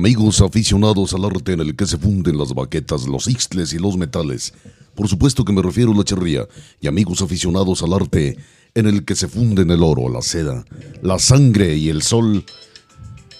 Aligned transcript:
Amigos 0.00 0.40
aficionados 0.40 1.12
al 1.12 1.26
arte 1.26 1.52
en 1.52 1.60
el 1.60 1.76
que 1.76 1.84
se 1.84 1.98
funden 1.98 2.38
las 2.38 2.54
baquetas, 2.54 3.06
los 3.06 3.28
ixtles 3.28 3.74
y 3.74 3.78
los 3.78 3.98
metales. 3.98 4.54
Por 4.94 5.08
supuesto 5.08 5.44
que 5.44 5.52
me 5.52 5.60
refiero 5.60 5.92
a 5.92 5.94
la 5.94 6.04
charría. 6.04 6.48
Y 6.80 6.86
amigos 6.86 7.20
aficionados 7.20 7.82
al 7.82 7.92
arte 7.92 8.38
en 8.74 8.86
el 8.86 9.04
que 9.04 9.14
se 9.14 9.28
funden 9.28 9.70
el 9.70 9.82
oro, 9.82 10.08
la 10.08 10.22
seda, 10.22 10.64
la 11.02 11.18
sangre 11.18 11.76
y 11.76 11.90
el 11.90 12.00
sol. 12.00 12.46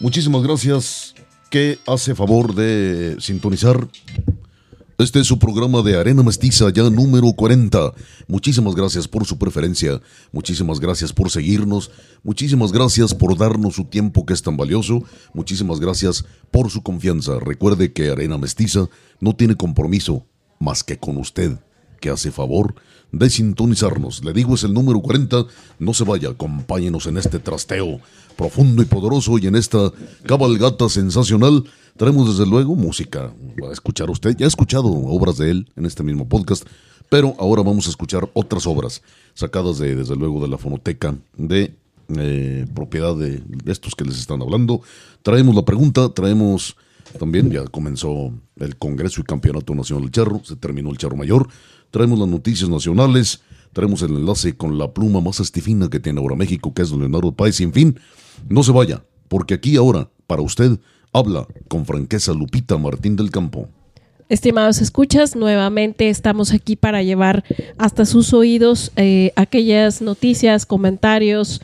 Muchísimas 0.00 0.42
gracias 0.42 1.14
que 1.48 1.78
hace 1.86 2.14
favor 2.14 2.54
de 2.54 3.16
sintonizar 3.20 3.88
este 5.02 5.20
es 5.20 5.26
su 5.26 5.38
programa 5.38 5.80
de 5.80 5.98
Arena 5.98 6.22
Mestiza, 6.22 6.68
ya 6.70 6.90
número 6.90 7.32
40. 7.32 7.94
Muchísimas 8.28 8.74
gracias 8.74 9.08
por 9.08 9.24
su 9.24 9.38
preferencia, 9.38 10.00
muchísimas 10.30 10.78
gracias 10.78 11.12
por 11.12 11.30
seguirnos, 11.30 11.90
muchísimas 12.22 12.70
gracias 12.70 13.14
por 13.14 13.38
darnos 13.38 13.76
su 13.76 13.84
tiempo 13.84 14.26
que 14.26 14.34
es 14.34 14.42
tan 14.42 14.58
valioso, 14.58 15.02
muchísimas 15.32 15.80
gracias 15.80 16.24
por 16.50 16.70
su 16.70 16.82
confianza. 16.82 17.38
Recuerde 17.40 17.92
que 17.92 18.10
Arena 18.10 18.36
Mestiza 18.36 18.88
no 19.20 19.34
tiene 19.34 19.56
compromiso 19.56 20.26
más 20.58 20.84
que 20.84 20.98
con 20.98 21.16
usted, 21.16 21.58
que 21.98 22.10
hace 22.10 22.30
favor 22.30 22.74
de 23.12 23.30
sintonizarnos. 23.30 24.22
Le 24.22 24.32
digo, 24.32 24.54
es 24.54 24.64
el 24.64 24.74
número 24.74 25.00
40. 25.00 25.46
No 25.78 25.94
se 25.94 26.04
vaya, 26.04 26.30
acompáñenos 26.30 27.06
en 27.06 27.16
este 27.16 27.38
trasteo 27.38 28.00
profundo 28.36 28.82
y 28.82 28.86
poderoso 28.86 29.38
y 29.38 29.46
en 29.46 29.56
esta 29.56 29.92
cabalgata 30.24 30.88
sensacional. 30.88 31.64
Traemos 32.00 32.34
desde 32.34 32.50
luego 32.50 32.74
música. 32.76 33.30
A 33.68 33.72
escuchar 33.72 34.08
usted, 34.08 34.34
ya 34.34 34.46
ha 34.46 34.48
escuchado 34.48 34.88
obras 34.88 35.36
de 35.36 35.50
él 35.50 35.70
en 35.76 35.84
este 35.84 36.02
mismo 36.02 36.26
podcast, 36.26 36.66
pero 37.10 37.34
ahora 37.38 37.62
vamos 37.62 37.86
a 37.86 37.90
escuchar 37.90 38.26
otras 38.32 38.66
obras 38.66 39.02
sacadas 39.34 39.76
de, 39.76 39.94
desde 39.94 40.16
luego, 40.16 40.40
de 40.40 40.48
la 40.48 40.56
fonoteca 40.56 41.14
de 41.36 41.74
eh, 42.16 42.66
propiedad 42.74 43.14
de, 43.14 43.42
estos 43.66 43.94
que 43.94 44.06
les 44.06 44.18
están 44.18 44.40
hablando. 44.40 44.80
Traemos 45.20 45.54
la 45.54 45.66
pregunta, 45.66 46.08
traemos 46.08 46.74
también, 47.18 47.50
ya 47.50 47.64
comenzó 47.64 48.32
el 48.56 48.78
Congreso 48.78 49.20
y 49.20 49.24
Campeonato 49.24 49.74
Nacional 49.74 50.04
del 50.04 50.12
Charro, 50.12 50.40
se 50.42 50.56
terminó 50.56 50.88
el 50.92 50.96
Charro 50.96 51.18
Mayor. 51.18 51.48
Traemos 51.90 52.18
las 52.18 52.28
noticias 52.28 52.70
nacionales, 52.70 53.42
traemos 53.74 54.00
el 54.00 54.12
enlace 54.12 54.56
con 54.56 54.78
la 54.78 54.90
pluma 54.94 55.20
más 55.20 55.38
estifina 55.40 55.90
que 55.90 56.00
tiene 56.00 56.18
ahora 56.18 56.34
México, 56.34 56.72
que 56.72 56.80
es 56.80 56.92
Leonardo 56.92 57.32
Páez, 57.32 57.60
en 57.60 57.74
fin, 57.74 58.00
no 58.48 58.62
se 58.62 58.72
vaya, 58.72 59.04
porque 59.28 59.52
aquí 59.52 59.76
ahora, 59.76 60.08
para 60.26 60.40
usted, 60.40 60.80
habla 61.12 61.46
con 61.68 61.84
franqueza 61.84 62.32
Lupita 62.32 62.78
Martín 62.78 63.16
del 63.16 63.30
Campo. 63.30 63.68
Estimados 64.28 64.80
escuchas, 64.80 65.34
nuevamente 65.34 66.08
estamos 66.08 66.52
aquí 66.52 66.76
para 66.76 67.02
llevar 67.02 67.42
hasta 67.78 68.06
sus 68.06 68.32
oídos 68.32 68.92
eh, 68.94 69.32
aquellas 69.34 70.02
noticias, 70.02 70.66
comentarios, 70.66 71.60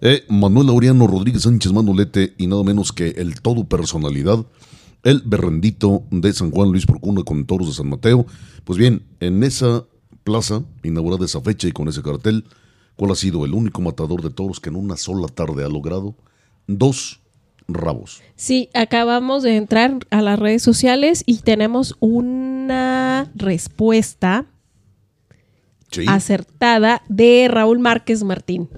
Eh, 0.00 0.24
Manuel 0.28 0.66
Laureano 0.68 1.06
Rodríguez 1.06 1.42
Sánchez 1.42 1.72
Manolete 1.72 2.34
y 2.36 2.48
nada 2.48 2.64
menos 2.64 2.92
que 2.92 3.10
el 3.10 3.40
todo 3.40 3.64
personalidad, 3.64 4.44
el 5.04 5.22
berrendito 5.24 6.02
de 6.10 6.32
San 6.32 6.50
Juan 6.50 6.70
Luis 6.72 6.86
Procuna 6.86 7.22
con 7.22 7.46
toros 7.46 7.68
de 7.68 7.74
San 7.74 7.88
Mateo. 7.88 8.26
Pues 8.64 8.76
bien, 8.76 9.04
en 9.20 9.44
esa 9.44 9.84
plaza, 10.24 10.62
inaugurada 10.82 11.24
esa 11.24 11.40
fecha 11.40 11.68
y 11.68 11.72
con 11.72 11.88
ese 11.88 12.02
cartel, 12.02 12.44
¿cuál 12.96 13.12
ha 13.12 13.14
sido 13.14 13.44
el 13.44 13.54
único 13.54 13.80
matador 13.80 14.22
de 14.22 14.30
toros 14.30 14.60
que 14.60 14.68
en 14.70 14.76
una 14.76 14.96
sola 14.96 15.28
tarde 15.28 15.64
ha 15.64 15.68
logrado 15.68 16.14
dos 16.66 17.20
rabos? 17.66 18.22
Sí, 18.36 18.68
acabamos 18.74 19.42
de 19.42 19.56
entrar 19.56 19.98
a 20.10 20.22
las 20.22 20.38
redes 20.38 20.62
sociales 20.62 21.22
y 21.26 21.38
tenemos 21.38 21.96
una 22.00 23.30
respuesta 23.34 24.46
Sí. 25.90 26.04
acertada 26.06 27.02
de 27.08 27.48
Raúl 27.50 27.78
Márquez 27.78 28.22
Martín. 28.22 28.68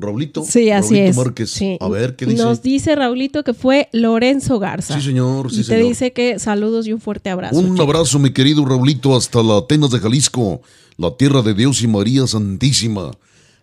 Raulito. 0.00 0.42
Sí, 0.44 0.70
así 0.70 0.94
Raulito 0.94 1.10
es. 1.10 1.16
Márquez. 1.16 1.50
Sí. 1.50 1.76
A 1.80 1.88
ver, 1.88 2.16
¿qué 2.16 2.26
dice? 2.26 2.42
Nos 2.42 2.62
dice 2.62 2.94
Raulito 2.96 3.44
que 3.44 3.54
fue 3.54 3.88
Lorenzo 3.92 4.58
Garza. 4.58 4.94
Sí, 4.94 5.06
señor, 5.06 5.50
sí, 5.50 5.56
y 5.56 5.58
te 5.60 5.64
señor. 5.64 5.88
dice 5.88 6.12
que 6.12 6.38
saludos 6.38 6.86
y 6.86 6.92
un 6.92 7.00
fuerte 7.00 7.30
abrazo. 7.30 7.58
Un 7.58 7.72
chico. 7.72 7.82
abrazo, 7.82 8.18
mi 8.18 8.32
querido 8.32 8.64
Raulito, 8.64 9.16
hasta 9.16 9.42
la 9.42 9.58
Atenas 9.58 9.90
de 9.90 9.98
Jalisco, 9.98 10.60
la 10.96 11.10
tierra 11.16 11.42
de 11.42 11.54
Dios 11.54 11.82
y 11.82 11.86
María 11.88 12.26
Santísima. 12.26 13.10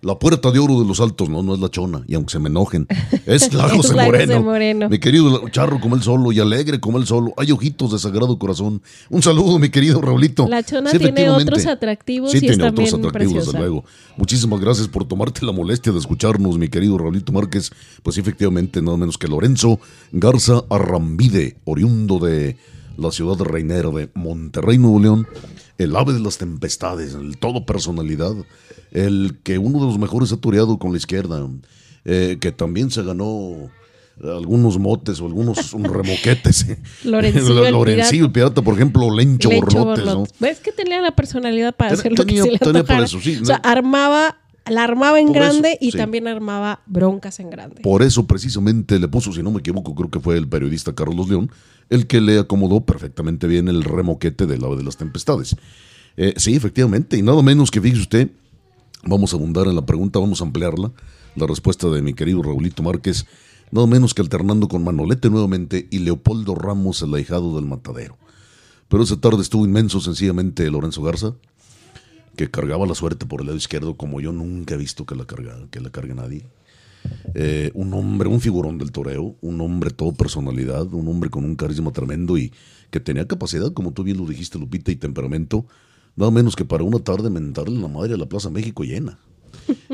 La 0.02 0.20
puerta 0.20 0.52
de 0.52 0.60
oro 0.60 0.80
de 0.80 0.86
los 0.86 1.00
altos, 1.00 1.28
no, 1.28 1.42
no 1.42 1.56
es 1.56 1.60
la 1.60 1.70
chona, 1.70 2.04
y 2.08 2.14
aunque 2.14 2.32
se 2.32 2.38
me 2.40 2.50
enojen, 2.50 2.86
es 3.26 3.52
la 3.54 3.66
Es 3.66 3.74
José 3.76 3.96
la 3.96 4.06
José 4.06 4.12
Moreno. 4.12 4.44
Moreno. 4.44 4.90
Mi 4.90 5.00
querido 5.00 5.50
charro 5.50 5.80
como 5.80 5.96
él 5.96 6.04
solo 6.04 6.32
y 6.32 6.40
alegre 6.40 6.80
como 6.80 7.00
él 7.00 7.08
solo. 7.08 7.34
Hay 7.36 7.52
ojitos 7.52 7.92
de 7.92 7.98
sagrado 8.00 8.38
corazón. 8.38 8.82
Un 9.10 9.24
saludo, 9.24 9.58
mi 9.58 9.70
querido 9.70 10.00
Raulito. 10.00 10.48
La 10.48 10.62
chona 10.62 10.92
Sí, 10.92 11.00
tiene 11.00 11.30
otros 11.32 11.66
atractivos 11.66 12.30
Sí, 12.32 12.38
y 12.38 12.46
es 12.46 12.58
tiene 12.58 12.64
otros 12.70 12.90
también 12.92 13.06
atractivos, 13.08 13.34
desde 13.34 13.38
preciosa. 13.52 13.60
luego. 13.60 13.86
Muchísimas 14.18 14.60
gracias 14.60 14.88
por 14.88 15.06
tomarte 15.06 15.44
la 15.46 15.52
molestia 15.52 15.92
de 15.92 15.98
escucharnos, 16.00 16.58
mi 16.60 16.70
querido 16.70 16.98
Raulito 17.00 17.32
Márquez. 17.32 17.72
Pues 18.04 18.20
efectivamente, 18.20 18.82
nada 18.84 18.98
menos 18.98 19.18
que 19.18 19.28
Lorenzo 19.28 19.80
Garza 20.12 20.64
Arrambide, 20.70 21.58
oriundo 21.66 22.20
de 22.20 22.56
la 22.98 23.12
ciudad 23.12 23.38
reinera 23.44 23.90
de 23.90 24.10
Monterrey, 24.14 24.78
Nuevo 24.78 25.00
León, 25.00 25.28
el 25.80 25.96
ave 25.96 26.14
de 26.14 26.20
las 26.20 26.38
tempestades, 26.38 27.14
el 27.14 27.38
todo 27.38 27.66
personalidad, 27.66 28.34
el 28.92 29.38
que 29.44 29.58
uno 29.58 29.80
de 29.80 29.86
los 29.86 29.98
mejores 30.00 30.32
ha 30.32 30.38
toreado 30.38 30.78
con 30.80 30.92
la 30.92 30.98
izquierda, 30.98 31.46
eh, 32.06 32.38
que 32.40 32.52
también 32.52 32.90
se 32.92 33.04
ganó 33.04 33.70
algunos 34.24 34.80
motes 34.80 35.20
o 35.22 35.26
algunos 35.28 35.74
un 35.74 35.84
remoquetes. 35.94 36.66
Lorencillo 37.04 37.66
el 37.66 37.74
Lorencillo 37.74 38.26
el 38.26 38.32
pirata, 38.32 38.62
por 38.62 38.74
ejemplo, 38.76 39.14
Lencho, 39.16 39.50
Lencho 39.50 39.66
Borlotes, 39.86 40.06
¿no? 40.06 40.24
¿Ves 40.40 40.60
que 40.60 40.72
tenía 40.72 41.02
la 41.02 41.12
personalidad 41.16 41.76
para 41.76 41.92
Ten- 41.92 42.00
hacer 42.00 42.12
lo 42.14 42.26
tenía- 42.26 42.42
que 42.44 42.48
se 42.48 42.52
le 42.54 42.60
tenía 42.60 42.84
para 42.84 43.00
antojara? 43.02 43.06
eso, 43.06 43.20
sí, 43.20 43.38
O 43.42 43.46
sea, 43.46 43.58
armaba, 43.58 44.40
la 44.70 44.84
armaba 44.84 45.20
en 45.20 45.28
Por 45.28 45.38
eso, 45.38 45.46
grande 45.46 45.78
y 45.80 45.92
sí. 45.92 45.98
también 45.98 46.28
armaba 46.28 46.82
broncas 46.88 47.40
en 47.40 47.50
grande. 47.52 47.82
Por 47.84 48.02
eso 48.02 48.26
precisamente 48.26 48.98
le 49.00 49.08
puso, 49.08 49.32
si 49.34 49.44
no 49.44 49.52
me 49.52 49.60
equivoco, 49.60 49.94
creo 49.94 50.10
que 50.10 50.20
fue 50.20 50.36
el 50.38 50.48
periodista 50.48 50.94
Carlos 50.96 51.30
León, 51.30 51.52
el 51.90 52.08
que 52.08 52.20
le 52.20 52.40
acomodó 52.40 52.82
perfectamente 52.82 53.46
bien 53.48 53.68
el 53.68 53.84
remoquete 53.84 54.46
del 54.48 54.64
ave 54.64 54.78
de 54.78 54.84
las 54.84 54.98
tempestades. 54.98 55.56
Eh, 56.18 56.34
sí, 56.38 56.56
efectivamente, 56.56 57.18
y 57.18 57.22
nada 57.22 57.42
menos 57.44 57.70
que 57.70 57.80
fíjese 57.80 58.02
usted, 58.02 58.30
vamos 59.08 59.34
a 59.34 59.38
abundar 59.38 59.68
en 59.68 59.76
la 59.76 59.86
pregunta, 59.86 60.20
vamos 60.20 60.42
a 60.42 60.46
ampliarla, 60.46 60.92
la 61.36 61.48
respuesta 61.48 61.88
de 61.90 62.02
mi 62.02 62.14
querido 62.14 62.44
Raulito 62.44 62.84
Márquez, 62.84 63.26
nada 63.72 63.88
menos 63.88 64.14
que 64.14 64.22
alternando 64.22 64.68
con 64.68 64.84
Manolete 64.84 65.30
nuevamente 65.30 65.88
y 65.90 66.00
Leopoldo 66.00 66.56
Ramos, 66.56 67.02
el 67.02 67.14
ahijado 67.14 67.56
del 67.56 67.66
matadero. 67.66 68.18
Pero 68.88 69.04
esa 69.04 69.20
tarde 69.20 69.42
estuvo 69.42 69.66
inmenso 69.66 70.00
sencillamente 70.00 70.70
Lorenzo 70.70 71.02
Garza, 71.04 71.34
que 72.36 72.50
cargaba 72.50 72.86
la 72.86 72.96
suerte 72.96 73.26
por 73.26 73.42
el 73.42 73.48
lado 73.48 73.58
izquierdo 73.58 73.98
como 73.98 74.22
yo 74.22 74.32
nunca 74.32 74.76
he 74.76 74.78
visto 74.78 75.06
que 75.06 75.16
la 75.16 75.26
carga, 75.26 75.58
que 75.72 75.80
la 75.80 75.90
cargue 75.90 76.14
nadie. 76.14 76.46
Eh, 77.34 77.72
un 77.74 77.94
hombre, 77.94 78.30
un 78.30 78.42
figurón 78.42 78.78
del 78.78 78.92
toreo, 78.92 79.36
un 79.42 79.62
hombre 79.62 79.92
todo 79.92 80.14
personalidad, 80.14 80.94
un 80.94 81.08
hombre 81.08 81.30
con 81.30 81.44
un 81.46 81.56
carisma 81.56 81.92
tremendo 81.92 82.38
y 82.38 82.52
que 82.92 83.00
tenía 83.00 83.28
capacidad, 83.28 83.74
como 83.74 83.92
tú 83.92 84.04
bien 84.04 84.18
lo 84.18 84.26
dijiste, 84.26 84.60
Lupita, 84.60 84.92
y 84.92 84.96
temperamento, 84.96 85.66
nada 86.18 86.32
menos 86.32 86.56
que 86.58 86.66
para 86.66 86.84
una 86.84 87.00
tarde 87.00 87.30
mentarle 87.30 87.80
la 87.80 87.88
madre 87.88 88.16
a 88.16 88.18
la 88.18 88.26
Plaza 88.28 88.50
México 88.50 88.84
llena. 88.84 89.18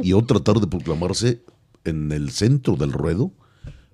Y 0.02 0.14
otra 0.14 0.40
tarde 0.40 0.66
proclamarse 0.68 1.44
en 1.84 2.12
el 2.12 2.32
centro 2.32 2.76
del 2.76 2.92
ruedo, 2.92 3.32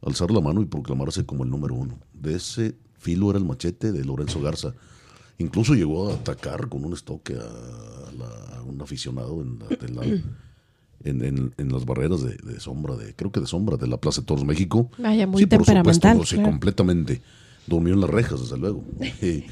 alzar 0.02 0.32
la 0.32 0.40
mano 0.40 0.62
y 0.62 0.66
proclamarse 0.66 1.26
como 1.26 1.44
el 1.44 1.50
número 1.50 1.76
uno. 1.76 2.00
De 2.14 2.36
ese 2.36 2.76
filo 2.98 3.30
era 3.30 3.40
el 3.40 3.46
machete 3.46 3.92
de 3.92 4.06
Lorenzo 4.06 4.42
Garza. 4.42 4.74
Incluso 5.38 5.74
llegó 5.74 6.10
a 6.10 6.16
atacar 6.16 6.68
con 6.70 6.84
un 6.86 6.94
estoque 6.94 7.34
a, 7.36 8.12
la- 8.18 8.58
a 8.58 8.62
un 8.64 8.82
aficionado 8.82 9.42
en, 9.42 9.60
la- 9.96 10.04
en, 10.06 11.24
en- 11.24 11.54
en 11.58 11.72
las 11.72 11.86
barreras 11.86 12.22
de, 12.22 12.36
de 12.36 12.60
sombra, 12.60 12.96
de 12.98 13.16
creo 13.16 13.32
que 13.32 13.40
de 13.40 13.48
sombra 13.48 13.78
de 13.78 13.88
la 13.88 13.98
Plaza 13.98 14.20
de 14.22 14.28
Toros 14.28 14.44
México. 14.44 14.92
Vaya, 14.98 15.26
muy 15.28 15.46
por 15.46 15.60
temperamental, 15.60 16.12
supuesto, 16.18 16.26
sí, 16.26 16.36
claro. 16.36 16.52
completamente. 16.52 17.22
Durmió 17.70 17.94
en 17.94 18.02
las 18.02 18.10
rejas, 18.10 18.42
desde 18.42 18.58
luego. 18.58 18.84
Y, 19.22 19.46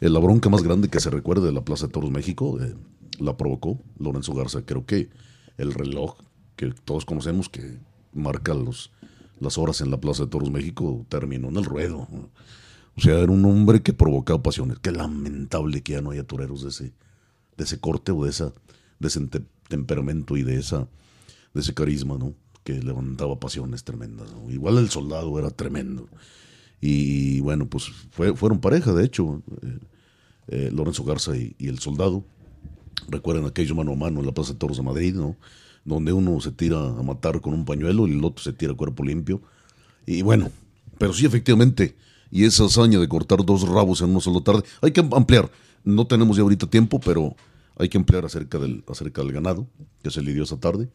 eh, 0.00 0.08
la 0.08 0.18
bronca 0.20 0.48
más 0.48 0.62
grande 0.62 0.88
que 0.88 1.00
se 1.00 1.10
recuerde 1.10 1.46
de 1.46 1.52
la 1.52 1.64
Plaza 1.64 1.86
de 1.86 1.92
Toros 1.92 2.10
México 2.10 2.58
eh, 2.60 2.74
la 3.18 3.36
provocó 3.36 3.78
Lorenzo 3.98 4.32
Garza. 4.34 4.62
Creo 4.62 4.86
que 4.86 5.10
el 5.56 5.74
reloj 5.74 6.16
que 6.56 6.72
todos 6.84 7.04
conocemos 7.04 7.48
que 7.48 7.78
marca 8.12 8.54
los, 8.54 8.90
las 9.40 9.58
horas 9.58 9.80
en 9.80 9.90
la 9.90 10.00
Plaza 10.00 10.24
de 10.24 10.30
Toros 10.30 10.50
México 10.50 11.04
terminó 11.08 11.48
en 11.48 11.56
el 11.56 11.64
ruedo. 11.64 12.08
O 12.96 13.00
sea, 13.00 13.18
era 13.18 13.30
un 13.30 13.44
hombre 13.44 13.82
que 13.82 13.92
provocaba 13.92 14.42
pasiones. 14.42 14.78
Qué 14.80 14.90
lamentable 14.90 15.82
que 15.82 15.92
ya 15.92 16.00
no 16.00 16.10
haya 16.10 16.24
toreros 16.24 16.62
de 16.62 16.70
ese, 16.70 16.92
de 17.56 17.64
ese 17.64 17.78
corte 17.78 18.10
o 18.12 18.24
de, 18.24 18.30
esa, 18.30 18.52
de 18.98 19.08
ese 19.08 19.20
te- 19.26 19.44
temperamento 19.68 20.36
y 20.36 20.42
de, 20.42 20.58
esa, 20.58 20.88
de 21.54 21.60
ese 21.60 21.74
carisma, 21.74 22.16
¿no? 22.18 22.34
Que 22.64 22.82
levantaba 22.82 23.38
pasiones 23.38 23.84
tremendas. 23.84 24.32
¿no? 24.32 24.50
Igual 24.50 24.78
el 24.78 24.90
soldado 24.90 25.38
era 25.38 25.50
tremendo. 25.50 26.08
Y 26.80 27.40
bueno, 27.40 27.68
pues 27.68 27.84
fue, 28.10 28.34
fueron 28.36 28.60
pareja, 28.60 28.92
de 28.92 29.04
hecho, 29.04 29.42
eh, 29.62 29.78
eh, 30.48 30.70
Lorenzo 30.72 31.04
Garza 31.04 31.36
y, 31.36 31.54
y 31.58 31.68
el 31.68 31.78
soldado. 31.78 32.24
Recuerden 33.08 33.46
aquellos 33.46 33.76
mano 33.76 33.92
a 33.92 33.96
mano 33.96 34.20
en 34.20 34.26
la 34.26 34.32
Plaza 34.32 34.52
de 34.52 34.58
Toros 34.58 34.76
de 34.76 34.82
Madrid, 34.82 35.14
¿no? 35.14 35.36
Donde 35.84 36.12
uno 36.12 36.40
se 36.40 36.52
tira 36.52 36.78
a 36.78 37.02
matar 37.02 37.40
con 37.40 37.54
un 37.54 37.64
pañuelo 37.64 38.06
y 38.06 38.12
el 38.12 38.24
otro 38.24 38.42
se 38.44 38.52
tira 38.52 38.72
a 38.72 38.76
cuerpo 38.76 39.02
limpio. 39.02 39.40
Y 40.06 40.22
bueno, 40.22 40.50
pero 40.98 41.12
sí, 41.12 41.26
efectivamente, 41.26 41.96
y 42.30 42.44
esa 42.44 42.64
hazaña 42.64 42.98
de 42.98 43.08
cortar 43.08 43.44
dos 43.44 43.66
rabos 43.68 44.00
en 44.02 44.10
una 44.10 44.20
sola 44.20 44.40
tarde, 44.42 44.62
hay 44.82 44.92
que 44.92 45.00
ampliar. 45.00 45.50
No 45.84 46.06
tenemos 46.06 46.36
ya 46.36 46.42
ahorita 46.42 46.68
tiempo, 46.68 47.00
pero 47.00 47.36
hay 47.76 47.88
que 47.88 47.96
ampliar 47.96 48.24
acerca 48.24 48.58
del, 48.58 48.84
acerca 48.88 49.22
del 49.22 49.32
ganado 49.32 49.66
que 50.02 50.10
se 50.10 50.20
lidió 50.20 50.42
esa 50.42 50.58
tarde, 50.58 50.88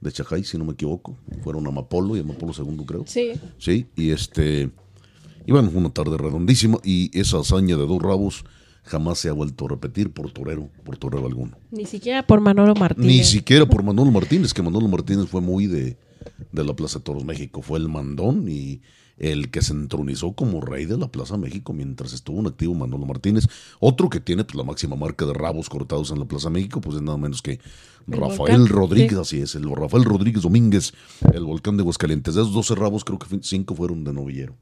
de 0.00 0.12
Chajay, 0.12 0.44
si 0.44 0.58
no 0.58 0.64
me 0.64 0.72
equivoco. 0.72 1.16
Fueron 1.42 1.66
Amapolo 1.66 2.16
y 2.16 2.20
Amapolo 2.20 2.52
segundo, 2.52 2.84
creo. 2.84 3.04
Sí. 3.06 3.32
Sí, 3.58 3.86
y 3.96 4.10
este. 4.10 4.70
Y 5.48 5.52
bueno, 5.52 5.70
fue 5.70 5.80
una 5.80 5.88
tarde 5.88 6.18
redondísima 6.18 6.76
y 6.84 7.10
esa 7.18 7.38
hazaña 7.38 7.78
de 7.78 7.86
dos 7.86 8.02
rabos 8.02 8.44
jamás 8.84 9.18
se 9.18 9.30
ha 9.30 9.32
vuelto 9.32 9.64
a 9.64 9.68
repetir 9.70 10.12
por 10.12 10.30
torero, 10.30 10.68
por 10.84 10.98
torero 10.98 11.26
alguno. 11.26 11.56
Ni 11.70 11.86
siquiera 11.86 12.22
por 12.26 12.42
Manolo 12.42 12.74
Martínez. 12.74 13.06
Ni 13.08 13.24
siquiera 13.24 13.64
por 13.66 13.82
Manolo 13.82 14.10
Martínez, 14.10 14.52
que 14.52 14.60
Manolo 14.62 14.88
Martínez 14.88 15.26
fue 15.26 15.40
muy 15.40 15.66
de, 15.66 15.96
de 16.52 16.64
la 16.64 16.74
Plaza 16.76 16.98
de 16.98 17.04
Toros 17.04 17.24
México, 17.24 17.62
fue 17.62 17.78
el 17.78 17.88
mandón 17.88 18.46
y 18.48 18.82
el 19.16 19.50
que 19.50 19.62
se 19.62 19.72
entronizó 19.72 20.32
como 20.34 20.60
rey 20.60 20.84
de 20.84 20.98
la 20.98 21.08
Plaza 21.08 21.38
México 21.38 21.72
mientras 21.72 22.12
estuvo 22.12 22.40
en 22.40 22.46
activo 22.48 22.74
Manolo 22.74 23.06
Martínez. 23.06 23.46
Otro 23.80 24.10
que 24.10 24.20
tiene 24.20 24.44
pues, 24.44 24.54
la 24.54 24.64
máxima 24.64 24.96
marca 24.96 25.24
de 25.24 25.32
rabos 25.32 25.70
cortados 25.70 26.10
en 26.10 26.18
la 26.18 26.26
Plaza 26.26 26.50
México, 26.50 26.80
pues 26.82 26.96
es 26.96 27.02
nada 27.02 27.16
menos 27.16 27.40
que 27.40 27.52
El 28.06 28.18
Rafael 28.20 28.36
volcán, 28.36 28.66
Rodríguez, 28.68 29.12
sí. 29.12 29.16
así 29.18 29.40
es, 29.40 29.54
el 29.54 29.68
Rafael 29.74 30.04
Rodríguez 30.04 30.42
Domínguez, 30.42 30.92
el 31.32 31.44
volcán 31.44 31.76
de 31.78 31.82
Aguascalientes. 31.82 32.34
De 32.34 32.42
esos 32.42 32.52
12 32.54 32.74
rabos, 32.74 33.02
creo 33.02 33.18
que 33.18 33.26
fue- 33.26 33.40
cinco 33.42 33.74
fueron 33.74 34.04
de 34.04 34.12
novillero. 34.12 34.54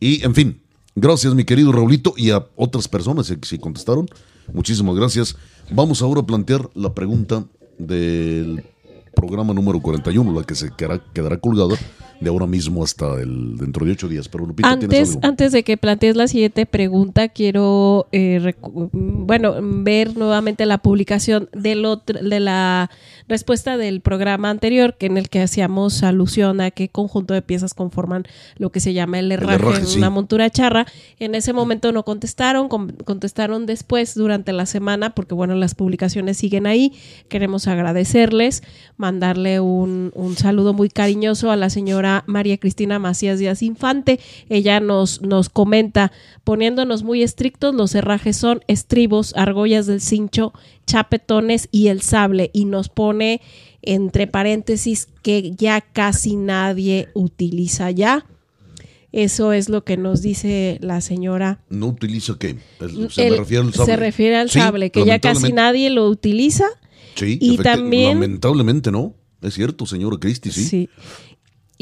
Y, 0.00 0.24
en 0.24 0.34
fin, 0.34 0.62
gracias, 0.94 1.34
mi 1.34 1.44
querido 1.44 1.70
Raulito, 1.72 2.14
y 2.16 2.30
a 2.30 2.46
otras 2.56 2.88
personas 2.88 3.28
que 3.30 3.46
sí 3.46 3.58
contestaron. 3.58 4.08
Muchísimas 4.52 4.96
gracias. 4.96 5.36
Vamos 5.70 6.02
ahora 6.02 6.22
a 6.22 6.26
plantear 6.26 6.68
la 6.74 6.94
pregunta 6.94 7.44
del 7.78 8.64
programa 9.14 9.52
número 9.54 9.80
41, 9.80 10.32
la 10.32 10.44
que 10.44 10.54
se 10.54 10.70
quedará, 10.70 11.04
quedará 11.12 11.38
colgada 11.38 11.76
de 12.20 12.28
ahora 12.28 12.46
mismo 12.46 12.84
hasta 12.84 13.20
el 13.20 13.56
dentro 13.56 13.86
de 13.86 13.92
ocho 13.92 14.08
días. 14.08 14.28
Pero 14.28 14.46
Lupita, 14.46 14.68
¿tienes 14.78 14.84
Antes, 14.98 15.08
algo? 15.16 15.28
antes 15.28 15.52
de 15.52 15.62
que 15.64 15.76
plantees 15.76 16.16
la 16.16 16.28
siguiente 16.28 16.66
pregunta, 16.66 17.28
quiero 17.28 18.08
eh, 18.12 18.54
bueno 18.92 19.54
ver 19.60 20.16
nuevamente 20.16 20.66
la 20.66 20.78
publicación 20.78 21.48
del 21.52 21.84
otro, 21.84 22.20
de 22.22 22.40
la 22.40 22.90
respuesta 23.28 23.76
del 23.76 24.00
programa 24.00 24.50
anterior, 24.50 24.96
que 24.98 25.06
en 25.06 25.16
el 25.16 25.28
que 25.28 25.40
hacíamos 25.40 26.02
alusión 26.02 26.60
a 26.60 26.70
qué 26.70 26.88
conjunto 26.88 27.32
de 27.32 27.42
piezas 27.42 27.72
conforman 27.74 28.24
lo 28.56 28.70
que 28.70 28.80
se 28.80 28.92
llama 28.92 29.18
el 29.18 29.32
herraje, 29.32 29.54
herraje, 29.54 29.80
en 29.80 29.86
sí. 29.86 29.98
una 29.98 30.10
montura 30.10 30.50
charra. 30.50 30.86
En 31.18 31.34
ese 31.34 31.52
momento 31.52 31.92
no 31.92 32.04
contestaron, 32.04 32.68
con- 32.68 32.90
contestaron 33.04 33.66
después 33.66 34.14
durante 34.14 34.52
la 34.52 34.66
semana, 34.66 35.14
porque 35.14 35.34
bueno, 35.34 35.54
las 35.54 35.74
publicaciones 35.74 36.36
siguen 36.36 36.66
ahí. 36.66 36.92
Queremos 37.28 37.66
agradecerles, 37.68 38.62
mandarle 38.96 39.60
un, 39.60 40.10
un 40.14 40.36
saludo 40.36 40.74
muy 40.74 40.88
cariñoso 40.90 41.50
a 41.50 41.56
la 41.56 41.70
señora 41.70 42.09
María 42.26 42.58
Cristina 42.58 42.98
Macías 42.98 43.38
Díaz 43.38 43.62
Infante. 43.62 44.20
Ella 44.48 44.80
nos, 44.80 45.22
nos 45.22 45.48
comenta, 45.48 46.12
poniéndonos 46.44 47.02
muy 47.02 47.22
estrictos, 47.22 47.74
los 47.74 47.94
herrajes 47.94 48.36
son 48.36 48.60
estribos, 48.68 49.34
argollas 49.36 49.86
del 49.86 50.00
cincho, 50.00 50.52
chapetones 50.86 51.68
y 51.72 51.88
el 51.88 52.00
sable. 52.02 52.50
Y 52.52 52.64
nos 52.64 52.88
pone 52.88 53.40
entre 53.82 54.26
paréntesis 54.26 55.08
que 55.22 55.52
ya 55.56 55.80
casi 55.80 56.36
nadie 56.36 57.08
utiliza 57.14 57.90
ya. 57.90 58.26
Eso 59.12 59.52
es 59.52 59.68
lo 59.68 59.82
que 59.82 59.96
nos 59.96 60.22
dice 60.22 60.78
la 60.82 61.00
señora. 61.00 61.58
¿No 61.68 61.86
utiliza 61.88 62.36
qué? 62.38 62.56
Se 63.10 63.26
El- 63.26 63.32
me 63.32 63.38
refiere 63.38 63.64
al 63.66 63.74
sable. 63.74 63.86
se 63.92 63.96
refiere 63.96 64.36
al 64.36 64.50
Sí, 64.50 64.58
sable, 64.60 64.90
que 64.90 65.04
ya 65.04 65.18
casi 65.18 65.52
nadie 65.52 65.90
lo 65.90 66.08
utiliza. 66.08 66.66
Sí, 67.16 67.36
y 67.40 67.56
también- 67.58 68.20
Lamentablemente 68.20 68.92
no. 68.92 69.14
Es 69.42 69.54
cierto, 69.54 69.84
señora 69.86 70.16
Cristi, 70.20 70.50
sí. 70.52 70.64
Sí. 70.64 70.88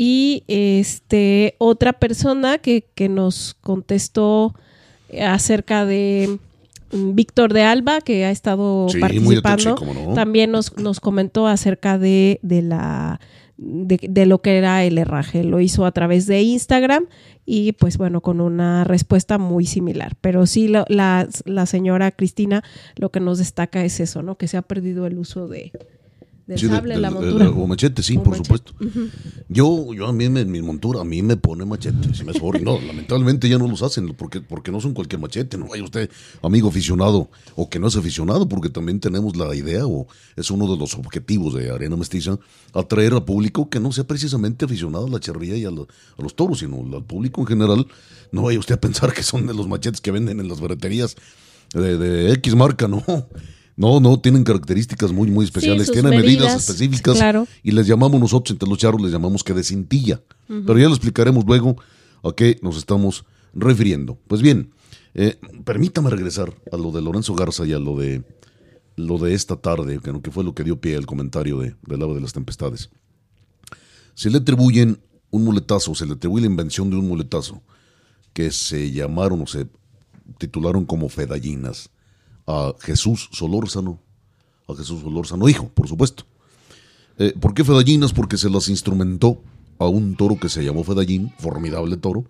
Y 0.01 0.45
este 0.47 1.57
otra 1.59 1.93
persona 1.93 2.59
que, 2.59 2.87
que 2.95 3.09
nos 3.09 3.55
contestó 3.61 4.55
acerca 5.21 5.85
de 5.85 6.39
mm, 6.93 7.15
Víctor 7.17 7.53
de 7.53 7.63
Alba, 7.63 8.01
que 8.01 8.25
ha 8.25 8.31
estado 8.31 8.89
Sí, 8.91 9.01
participando, 9.01 9.75
no. 10.07 10.15
también 10.15 10.53
nos, 10.53 10.77
nos 10.79 11.01
comentó 11.01 11.49
acerca 11.49 11.99
de, 11.99 12.39
de 12.43 12.63
la 12.63 13.19
de, 13.57 13.99
de 14.09 14.25
lo 14.27 14.41
que 14.41 14.57
era 14.57 14.85
el 14.85 14.99
herraje. 14.99 15.43
Lo 15.43 15.59
hizo 15.61 15.85
a 15.85 15.91
través 15.91 16.27
de 16.27 16.43
Instagram 16.43 17.07
y 17.45 17.73
pues 17.73 17.99
bueno, 17.99 18.21
con 18.21 18.41
una 18.41 18.85
respuesta 18.85 19.37
muy 19.37 19.67
similar. 19.67 20.15
Pero 20.21 20.47
sí, 20.47 20.69
lo- 20.69 20.85
la, 20.89 21.27
la 21.45 21.67
señora 21.67 22.13
Cristina 22.13 22.63
lo 22.95 23.11
que 23.11 23.19
nos 23.19 23.39
destaca 23.39 23.85
es 23.85 23.99
eso, 23.99 24.23
¿no? 24.23 24.37
Que 24.39 24.47
se 24.47 24.59
ha 24.59 24.63
perdido 24.63 25.07
el 25.07 25.19
uso 25.19 25.49
de, 25.49 25.73
Del 26.49 26.59
Sí, 26.59 26.67
de- 26.67 26.73
sable, 26.77 26.95
del- 26.95 27.03
la 27.03 27.11
montura. 27.11 27.51
o 27.51 27.67
machete, 27.67 28.03
sí, 28.03 28.17
por 28.17 28.31
machete. 28.39 28.45
supuesto. 28.47 28.73
Yo, 29.51 29.93
yo 29.93 30.07
a 30.07 30.13
mí, 30.15 30.31
me- 30.31 30.47
mi 30.47 30.63
montura, 30.63 31.03
a 31.03 31.05
mí 31.05 31.21
me 31.23 31.37
pone 31.37 31.67
machete, 31.67 32.15
si 32.15 32.25
me 32.25 32.33
sobra. 32.33 32.59
No, 32.59 32.81
lamentablemente 32.81 33.49
ya 33.51 33.59
no 33.59 33.69
los 33.69 33.83
hacen, 33.83 34.15
porque, 34.15 34.41
porque 34.41 34.73
no 34.73 34.81
son 34.81 34.95
cualquier 34.95 35.21
machete. 35.21 35.59
No 35.59 35.67
vaya 35.69 35.85
usted, 35.85 36.11
amigo 36.43 36.69
aficionado, 36.71 37.31
o 37.55 37.69
que 37.69 37.79
no 37.79 37.89
es 37.89 37.97
aficionado, 37.97 38.49
porque 38.49 38.71
también 38.71 38.99
tenemos 38.99 39.37
la 39.37 39.55
idea, 39.55 39.87
o 39.87 40.07
es 40.37 40.51
uno 40.51 40.67
de 40.73 40.79
los 40.79 40.95
objetivos 40.95 41.53
de 41.53 41.71
Arena 41.71 41.97
Mestiza, 41.97 42.39
atraer 42.73 43.13
al 43.13 43.25
público 43.27 43.69
que 43.69 43.79
no 43.79 43.93
sea 43.93 44.05
precisamente 44.07 44.65
aficionado 44.65 45.07
a 45.07 45.11
la 45.11 45.21
charrería 45.21 45.57
y 45.59 45.67
a, 45.67 45.71
lo- 45.71 45.87
a 46.19 46.23
los 46.23 46.35
toros, 46.35 46.61
sino 46.61 46.79
al 46.97 47.05
público 47.05 47.43
en 47.43 47.47
general. 47.47 47.87
No 48.33 48.43
vaya 48.43 48.59
usted 48.59 48.75
a 48.77 48.81
pensar 48.81 49.13
que 49.13 49.23
son 49.23 49.47
de 49.47 49.53
los 49.53 49.69
machetes 49.69 50.01
que 50.01 50.11
venden 50.11 50.41
en 50.41 50.49
las 50.49 50.61
ferreterías 50.61 51.15
de, 51.75 51.99
de 51.99 52.33
X 52.33 52.55
marca, 52.55 52.89
no. 52.89 53.05
No, 53.79 54.01
no, 54.01 54.19
tienen 54.19 54.43
características 54.43 55.13
muy, 55.13 55.31
muy 55.31 55.45
especiales, 55.45 55.89
tienen 55.93 56.11
medidas, 56.11 56.27
medidas, 56.27 56.69
específicas 56.69 57.15
claro. 57.15 57.47
y 57.63 57.71
les 57.71 57.87
llamamos 57.87 58.21
nosotros, 58.21 58.51
entre 58.51 58.69
los 58.69 58.77
charros, 58.77 59.01
les 59.01 59.13
llamamos 59.13 59.45
que 59.45 59.55
de 59.55 59.63
cintilla. 59.63 60.21
Pero 60.49 60.77
ya 60.77 60.89
lo 60.89 60.95
explicaremos 60.95 61.45
luego 61.47 61.77
a 62.25 62.33
qué 62.35 62.59
nos 62.61 62.77
estamos 62.77 63.25
refiriendo. 63.55 64.19
Pues 64.27 64.43
bien, 64.43 64.73
eh, 65.15 65.39
permítame 65.65 66.11
regresar 66.11 66.53
a 66.73 66.77
lo 66.77 66.91
de 66.91 67.03
Lorenzo 67.03 67.37
Garza 67.37 67.65
y 67.67 67.73
a 67.73 67.79
lo 67.79 67.97
de 67.97 68.25
lo 68.97 69.17
de 69.17 69.33
esta 69.33 69.55
tarde, 69.55 70.01
que 70.25 70.33
fue 70.33 70.43
lo 70.43 70.57
que 70.57 70.65
dio 70.65 70.81
pie 70.81 70.97
al 70.97 71.07
comentario 71.07 71.61
de, 71.61 71.77
del 71.87 72.03
ave 72.03 72.15
de 72.15 72.21
las 72.21 72.33
tempestades. 72.33 72.91
Se 74.15 74.29
le 74.29 74.39
atribuyen 74.39 74.99
un 75.31 75.45
muletazo, 75.45 75.95
se 75.95 76.05
le 76.05 76.15
atribuye 76.15 76.41
la 76.43 76.51
invención 76.51 76.91
de 76.91 76.97
un 76.97 77.07
muletazo 77.07 77.63
que 78.33 78.51
se 78.51 78.91
llamaron 78.91 79.43
o 79.43 79.47
se 79.47 79.69
titularon 80.37 80.85
como 80.85 81.09
fedallinas 81.09 81.91
a 82.49 82.75
Jesús 82.81 83.29
Solórzano, 83.31 84.01
a 84.67 84.75
Jesús 84.75 85.03
Solórzano, 85.03 85.49
hijo, 85.51 85.69
por 85.69 85.87
supuesto. 85.87 86.25
Eh, 87.19 87.35
¿Por 87.39 87.53
qué 87.53 87.63
fedallinas? 87.63 88.15
Porque 88.15 88.39
se 88.39 88.49
las 88.49 88.69
instrumentó 88.71 89.43
a 89.79 89.87
un 89.87 90.17
toro 90.17 90.41
que 90.41 90.49
se 90.49 90.65
llamó 90.65 90.83
Fedallín, 90.83 91.31
formidable 91.39 91.99
toro, 91.99 92.25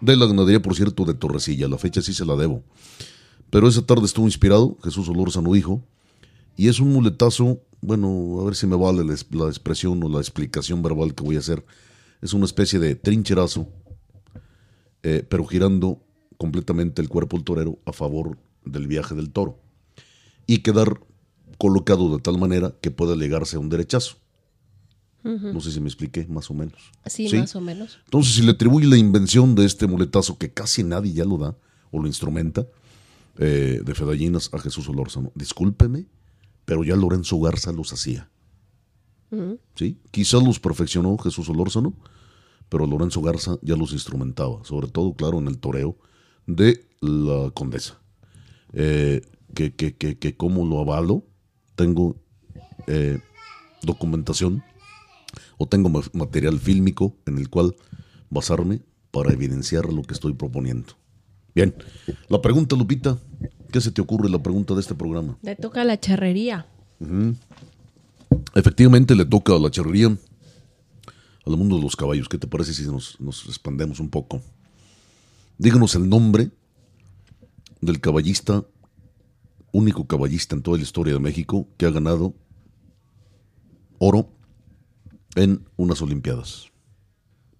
de 0.00 0.16
la 0.16 0.24
ganadería, 0.24 0.62
por 0.62 0.74
cierto, 0.74 1.04
de 1.04 1.12
Torrecilla. 1.12 1.68
La 1.68 1.76
fecha 1.76 2.00
sí 2.00 2.14
se 2.14 2.24
la 2.24 2.34
debo. 2.34 2.62
Pero 3.50 3.68
esa 3.68 3.82
tarde 3.82 4.06
estuvo 4.06 4.24
inspirado 4.24 4.78
Jesús 4.82 5.06
Solórzano, 5.06 5.54
hijo, 5.54 5.82
y 6.56 6.68
es 6.68 6.80
un 6.80 6.90
muletazo, 6.90 7.60
bueno, 7.82 8.38
a 8.40 8.44
ver 8.44 8.56
si 8.56 8.66
me 8.66 8.76
vale 8.76 9.04
la 9.04 9.46
expresión 9.48 10.02
o 10.02 10.08
la 10.08 10.18
explicación 10.18 10.82
verbal 10.82 11.14
que 11.14 11.24
voy 11.24 11.36
a 11.36 11.40
hacer. 11.40 11.64
Es 12.22 12.32
una 12.32 12.46
especie 12.46 12.78
de 12.78 12.94
trincherazo, 12.94 13.68
eh, 15.02 15.26
pero 15.28 15.44
girando 15.44 16.00
completamente 16.38 17.02
el 17.02 17.10
cuerpo 17.10 17.36
del 17.36 17.44
torero 17.44 17.78
a 17.84 17.92
favor 17.92 18.38
del 18.64 18.86
viaje 18.86 19.14
del 19.14 19.30
toro. 19.30 19.58
Y 20.46 20.58
quedar 20.58 21.00
colocado 21.58 22.14
de 22.16 22.22
tal 22.22 22.38
manera 22.38 22.74
que 22.80 22.90
pueda 22.90 23.16
llegarse 23.16 23.56
a 23.56 23.60
un 23.60 23.68
derechazo. 23.68 24.16
No 25.24 25.60
sé 25.60 25.72
si 25.72 25.80
me 25.80 25.88
expliqué, 25.88 26.26
más 26.26 26.50
o 26.50 26.54
menos. 26.54 26.80
Sí, 27.04 27.28
¿Sí? 27.28 27.36
más 27.36 27.54
o 27.54 27.60
menos. 27.60 27.98
Entonces, 28.04 28.34
si 28.34 28.42
le 28.42 28.52
atribuye 28.52 28.86
la 28.86 28.96
invención 28.96 29.54
de 29.54 29.66
este 29.66 29.86
muletazo, 29.86 30.38
que 30.38 30.50
casi 30.52 30.82
nadie 30.84 31.12
ya 31.12 31.26
lo 31.26 31.36
da 31.36 31.54
o 31.90 32.00
lo 32.00 32.06
instrumenta, 32.06 32.66
eh, 33.36 33.82
de 33.84 33.94
Fedallinas 33.94 34.48
a 34.54 34.58
Jesús 34.58 34.88
Olórzano, 34.88 35.30
discúlpeme, 35.34 36.06
pero 36.64 36.82
ya 36.82 36.96
Lorenzo 36.96 37.38
Garza 37.40 37.72
los 37.72 37.92
hacía. 37.92 38.30
¿Sí? 39.74 39.98
Quizás 40.10 40.42
los 40.42 40.58
perfeccionó 40.58 41.18
Jesús 41.18 41.50
Olórzano, 41.50 41.94
pero 42.70 42.86
Lorenzo 42.86 43.20
Garza 43.20 43.58
ya 43.60 43.76
los 43.76 43.92
instrumentaba, 43.92 44.64
sobre 44.64 44.88
todo, 44.88 45.12
claro, 45.14 45.38
en 45.38 45.48
el 45.48 45.58
toreo 45.58 45.98
de 46.46 46.86
la 47.00 47.50
condesa. 47.50 47.98
Eh, 48.72 49.22
que, 49.54 49.74
que, 49.74 49.96
que, 49.96 50.18
que 50.18 50.36
como 50.36 50.66
lo 50.66 50.80
avalo, 50.80 51.24
tengo 51.74 52.16
eh, 52.86 53.18
documentación 53.82 54.62
o 55.56 55.66
tengo 55.66 55.88
ma- 55.88 56.02
material 56.12 56.58
fílmico 56.58 57.16
en 57.26 57.38
el 57.38 57.48
cual 57.48 57.74
basarme 58.30 58.82
para 59.10 59.32
evidenciar 59.32 59.92
lo 59.92 60.02
que 60.02 60.14
estoy 60.14 60.34
proponiendo. 60.34 60.94
Bien, 61.54 61.74
la 62.28 62.40
pregunta, 62.42 62.76
Lupita, 62.76 63.18
¿qué 63.72 63.80
se 63.80 63.90
te 63.90 64.00
ocurre 64.02 64.28
la 64.28 64.38
pregunta 64.42 64.74
de 64.74 64.80
este 64.80 64.94
programa? 64.94 65.38
Le 65.42 65.56
toca 65.56 65.82
la 65.84 65.98
charrería. 65.98 66.66
Efectivamente 68.54 69.14
le 69.14 69.24
toca 69.24 69.54
a 69.54 69.58
la 69.58 69.70
charrería, 69.70 70.08
al 71.46 71.56
mundo 71.56 71.76
de 71.76 71.82
los 71.82 71.96
caballos. 71.96 72.28
¿Qué 72.28 72.38
te 72.38 72.46
parece 72.46 72.74
si 72.74 72.84
nos, 72.84 73.18
nos 73.20 73.46
expandemos 73.46 73.98
un 73.98 74.10
poco? 74.10 74.40
Díganos 75.56 75.94
el 75.94 76.08
nombre 76.08 76.50
del 77.80 78.00
caballista, 78.00 78.64
único 79.72 80.06
caballista 80.06 80.54
en 80.56 80.62
toda 80.62 80.76
la 80.78 80.82
historia 80.82 81.14
de 81.14 81.20
México 81.20 81.68
que 81.76 81.86
ha 81.86 81.90
ganado 81.90 82.34
oro 83.98 84.30
en 85.36 85.64
unas 85.76 86.00
Olimpiadas. 86.02 86.66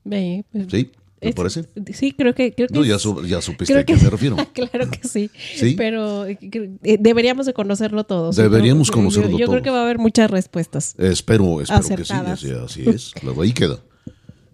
Pues, 0.04 0.44
¿Sí? 0.70 0.90
¿Te 1.20 1.30
es- 1.30 1.34
parece? 1.34 1.64
Sí, 1.92 2.12
creo 2.12 2.34
que, 2.34 2.54
creo 2.54 2.68
que 2.68 2.74
No, 2.74 2.84
ya, 2.84 2.96
es- 2.96 3.02
su- 3.02 3.24
ya 3.26 3.42
supiste 3.42 3.72
creo 3.74 3.82
a 3.82 3.84
qué 3.84 3.94
que- 3.96 4.02
me 4.04 4.10
refiero. 4.10 4.36
claro 4.54 4.88
que 4.90 5.06
sí. 5.06 5.30
¿Sí? 5.56 5.74
Pero 5.76 6.26
eh, 6.26 6.38
eh, 6.40 6.96
deberíamos 7.00 7.44
de 7.46 7.52
conocerlo 7.54 8.04
todos. 8.04 8.36
Deberíamos 8.36 8.90
conocerlo 8.90 9.32
Yo, 9.32 9.38
yo 9.38 9.46
creo 9.48 9.62
que 9.62 9.70
va 9.70 9.80
a 9.80 9.82
haber 9.84 9.98
muchas 9.98 10.30
respuestas. 10.30 10.94
Espero, 10.98 11.60
espero 11.60 11.96
que 11.96 12.04
sí, 12.04 12.50
así 12.52 12.88
es. 12.88 13.10
Claro, 13.12 13.40
ahí 13.42 13.52
queda. 13.52 13.80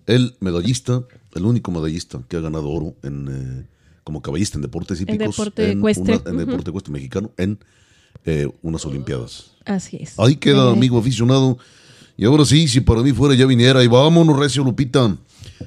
El 0.06 0.34
medallista, 0.40 1.04
el 1.34 1.44
único 1.44 1.70
medallista 1.70 2.22
que 2.28 2.36
ha 2.36 2.40
ganado 2.40 2.68
oro 2.70 2.94
en, 3.02 3.28
eh, 3.28 3.66
como 4.04 4.22
caballista 4.22 4.58
en 4.58 4.62
deportes 4.62 5.00
hípicos. 5.00 5.18
deporte 5.36 5.70
en 5.72 5.78
ecuestre, 5.78 6.20
una- 6.24 6.30
en 6.30 6.36
deporte 6.46 6.70
ecuestre 6.70 6.92
mexicano 6.92 7.30
en 7.36 7.58
eh, 8.26 8.48
unas 8.62 8.84
Olimpiadas. 8.86 9.50
Así 9.64 9.98
es. 10.00 10.18
Ahí 10.18 10.36
queda, 10.36 10.68
Eh, 10.68 10.72
amigo 10.72 10.98
aficionado. 10.98 11.58
Y 12.16 12.24
ahora 12.24 12.44
sí, 12.44 12.68
si 12.68 12.80
para 12.80 13.02
mí 13.02 13.12
fuera 13.12 13.34
ya 13.34 13.44
viniera. 13.46 13.82
Y 13.82 13.88
vámonos, 13.88 14.38
Recio 14.38 14.62
Lupita. 14.62 15.16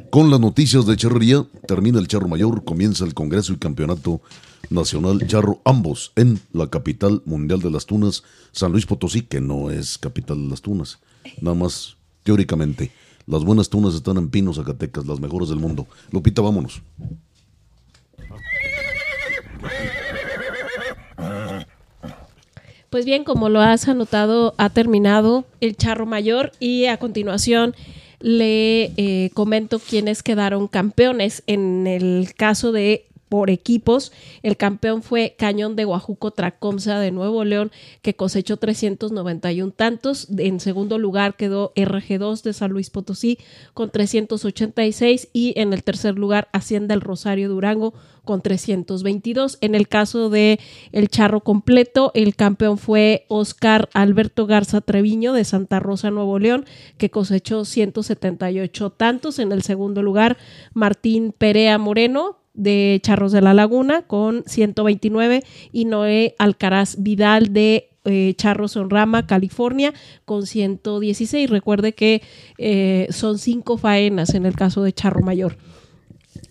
Con 0.09 0.31
las 0.31 0.39
noticias 0.39 0.85
de 0.85 0.95
charrería, 0.95 1.45
termina 1.67 1.99
el 1.99 2.07
charro 2.07 2.27
mayor, 2.27 2.63
comienza 2.63 3.03
el 3.05 3.13
Congreso 3.13 3.53
y 3.53 3.57
Campeonato 3.57 4.21
Nacional 4.69 5.25
Charro, 5.27 5.61
ambos 5.65 6.11
en 6.15 6.39
la 6.53 6.67
capital 6.67 7.21
mundial 7.25 7.59
de 7.61 7.69
las 7.71 7.85
tunas, 7.85 8.23
San 8.51 8.71
Luis 8.71 8.85
Potosí, 8.85 9.21
que 9.21 9.39
no 9.41 9.69
es 9.71 9.97
capital 9.97 10.41
de 10.43 10.49
las 10.49 10.61
tunas, 10.61 10.99
nada 11.41 11.55
más 11.55 11.95
teóricamente. 12.23 12.91
Las 13.27 13.43
buenas 13.43 13.69
tunas 13.69 13.93
están 13.93 14.17
en 14.17 14.29
Pino, 14.29 14.53
Zacatecas, 14.53 15.05
las 15.05 15.19
mejores 15.19 15.49
del 15.49 15.59
mundo. 15.59 15.85
Lupita, 16.11 16.41
vámonos. 16.41 16.81
Pues 22.97 23.05
bien, 23.05 23.23
como 23.23 23.47
lo 23.49 23.61
has 23.61 23.87
anotado, 23.87 24.55
ha 24.57 24.71
terminado 24.71 25.45
el 25.61 25.77
charro 25.77 26.07
mayor 26.07 26.51
y 26.59 26.85
a 26.85 26.97
continuación 26.97 27.75
le 28.21 28.85
eh, 28.97 29.29
comento 29.35 29.77
quiénes 29.77 30.23
quedaron 30.23 30.67
campeones. 30.67 31.43
En 31.45 31.85
el 31.85 32.33
caso 32.35 32.71
de 32.71 33.05
por 33.29 33.49
equipos, 33.49 34.11
el 34.43 34.57
campeón 34.57 35.03
fue 35.03 35.35
Cañón 35.37 35.75
de 35.75 35.85
Guajuco 35.85 36.31
Tracomsa 36.31 36.99
de 36.99 37.11
Nuevo 37.11 37.43
León, 37.43 37.71
que 38.01 38.15
cosechó 38.15 38.57
391 38.57 39.71
tantos. 39.71 40.27
En 40.37 40.59
segundo 40.59 40.97
lugar 40.97 41.35
quedó 41.35 41.73
RG2 41.75 42.41
de 42.43 42.53
San 42.53 42.71
Luis 42.71 42.89
Potosí 42.89 43.37
con 43.73 43.89
386 43.89 45.29
y 45.33 45.53
en 45.59 45.73
el 45.73 45.83
tercer 45.83 46.17
lugar 46.17 46.47
Hacienda 46.53 46.93
el 46.93 47.01
Rosario 47.01 47.49
Durango 47.49 47.93
con 48.27 48.41
322. 48.41 49.57
En 49.61 49.73
el 49.73 49.87
caso 49.87 50.29
de 50.29 50.59
el 50.91 51.09
charro 51.09 51.41
completo, 51.41 52.11
el 52.13 52.35
campeón 52.35 52.77
fue 52.77 53.25
Oscar 53.29 53.89
Alberto 53.93 54.45
Garza 54.45 54.81
Treviño 54.81 55.33
de 55.33 55.45
Santa 55.45 55.79
Rosa, 55.79 56.11
Nuevo 56.11 56.37
León, 56.37 56.65
que 56.97 57.09
cosechó 57.09 57.65
178 57.65 58.91
tantos. 58.91 59.39
En 59.39 59.51
el 59.51 59.63
segundo 59.63 60.03
lugar, 60.03 60.37
Martín 60.73 61.33
Perea 61.35 61.79
Moreno 61.79 62.37
de 62.57 62.99
Charros 63.01 63.31
de 63.31 63.41
la 63.41 63.53
Laguna 63.53 64.01
con 64.01 64.43
129 64.45 65.43
y 65.71 65.85
Noé 65.85 66.35
Alcaraz 66.37 66.97
Vidal 66.99 67.53
de 67.53 67.89
eh, 68.03 68.33
Charros 68.37 68.73
Sonrama, 68.73 69.27
California, 69.27 69.93
con 70.25 70.45
116. 70.45 71.49
Recuerde 71.49 71.93
que 71.93 72.21
eh, 72.57 73.07
son 73.11 73.37
cinco 73.37 73.77
faenas 73.77 74.33
en 74.33 74.45
el 74.45 74.55
caso 74.55 74.83
de 74.83 74.93
Charro 74.93 75.21
Mayor. 75.21 75.57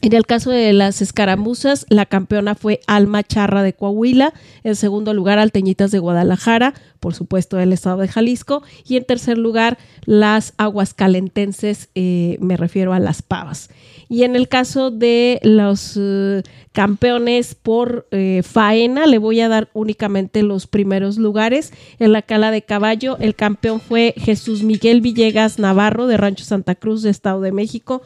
En 0.02 0.12
el 0.12 0.26
caso 0.26 0.50
de 0.50 0.72
las 0.72 1.00
escaramuzas, 1.00 1.86
la 1.88 2.06
campeona 2.06 2.54
fue 2.54 2.80
Alma 2.86 3.22
Charra 3.22 3.62
de 3.62 3.72
Coahuila, 3.72 4.34
en 4.62 4.76
segundo 4.76 5.14
lugar 5.14 5.38
Alteñitas 5.38 5.90
de 5.90 5.98
Guadalajara, 5.98 6.75
por 7.00 7.14
supuesto 7.14 7.56
del 7.56 7.72
estado 7.72 7.98
de 7.98 8.08
Jalisco, 8.08 8.62
y 8.86 8.96
en 8.96 9.04
tercer 9.04 9.38
lugar 9.38 9.78
las 10.04 10.54
aguascalentenses, 10.58 11.88
eh, 11.94 12.36
me 12.40 12.56
refiero 12.56 12.92
a 12.92 13.00
las 13.00 13.22
pavas. 13.22 13.70
Y 14.08 14.22
en 14.22 14.36
el 14.36 14.48
caso 14.48 14.90
de 14.90 15.40
los 15.42 15.98
eh, 16.00 16.42
campeones 16.72 17.54
por 17.54 18.06
eh, 18.10 18.42
faena, 18.44 19.06
le 19.06 19.18
voy 19.18 19.40
a 19.40 19.48
dar 19.48 19.68
únicamente 19.72 20.42
los 20.42 20.66
primeros 20.66 21.18
lugares. 21.18 21.72
En 21.98 22.12
la 22.12 22.22
cala 22.22 22.50
de 22.50 22.62
caballo, 22.62 23.16
el 23.18 23.34
campeón 23.34 23.80
fue 23.80 24.14
Jesús 24.16 24.62
Miguel 24.62 25.00
Villegas 25.00 25.58
Navarro 25.58 26.06
de 26.06 26.16
Rancho 26.16 26.44
Santa 26.44 26.75
Cruz 26.76 27.02
de 27.02 27.10
Estado 27.10 27.40
de 27.40 27.52
México 27.52 28.02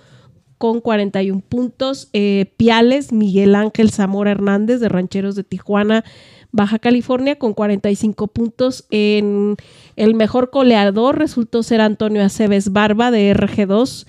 con 0.60 0.80
41 0.80 1.40
puntos. 1.40 2.08
Eh, 2.12 2.52
Piales, 2.56 3.12
Miguel 3.12 3.54
Ángel 3.54 3.90
Zamora 3.90 4.30
Hernández 4.30 4.80
de 4.80 4.88
Rancheros 4.88 5.34
de 5.34 5.42
Tijuana, 5.44 6.04
Baja 6.52 6.78
California 6.78 7.38
con 7.38 7.54
45 7.54 8.26
puntos. 8.28 8.86
En 8.90 9.56
el 9.96 10.14
mejor 10.14 10.50
coleador 10.50 11.18
resultó 11.18 11.62
ser 11.62 11.80
Antonio 11.80 12.22
Aceves 12.22 12.72
Barba 12.72 13.10
de 13.10 13.34
RG2 13.34 14.06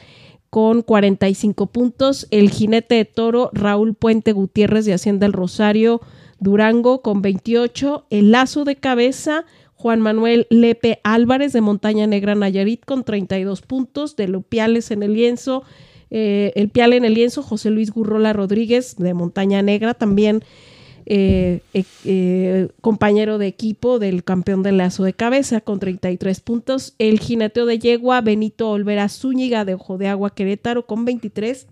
con 0.52 0.84
45 0.84 1.68
puntos. 1.68 2.28
El 2.30 2.52
jinete 2.52 2.96
de 2.96 3.06
toro 3.06 3.50
Raúl 3.54 3.96
Puente 3.96 4.34
Gutiérrez 4.34 4.86
de 4.86 4.94
Hacienda 4.94 5.26
del 5.26 5.34
Rosario 5.34 6.02
Durango 6.40 7.02
con 7.02 7.24
28. 7.24 8.06
El 8.12 8.32
lazo 8.32 8.66
de 8.66 8.76
cabeza 8.76 9.46
Juan 9.76 10.02
Manuel 10.02 10.46
Lepe 10.52 11.00
Álvarez 11.04 11.54
de 11.54 11.62
Montaña 11.62 12.06
Negra 12.06 12.36
Nayarit 12.36 12.86
con 12.86 13.06
32 13.06 13.62
puntos. 13.62 14.18
De 14.18 14.28
Lupiales 14.28 14.92
en 14.92 15.04
el 15.04 15.14
lienzo. 15.14 15.64
Eh, 16.10 16.52
el 16.56 16.68
Pial 16.68 16.92
en 16.92 17.06
el 17.06 17.14
lienzo, 17.14 17.42
José 17.42 17.70
Luis 17.70 17.92
Gurrola 17.92 18.34
Rodríguez 18.34 18.98
de 18.98 19.14
Montaña 19.14 19.62
Negra 19.62 19.94
también 19.94 20.44
eh, 21.14 21.60
eh, 22.06 22.70
compañero 22.80 23.38
de 23.38 23.48
equipo 23.48 24.00
del 24.00 24.24
campeón 24.24 24.64
del 24.64 24.78
lazo 24.78 25.04
de 25.04 25.12
cabeza 25.12 25.60
con 25.60 25.78
33 25.78 26.40
puntos. 26.40 26.96
El 27.00 27.20
jineteo 27.20 27.66
de 27.66 27.80
yegua 27.80 28.22
Benito 28.22 28.70
Olvera 28.70 29.10
Zúñiga 29.10 29.66
de 29.66 29.74
Ojo 29.74 29.98
de 29.98 30.08
Agua 30.08 30.34
Querétaro 30.34 30.86
con 30.86 31.04
23. 31.04 31.68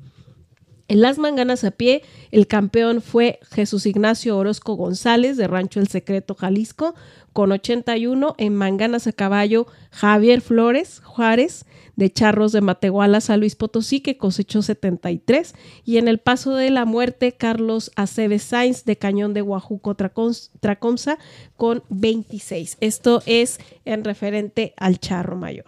En 0.89 0.99
las 0.99 1.19
manganas 1.19 1.63
a 1.63 1.71
pie, 1.71 2.01
el 2.31 2.47
campeón 2.47 3.01
fue 3.01 3.39
Jesús 3.49 3.85
Ignacio 3.85 4.35
Orozco 4.37 4.73
González 4.73 5.37
de 5.37 5.47
Rancho 5.47 5.79
El 5.79 5.87
Secreto, 5.87 6.35
Jalisco, 6.35 6.93
con 7.31 7.53
81. 7.53 8.35
En 8.37 8.55
manganas 8.55 9.07
a 9.07 9.13
caballo, 9.13 9.67
Javier 9.91 10.41
Flores 10.41 10.99
Juárez 11.05 11.65
de 11.99 12.09
Charros 12.09 12.53
de 12.53 12.61
Matehuala 12.61 13.19
San 13.19 13.41
Luis 13.41 13.55
Potosí, 13.55 13.99
que 13.99 14.17
cosechó 14.17 14.61
73. 14.61 15.53
Y 15.83 15.97
en 15.97 16.07
el 16.07 16.17
Paso 16.17 16.55
de 16.55 16.69
la 16.69 16.85
Muerte, 16.85 17.33
Carlos 17.33 17.91
Aceves 17.95 18.41
Sainz 18.41 18.85
de 18.85 18.95
Cañón 18.95 19.33
de 19.33 19.41
Guajuco 19.41 19.95
Tracomsa 19.95 21.19
con 21.57 21.83
26. 21.89 22.77
Esto 22.79 23.21
es 23.25 23.59
en 23.83 24.05
referente 24.05 24.73
al 24.77 24.99
charro 24.99 25.35
mayor. 25.35 25.65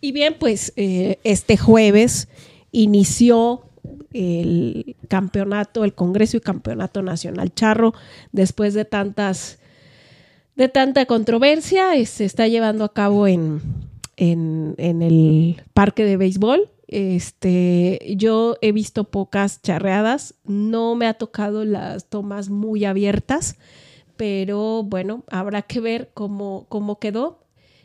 Y 0.00 0.12
bien, 0.12 0.36
pues 0.38 0.72
eh, 0.76 1.18
este 1.24 1.58
jueves 1.58 2.28
inició 2.72 3.66
el 4.14 4.96
campeonato, 5.08 5.84
el 5.84 5.92
Congreso 5.92 6.38
y 6.38 6.40
Campeonato 6.40 7.02
Nacional 7.02 7.52
Charro, 7.52 7.92
después 8.32 8.72
de 8.72 8.86
tantas 8.86 9.59
de 10.60 10.68
tanta 10.68 11.06
controversia. 11.06 11.92
Se 12.04 12.26
está 12.26 12.46
llevando 12.46 12.84
a 12.84 12.92
cabo 12.92 13.26
en, 13.26 13.62
en, 14.18 14.74
el 14.76 15.62
parque 15.72 16.04
de 16.04 16.18
béisbol. 16.18 16.68
Este, 16.86 17.98
yo 18.14 18.58
he 18.60 18.70
visto 18.70 19.04
pocas 19.04 19.62
charreadas, 19.62 20.34
no 20.44 20.96
me 20.96 21.06
ha 21.06 21.14
tocado 21.14 21.64
las 21.64 22.10
tomas 22.10 22.50
muy 22.50 22.84
abiertas, 22.84 23.56
pero 24.18 24.82
bueno, 24.82 25.24
habrá 25.30 25.62
que 25.62 25.80
ver 25.80 26.10
cómo, 26.12 26.66
cómo 26.68 26.98
quedó 26.98 27.40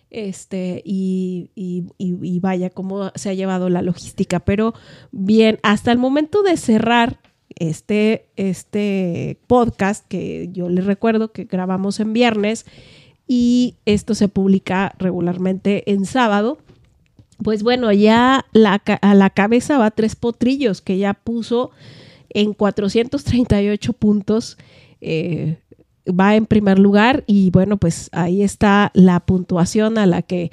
este, 0.09 0.81
y, 0.83 1.51
y, 1.55 2.39
vaya 2.41 2.71
cómo 2.71 3.09
se 3.15 3.29
ha 3.29 3.33
llevado 3.33 3.69
la 3.69 3.83
logística. 3.83 4.41
Pero 4.41 4.73
bien, 5.13 5.59
hasta 5.63 5.93
el 5.93 5.97
momento 5.97 6.43
de 6.43 6.57
cerrar 6.57 7.19
este, 7.49 8.25
este 8.35 9.37
podcast 9.47 10.05
que 10.07 10.49
yo 10.51 10.69
les 10.69 10.85
recuerdo 10.85 11.31
que 11.31 11.45
grabamos 11.45 11.99
en 11.99 12.13
viernes 12.13 12.65
y 13.27 13.75
esto 13.85 14.15
se 14.15 14.27
publica 14.27 14.93
regularmente 14.97 15.91
en 15.91 16.05
sábado. 16.05 16.57
Pues 17.43 17.63
bueno, 17.63 17.91
ya 17.91 18.45
a 19.01 19.15
la 19.15 19.29
cabeza 19.29 19.77
va 19.77 19.91
tres 19.91 20.15
potrillos 20.15 20.81
que 20.81 20.97
ya 20.97 21.13
puso 21.13 21.71
en 22.29 22.53
438 22.53 23.93
puntos. 23.93 24.57
Eh, 25.01 25.57
va 26.07 26.35
en 26.35 26.45
primer 26.45 26.79
lugar 26.79 27.23
y 27.27 27.49
bueno, 27.51 27.77
pues 27.77 28.09
ahí 28.11 28.43
está 28.43 28.91
la 28.93 29.19
puntuación 29.21 29.97
a 29.97 30.05
la 30.05 30.21
que 30.21 30.51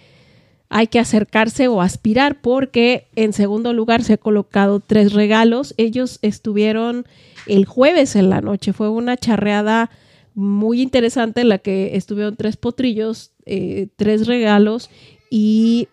hay 0.75 0.87
que 0.87 0.99
acercarse 0.99 1.69
o 1.69 1.83
aspirar 1.83 2.41
porque 2.41 3.07
en 3.15 3.35
segundo 3.35 3.75
lugar 3.75 4.03
se 4.03 4.15
ha 4.15 4.17
colocado 4.17 4.81
tres 4.81 5.13
regalos. 5.13 5.75
Ellos 5.77 6.19
estuvieron 6.23 7.05
el 7.47 7.67
jueves 7.67 8.17
en 8.17 8.31
la 8.31 8.41
noche. 8.41 8.73
Fue 8.73 8.89
una 8.89 9.19
charreada 9.19 9.91
muy 10.35 10.81
interesante 10.81 11.43
en 11.43 11.51
la 11.51 11.59
que 11.59 11.95
estuvieron 11.97 12.37
tres 12.37 12.57
potrillos, 12.57 13.33
eh, 13.45 13.89
tres 13.97 14.27
regalos 14.27 14.89
y 15.31 15.89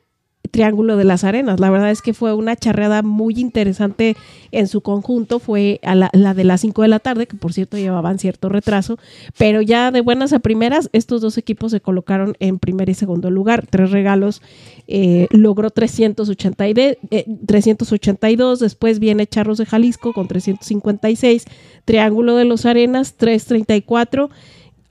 Triángulo 0.51 0.97
de 0.97 1.03
las 1.03 1.23
Arenas. 1.23 1.59
La 1.59 1.69
verdad 1.69 1.91
es 1.91 2.01
que 2.01 2.13
fue 2.13 2.33
una 2.33 2.55
charreada 2.55 3.01
muy 3.01 3.35
interesante 3.39 4.15
en 4.51 4.67
su 4.67 4.81
conjunto. 4.81 5.39
Fue 5.39 5.79
a 5.83 5.95
la, 5.95 6.09
de 6.33 6.43
las 6.43 6.61
5 6.61 6.81
de 6.81 6.87
la 6.87 6.99
tarde, 6.99 7.27
que 7.27 7.37
por 7.37 7.53
cierto 7.53 7.77
llevaban 7.77 8.19
cierto 8.19 8.49
retraso, 8.49 8.97
pero 9.37 9.61
ya 9.61 9.91
de 9.91 10.01
buenas 10.01 10.33
a 10.33 10.39
primeras, 10.39 10.89
estos 10.93 11.21
dos 11.21 11.37
equipos 11.37 11.71
se 11.71 11.81
colocaron 11.81 12.35
en 12.39 12.59
primer 12.59 12.89
y 12.89 12.93
segundo 12.93 13.29
lugar. 13.31 13.65
Tres 13.69 13.91
regalos, 13.91 14.41
eh, 14.87 15.27
logró 15.31 15.69
382, 15.69 16.97
eh, 17.11 17.25
382, 17.45 18.59
después 18.59 18.99
viene 18.99 19.27
Charros 19.27 19.57
de 19.57 19.65
Jalisco 19.65 20.13
con 20.13 20.27
356, 20.27 21.45
Triángulo 21.85 22.35
de 22.35 22.45
las 22.45 22.65
Arenas 22.65 23.13
334. 23.13 24.29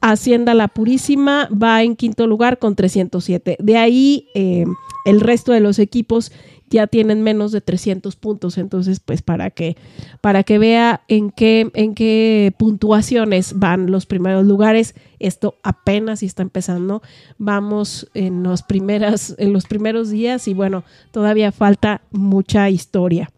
Hacienda 0.01 0.55
La 0.55 0.69
Purísima 0.69 1.49
va 1.51 1.83
en 1.83 1.97
quinto 1.97 2.27
lugar 2.27 2.59
con 2.59 2.77
307. 2.77 3.57
De 3.59 3.77
ahí 3.77 4.29
eh, 4.35 4.65
el 5.05 5.21
resto 5.21 5.53
de 5.53 5.61
los 5.61 5.79
equipos 5.79 6.33
ya 6.71 6.87
tienen 6.87 7.23
menos 7.23 7.53
de 7.53 7.61
300 7.61 8.17
puntos, 8.17 8.59
entonces 8.59 9.01
pues 9.01 9.23
para 9.23 9.51
que 9.51 9.77
para 10.21 10.43
que 10.43 10.59
vea 10.59 11.03
en 11.09 11.31
qué 11.31 11.71
en 11.75 11.95
qué 11.95 12.53
puntuaciones 12.59 13.59
van 13.59 13.91
los 13.91 14.07
primeros 14.07 14.47
lugares, 14.47 14.95
esto 15.19 15.57
apenas 15.63 16.23
está 16.23 16.43
empezando. 16.43 17.03
Vamos 17.39 18.11
en 18.15 18.43
los 18.43 18.63
primeras 18.63 19.35
en 19.39 19.53
los 19.53 19.65
primeros 19.65 20.11
días 20.11 20.47
y 20.47 20.55
bueno, 20.55 20.85
todavía 21.11 21.53
falta 21.53 22.03
mucha 22.11 22.69
historia 22.71 23.31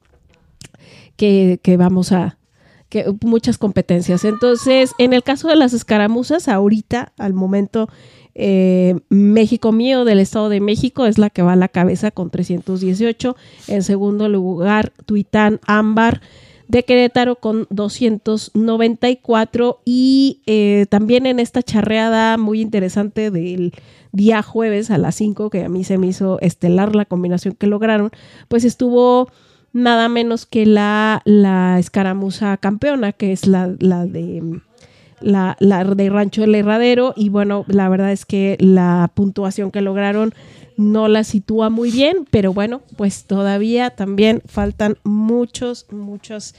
que, 1.16 1.60
que 1.62 1.76
vamos 1.76 2.12
a 2.12 2.39
que 2.90 3.06
muchas 3.22 3.56
competencias. 3.56 4.24
Entonces, 4.24 4.92
en 4.98 5.14
el 5.14 5.22
caso 5.22 5.48
de 5.48 5.56
las 5.56 5.72
escaramuzas, 5.72 6.48
ahorita, 6.48 7.12
al 7.16 7.32
momento, 7.32 7.88
eh, 8.34 9.00
México 9.08 9.72
mío 9.72 10.04
del 10.04 10.18
Estado 10.18 10.50
de 10.50 10.60
México 10.60 11.06
es 11.06 11.16
la 11.16 11.30
que 11.30 11.40
va 11.42 11.54
a 11.54 11.56
la 11.56 11.68
cabeza 11.68 12.10
con 12.10 12.28
318. 12.30 13.36
En 13.68 13.82
segundo 13.82 14.28
lugar, 14.28 14.92
Tuitán 15.06 15.60
Ámbar 15.66 16.20
de 16.68 16.84
Querétaro 16.84 17.36
con 17.36 17.66
294 17.70 19.80
y 19.84 20.40
eh, 20.46 20.86
también 20.88 21.26
en 21.26 21.40
esta 21.40 21.64
charreada 21.64 22.38
muy 22.38 22.60
interesante 22.60 23.32
del 23.32 23.72
día 24.12 24.40
jueves 24.42 24.92
a 24.92 24.98
las 24.98 25.16
5 25.16 25.50
que 25.50 25.64
a 25.64 25.68
mí 25.68 25.82
se 25.82 25.98
me 25.98 26.06
hizo 26.06 26.38
estelar 26.40 26.94
la 26.94 27.06
combinación 27.06 27.54
que 27.54 27.66
lograron, 27.66 28.12
pues 28.46 28.64
estuvo 28.64 29.28
nada 29.72 30.08
menos 30.08 30.46
que 30.46 30.66
la, 30.66 31.22
la 31.24 31.78
escaramuza 31.78 32.56
campeona, 32.56 33.12
que 33.12 33.32
es 33.32 33.46
la, 33.46 33.74
la 33.78 34.06
de 34.06 34.60
la, 35.20 35.56
la, 35.60 35.84
de 35.84 36.10
Rancho 36.10 36.40
del 36.42 36.54
Herradero 36.54 37.12
y 37.16 37.28
bueno, 37.28 37.64
la 37.68 37.88
verdad 37.88 38.12
es 38.12 38.24
que 38.24 38.56
la 38.58 39.10
puntuación 39.14 39.70
que 39.70 39.80
lograron 39.80 40.34
no 40.76 41.08
la 41.08 41.24
sitúa 41.24 41.68
muy 41.68 41.90
bien, 41.90 42.26
pero 42.30 42.54
bueno, 42.54 42.80
pues 42.96 43.24
todavía 43.24 43.90
también 43.90 44.42
faltan 44.46 44.96
muchos, 45.04 45.86
muchos 45.90 46.54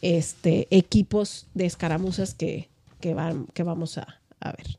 este, 0.00 0.66
equipos 0.70 1.46
de 1.52 1.66
escaramuzas 1.66 2.32
que, 2.32 2.70
que, 3.00 3.12
van, 3.12 3.46
que 3.52 3.62
vamos 3.62 3.98
a, 3.98 4.20
a 4.40 4.52
ver. 4.52 4.78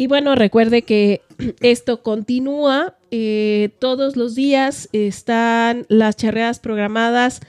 Y 0.00 0.06
bueno, 0.06 0.34
recuerde 0.34 0.80
que 0.80 1.20
esto 1.60 2.02
continúa 2.02 2.94
eh, 3.10 3.68
todos 3.80 4.16
los 4.16 4.34
días. 4.34 4.88
Están 4.94 5.84
las 5.90 6.16
charreadas 6.16 6.58
programadas 6.58 7.42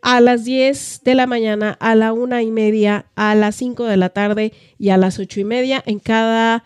a 0.00 0.22
las 0.22 0.46
10 0.46 1.02
de 1.04 1.14
la 1.14 1.26
mañana, 1.26 1.76
a 1.80 1.94
la 1.94 2.14
una 2.14 2.42
y 2.42 2.50
media, 2.50 3.04
a 3.14 3.34
las 3.34 3.56
5 3.56 3.84
de 3.84 3.98
la 3.98 4.08
tarde 4.08 4.54
y 4.78 4.88
a 4.88 4.96
las 4.96 5.18
ocho 5.18 5.38
y 5.38 5.44
media. 5.44 5.82
En 5.84 5.98
cada, 5.98 6.64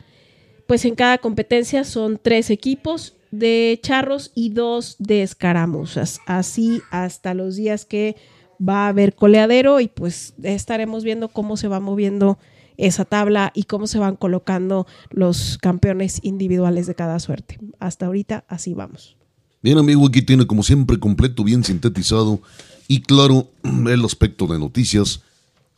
pues 0.69 0.85
en 0.85 0.95
cada 0.95 1.19
competencia 1.19 1.83
son 1.83 2.21
tres 2.23 2.49
equipos 2.49 3.17
de 3.33 3.81
charros 3.83 4.31
y 4.37 4.51
dos 4.51 4.95
de 5.01 5.25
escaramuzas. 5.25 6.21
Así 6.25 6.83
hasta 6.93 7.35
los 7.35 7.57
días 7.57 7.85
que 7.85 8.15
va 8.61 8.85
a 8.85 8.89
haber 8.91 9.17
coleadero 9.17 9.81
y 9.81 9.89
pues 9.89 10.35
estaremos 10.45 11.03
viendo 11.03 11.27
cómo 11.27 11.57
se 11.57 11.67
va 11.67 11.81
moviendo 11.81 12.39
esa 12.77 13.05
tabla 13.05 13.53
y 13.55 13.65
cómo 13.65 13.87
se 13.87 13.99
van 13.99 14.17
colocando 14.17 14.87
los 15.11 15.59
campeones 15.59 16.21
individuales 16.23 16.87
de 16.87 16.95
cada 16.95 17.19
suerte. 17.21 17.59
Hasta 17.79 18.07
ahorita 18.07 18.45
así 18.49 18.75
vamos. 18.75 19.17
Bien 19.63 19.79
amigo, 19.79 20.07
aquí 20.07 20.23
tiene 20.23 20.47
como 20.47 20.63
siempre 20.63 20.99
completo, 20.99 21.45
bien 21.45 21.63
sintetizado 21.63 22.41
y 22.89 23.01
claro 23.03 23.49
el 23.63 24.05
aspecto 24.05 24.47
de 24.47 24.59
noticias, 24.59 25.23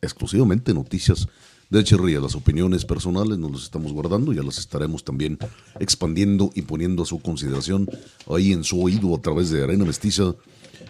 exclusivamente 0.01 0.73
noticias 0.73 1.27
de 1.69 1.81
Echeverría. 1.81 2.19
Las 2.19 2.35
opiniones 2.35 2.85
personales 2.85 3.37
nos 3.37 3.51
las 3.51 3.63
estamos 3.63 3.93
guardando, 3.93 4.33
ya 4.33 4.43
las 4.43 4.57
estaremos 4.57 5.03
también 5.03 5.37
expandiendo 5.79 6.51
y 6.55 6.63
poniendo 6.63 7.03
a 7.03 7.05
su 7.05 7.19
consideración 7.19 7.87
ahí 8.27 8.53
en 8.53 8.63
su 8.63 8.81
oído 8.81 9.15
a 9.15 9.21
través 9.21 9.49
de 9.49 9.63
Arena 9.63 9.85
Mestiza, 9.85 10.33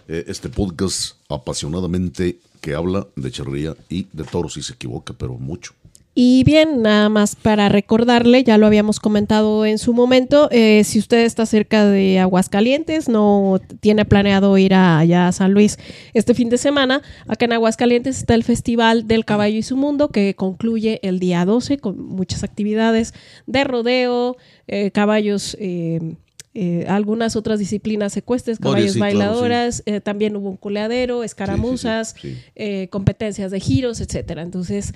eh, 0.08 0.24
este 0.28 0.48
podcast 0.48 1.16
apasionadamente 1.28 2.38
que 2.60 2.74
habla 2.74 3.06
de 3.16 3.28
Echeverría 3.28 3.76
y 3.88 4.06
de 4.12 4.24
toros, 4.24 4.54
si 4.54 4.62
se 4.62 4.72
equivoca, 4.72 5.12
pero 5.12 5.34
mucho. 5.34 5.72
Y 6.18 6.44
bien, 6.44 6.80
nada 6.80 7.10
más 7.10 7.36
para 7.36 7.68
recordarle, 7.68 8.42
ya 8.42 8.56
lo 8.56 8.66
habíamos 8.66 9.00
comentado 9.00 9.66
en 9.66 9.76
su 9.76 9.92
momento, 9.92 10.48
eh, 10.50 10.82
si 10.82 10.98
usted 10.98 11.26
está 11.26 11.44
cerca 11.44 11.84
de 11.84 12.18
Aguascalientes, 12.20 13.10
no 13.10 13.60
tiene 13.80 14.06
planeado 14.06 14.56
ir 14.56 14.72
a, 14.72 14.98
allá 14.98 15.28
a 15.28 15.32
San 15.32 15.52
Luis 15.52 15.78
este 16.14 16.32
fin 16.32 16.48
de 16.48 16.56
semana, 16.56 17.02
acá 17.28 17.44
en 17.44 17.52
Aguascalientes 17.52 18.16
está 18.16 18.34
el 18.34 18.44
Festival 18.44 19.06
del 19.06 19.26
Caballo 19.26 19.58
y 19.58 19.62
su 19.62 19.76
Mundo, 19.76 20.08
que 20.08 20.34
concluye 20.34 21.00
el 21.02 21.18
día 21.18 21.44
12 21.44 21.76
con 21.76 22.02
muchas 22.02 22.44
actividades 22.44 23.12
de 23.46 23.64
rodeo, 23.64 24.38
eh, 24.68 24.92
caballos... 24.92 25.54
Eh, 25.60 26.16
eh, 26.58 26.86
algunas 26.88 27.36
otras 27.36 27.58
disciplinas 27.58 28.16
ecuestres, 28.16 28.58
caballos 28.58 28.92
sí, 28.92 28.98
claro, 28.98 29.18
bailadoras, 29.18 29.82
eh, 29.84 30.00
también 30.00 30.34
hubo 30.36 30.48
un 30.48 30.56
culeadero, 30.56 31.22
escaramuzas, 31.22 32.14
Sí, 32.18 32.34
eh, 32.54 32.88
competencias 32.88 33.50
de 33.50 33.60
giros, 33.60 34.00
etcétera. 34.00 34.40
Entonces 34.40 34.94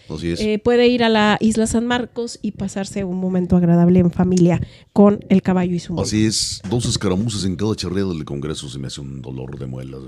puede 0.65 0.89
ir 0.89 1.05
a 1.05 1.11
la 1.11 1.37
isla 1.39 1.67
San 1.67 1.85
Marcos 1.85 2.39
y 2.41 2.53
pasarse 2.53 3.05
un 3.05 3.19
momento 3.21 3.57
agradable 3.57 4.01
en 4.01 4.11
familia 4.11 4.59
con 4.95 5.23
el 5.29 5.43
caballo 5.43 5.75
y 5.75 5.81
su 5.81 5.93
mundo. 5.93 6.05
Así 6.05 6.25
es, 6.25 6.63
dos 6.71 6.87
escaramuzas 6.87 7.45
en 7.45 7.57
cada 7.57 7.77
charreada 7.77 8.09
del 8.15 8.25
Congreso 8.25 8.67
se 8.71 8.79
me 8.79 8.87
hace 8.87 9.03
un 9.03 9.21
dolor 9.21 9.59
de 9.59 9.67
muelas. 9.67 10.01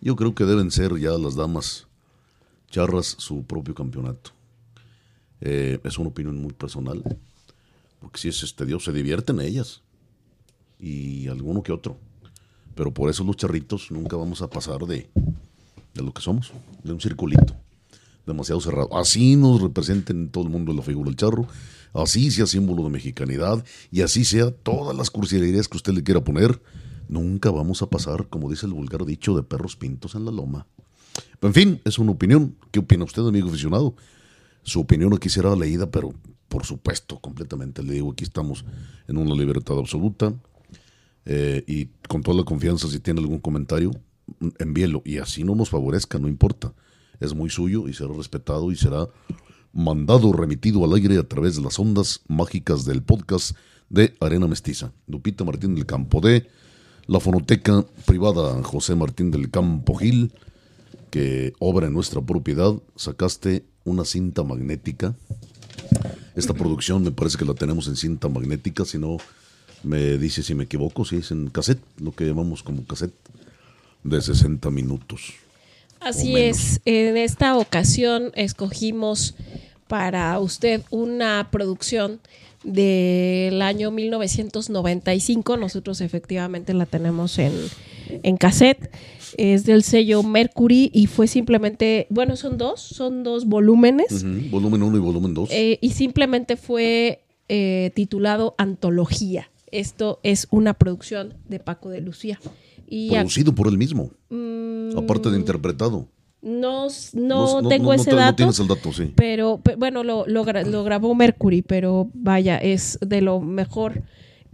Yo 0.00 0.16
creo 0.16 0.34
que 0.34 0.42
deben 0.42 0.72
ser 0.72 0.98
ya 0.98 1.12
las 1.12 1.36
damas 1.36 1.86
charras 2.72 3.14
su 3.18 3.44
propio 3.44 3.72
campeonato. 3.72 4.32
Es 5.40 5.96
una 5.96 6.08
opinión 6.08 6.42
muy 6.42 6.52
personal, 6.52 7.04
porque 8.00 8.18
si 8.18 8.28
es 8.30 8.42
este 8.42 8.66
Dios, 8.66 8.82
se 8.82 8.92
divierten 8.92 9.40
ellas 9.40 9.80
y 10.82 11.28
alguno 11.28 11.62
que 11.62 11.72
otro. 11.72 11.96
Pero 12.74 12.92
por 12.92 13.08
eso 13.08 13.24
los 13.24 13.36
charritos 13.36 13.90
nunca 13.90 14.16
vamos 14.16 14.42
a 14.42 14.50
pasar 14.50 14.80
de, 14.80 15.08
de 15.94 16.02
lo 16.02 16.12
que 16.12 16.20
somos, 16.20 16.52
de 16.82 16.92
un 16.92 17.00
circulito 17.00 17.56
demasiado 18.26 18.60
cerrado. 18.60 18.96
Así 18.96 19.36
nos 19.36 19.60
representen 19.60 20.28
todo 20.28 20.44
el 20.44 20.50
mundo 20.50 20.72
la 20.72 20.82
figura 20.82 21.08
del 21.08 21.16
charro, 21.16 21.46
así 21.92 22.30
sea 22.30 22.46
símbolo 22.46 22.84
de 22.84 22.90
mexicanidad 22.90 23.64
y 23.90 24.02
así 24.02 24.24
sea 24.24 24.50
todas 24.50 24.96
las 24.96 25.10
cursilerías 25.10 25.68
que 25.68 25.76
usted 25.76 25.92
le 25.92 26.02
quiera 26.02 26.22
poner, 26.22 26.62
nunca 27.08 27.50
vamos 27.50 27.82
a 27.82 27.90
pasar, 27.90 28.28
como 28.28 28.50
dice 28.50 28.66
el 28.66 28.72
vulgar 28.72 29.04
dicho, 29.04 29.34
de 29.34 29.42
perros 29.42 29.76
pintos 29.76 30.14
en 30.14 30.24
la 30.24 30.30
loma. 30.30 30.66
Pero, 31.40 31.48
en 31.48 31.54
fin, 31.54 31.80
es 31.84 31.98
una 31.98 32.12
opinión. 32.12 32.56
¿Qué 32.70 32.78
opina 32.80 33.04
usted, 33.04 33.26
amigo 33.26 33.48
aficionado? 33.48 33.94
Su 34.62 34.80
opinión 34.80 35.12
aquí 35.12 35.28
será 35.28 35.54
leída, 35.56 35.90
pero 35.90 36.14
por 36.48 36.64
supuesto, 36.64 37.18
completamente. 37.18 37.82
Le 37.82 37.94
digo, 37.94 38.12
aquí 38.12 38.24
estamos 38.24 38.64
en 39.08 39.16
una 39.16 39.34
libertad 39.34 39.78
absoluta 39.78 40.34
eh, 41.24 41.64
y 41.66 41.86
con 42.08 42.22
toda 42.22 42.38
la 42.38 42.44
confianza, 42.44 42.88
si 42.88 43.00
tiene 43.00 43.20
algún 43.20 43.38
comentario, 43.38 43.90
envíelo. 44.58 45.02
Y 45.04 45.18
así 45.18 45.44
no 45.44 45.54
nos 45.54 45.70
favorezca, 45.70 46.18
no 46.18 46.28
importa. 46.28 46.72
Es 47.20 47.34
muy 47.34 47.50
suyo 47.50 47.88
y 47.88 47.94
será 47.94 48.12
respetado 48.14 48.72
y 48.72 48.76
será 48.76 49.08
mandado, 49.72 50.32
remitido 50.32 50.84
al 50.84 50.94
aire 50.94 51.18
a 51.18 51.28
través 51.28 51.56
de 51.56 51.62
las 51.62 51.78
ondas 51.78 52.20
mágicas 52.28 52.84
del 52.84 53.02
podcast 53.02 53.56
de 53.88 54.14
Arena 54.20 54.46
Mestiza. 54.46 54.92
Lupita 55.06 55.44
Martín 55.44 55.74
del 55.74 55.86
Campo 55.86 56.20
de 56.20 56.48
la 57.06 57.20
fonoteca 57.20 57.84
privada 58.06 58.62
José 58.62 58.94
Martín 58.94 59.30
del 59.30 59.50
Campo 59.50 59.94
Gil, 59.94 60.32
que 61.10 61.52
obra 61.58 61.86
en 61.86 61.92
nuestra 61.92 62.20
propiedad. 62.22 62.74
Sacaste 62.96 63.64
una 63.84 64.04
cinta 64.04 64.42
magnética. 64.42 65.14
Esta 66.34 66.54
producción 66.54 67.02
me 67.02 67.10
parece 67.10 67.38
que 67.38 67.44
la 67.44 67.54
tenemos 67.54 67.86
en 67.88 67.96
cinta 67.96 68.28
magnética, 68.28 68.84
si 68.84 68.98
no 68.98 69.18
me 69.82 70.18
dice 70.18 70.42
si 70.42 70.54
me 70.54 70.64
equivoco, 70.64 71.04
si 71.04 71.16
es 71.16 71.30
en 71.30 71.48
cassette, 71.48 71.82
lo 72.00 72.12
que 72.12 72.26
llamamos 72.26 72.62
como 72.62 72.84
cassette 72.84 73.14
de 74.04 74.20
60 74.20 74.70
minutos. 74.70 75.34
Así 76.00 76.36
es, 76.36 76.80
en 76.84 77.16
esta 77.16 77.56
ocasión 77.56 78.32
escogimos 78.34 79.34
para 79.86 80.38
usted 80.40 80.82
una 80.90 81.48
producción 81.50 82.20
del 82.64 83.62
año 83.62 83.90
1995. 83.90 85.56
Nosotros 85.56 86.00
efectivamente 86.00 86.74
la 86.74 86.86
tenemos 86.86 87.38
en, 87.38 87.52
en 88.08 88.36
cassette. 88.36 88.90
Es 89.38 89.64
del 89.64 89.82
sello 89.82 90.22
Mercury 90.22 90.90
y 90.92 91.06
fue 91.06 91.26
simplemente, 91.26 92.06
bueno, 92.10 92.36
son 92.36 92.58
dos, 92.58 92.80
son 92.80 93.22
dos 93.22 93.46
volúmenes. 93.46 94.24
Volumen 94.50 94.82
1 94.82 94.96
y 94.96 95.00
volumen 95.00 95.34
2. 95.34 95.48
Eh, 95.52 95.78
y 95.80 95.90
simplemente 95.92 96.56
fue 96.56 97.22
eh, 97.48 97.92
titulado 97.94 98.54
Antología. 98.58 99.48
Esto 99.72 100.20
es 100.22 100.46
una 100.50 100.74
producción 100.74 101.34
de 101.48 101.58
Paco 101.58 101.88
de 101.88 102.00
Lucía. 102.00 102.38
Y 102.86 103.10
producido 103.10 103.54
por 103.54 103.66
él 103.68 103.78
mismo, 103.78 104.10
mm, 104.30 104.96
aparte 104.98 105.30
de 105.30 105.38
interpretado. 105.38 106.08
no, 106.42 106.88
no, 107.14 107.62
No- 107.62 107.68
tengo 107.68 107.86
no- 107.86 107.92
ese 107.94 108.14
dato. 108.14 108.36
tienes 108.36 108.58
el 108.58 108.66
dato, 108.68 108.92
sí. 108.92 109.12
Pero, 109.16 109.60
pe- 109.62 109.76
bueno, 109.76 110.02
lo, 110.04 110.26
lo, 110.26 110.44
gra- 110.44 110.64
lo 110.66 110.82
grabó 110.84 111.14
Mercury, 111.14 111.62
pero 111.62 112.10
vaya, 112.14 112.58
es 112.58 112.98
de 113.00 113.20
lo 113.22 113.40
mejor 113.40 114.02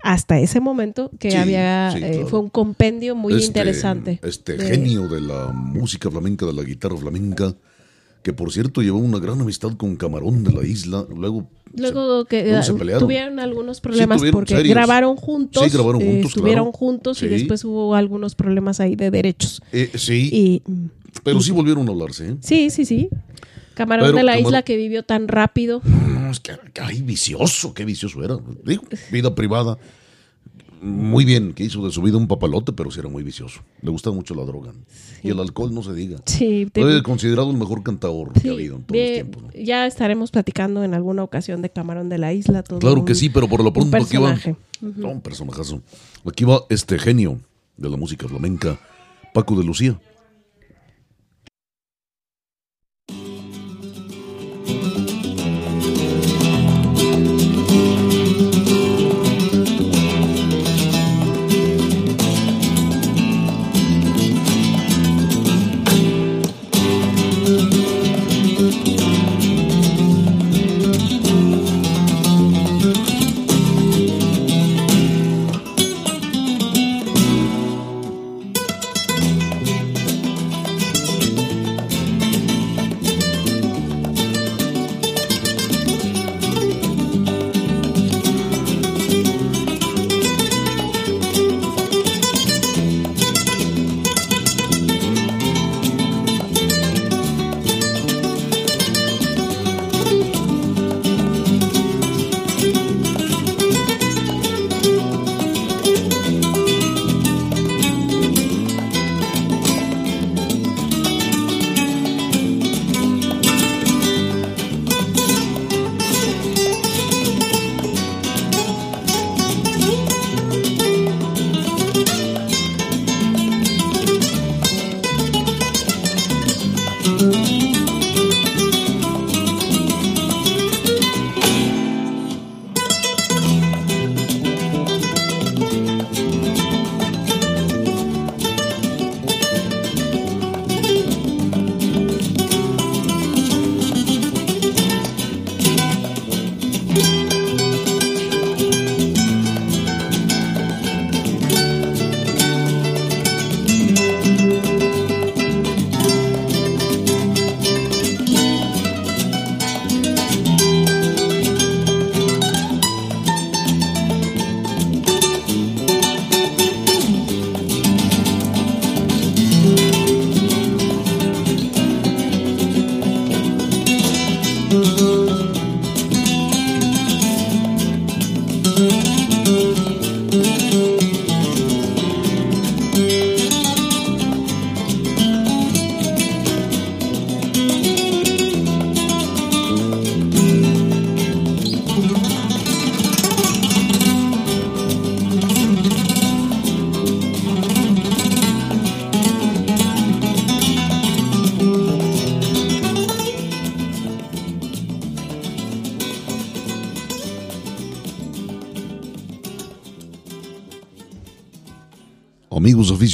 hasta 0.05 0.39
ese 0.39 0.61
momento 0.61 1.11
que 1.19 1.31
Sí, 1.33 1.37
había. 1.39 1.91
sí, 1.93 1.99
eh, 2.05 2.25
fue 2.29 2.39
un 2.41 2.51
compendio 2.51 3.17
muy 3.17 3.33
Este- 3.35 3.47
interesante. 3.47 4.21
Este 4.23 4.57
de- 4.57 4.67
genio 4.67 5.09
de 5.09 5.21
la 5.23 5.47
música 5.53 6.11
flamenca, 6.11 6.47
de 6.47 6.53
la 6.53 6.63
guitarra 6.63 6.97
flamenca, 6.97 7.55
que 8.23 8.33
por 8.33 8.53
cierto 8.53 8.83
llevó 8.83 8.99
una 8.99 9.19
gran 9.19 9.41
amistad 9.41 9.77
con 9.77 9.97
Camarón 9.97 10.45
de 10.45 10.53
la 10.53 10.65
isla. 10.67 11.07
Luego, 11.15 11.49
Luego 11.77 12.25
que 12.25 12.45
luego 12.45 12.63
se 12.63 12.75
pelearon. 12.75 13.03
tuvieron 13.07 13.39
algunos 13.41 13.81
problemas 13.81 14.19
tuvieron 14.19 14.39
porque 14.41 14.57
serios. 14.57 14.75
grabaron 14.75 15.17
juntos, 15.17 15.63
Sí, 15.65 15.71
grabaron 15.71 16.01
eh, 16.03 16.07
juntos, 16.07 16.31
estuvieron 16.31 16.65
claro. 16.67 16.79
juntos 16.79 17.23
y 17.23 17.29
después 17.29 17.65
hubo 17.65 17.95
algunos 17.95 18.35
problemas 18.35 18.81
ahí 18.81 18.97
de 18.97 19.11
derechos. 19.11 19.61
Eh, 19.73 19.91
sí, 19.95 20.31
Y 20.33 20.63
mm, 20.71 20.87
pero 21.23 21.41
sí 21.41 21.53
volvieron 21.53 21.87
a 21.89 21.93
hablarse. 21.93 22.31
¿eh? 22.31 22.37
sí, 22.41 22.71
sí, 22.71 22.85
sí. 22.85 23.09
Camarón 23.75 24.07
Pero 24.07 24.17
de 24.19 24.25
la 24.25 24.33
Camar- 24.33 24.47
isla 24.47 24.63
que 24.63 24.77
vivió 24.77 25.05
tan 25.05 25.29
rápido. 25.29 25.81
No, 25.85 26.31
es 26.33 26.41
que, 26.41 26.53
que, 26.75 26.81
ay, 26.81 27.01
vicioso, 27.03 27.73
qué 27.75 27.85
vicioso 27.85 28.25
era. 28.25 28.37
Digo, 28.65 28.83
vida 29.13 29.35
privada. 29.35 29.79
Muy 30.81 31.25
bien, 31.25 31.53
que 31.55 31.65
hizo 31.65 31.85
de 31.85 31.91
su 31.91 32.01
vida 32.03 32.17
un 32.17 32.29
papalote, 32.29 32.73
pero 32.73 32.91
sí 32.91 33.01
era 33.01 33.09
muy 33.09 33.23
vicioso. 33.23 33.61
Le 33.83 33.91
gusta 33.91 34.11
mucho 34.11 34.35
la 34.35 34.45
droga. 34.45 34.73
Y 35.23 35.31
el 35.31 35.41
alcohol 35.41 35.75
no 35.75 35.83
se 35.83 35.93
diga. 35.95 36.19
Sí, 36.27 36.69
te- 36.73 37.03
considerado 37.03 37.51
el 37.51 37.57
mejor 37.57 37.83
cantador 37.83 38.33
que 38.33 38.49
ha 38.49 38.53
habido 38.53 38.77
en 38.77 38.83
todos 38.83 38.93
bien, 38.93 39.07
los 39.07 39.15
tiempos. 39.15 39.43
¿no? 39.43 39.63
Ya 39.65 39.87
estaremos 39.87 40.31
platicando 40.31 40.85
en 40.85 40.95
alguna 40.95 41.23
ocasión 41.25 41.63
de 41.63 41.71
Camarón 41.71 42.09
de 42.09 42.19
la 42.19 42.33
isla. 42.33 42.63
todo 42.63 42.79
Claro 42.79 43.05
que 43.05 43.15
sí, 43.15 43.29
pero 43.29 43.49
por 43.49 43.63
lo 43.65 43.73
pronto 43.73 43.97
aquí 43.97 44.17
va. 44.17 44.31
personaje. 44.35 44.57
No, 44.81 45.09
un 45.11 45.21
personajazo. 45.21 45.83
Aquí 46.25 46.45
va 46.45 46.63
este 46.69 46.99
genio 46.99 47.41
de 47.77 47.89
la 47.91 47.97
música 47.97 48.29
flamenca, 48.29 48.79
Paco 49.35 49.57
de 49.57 49.65
Lucía. 49.65 49.99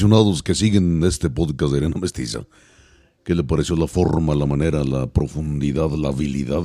Aficionados 0.05 0.43
que 0.43 0.55
siguen 0.55 1.03
este 1.05 1.31
podcast 1.31 1.73
de 1.73 1.79
Arena 1.79 1.97
Mestiza, 1.99 2.41
¿qué 3.25 3.35
le 3.35 3.43
pareció 3.43 3.75
la 3.75 3.87
forma, 3.87 4.35
la 4.35 4.45
manera, 4.45 4.85
la 4.85 5.07
profundidad, 5.07 5.91
la 5.93 6.09
habilidad 6.09 6.63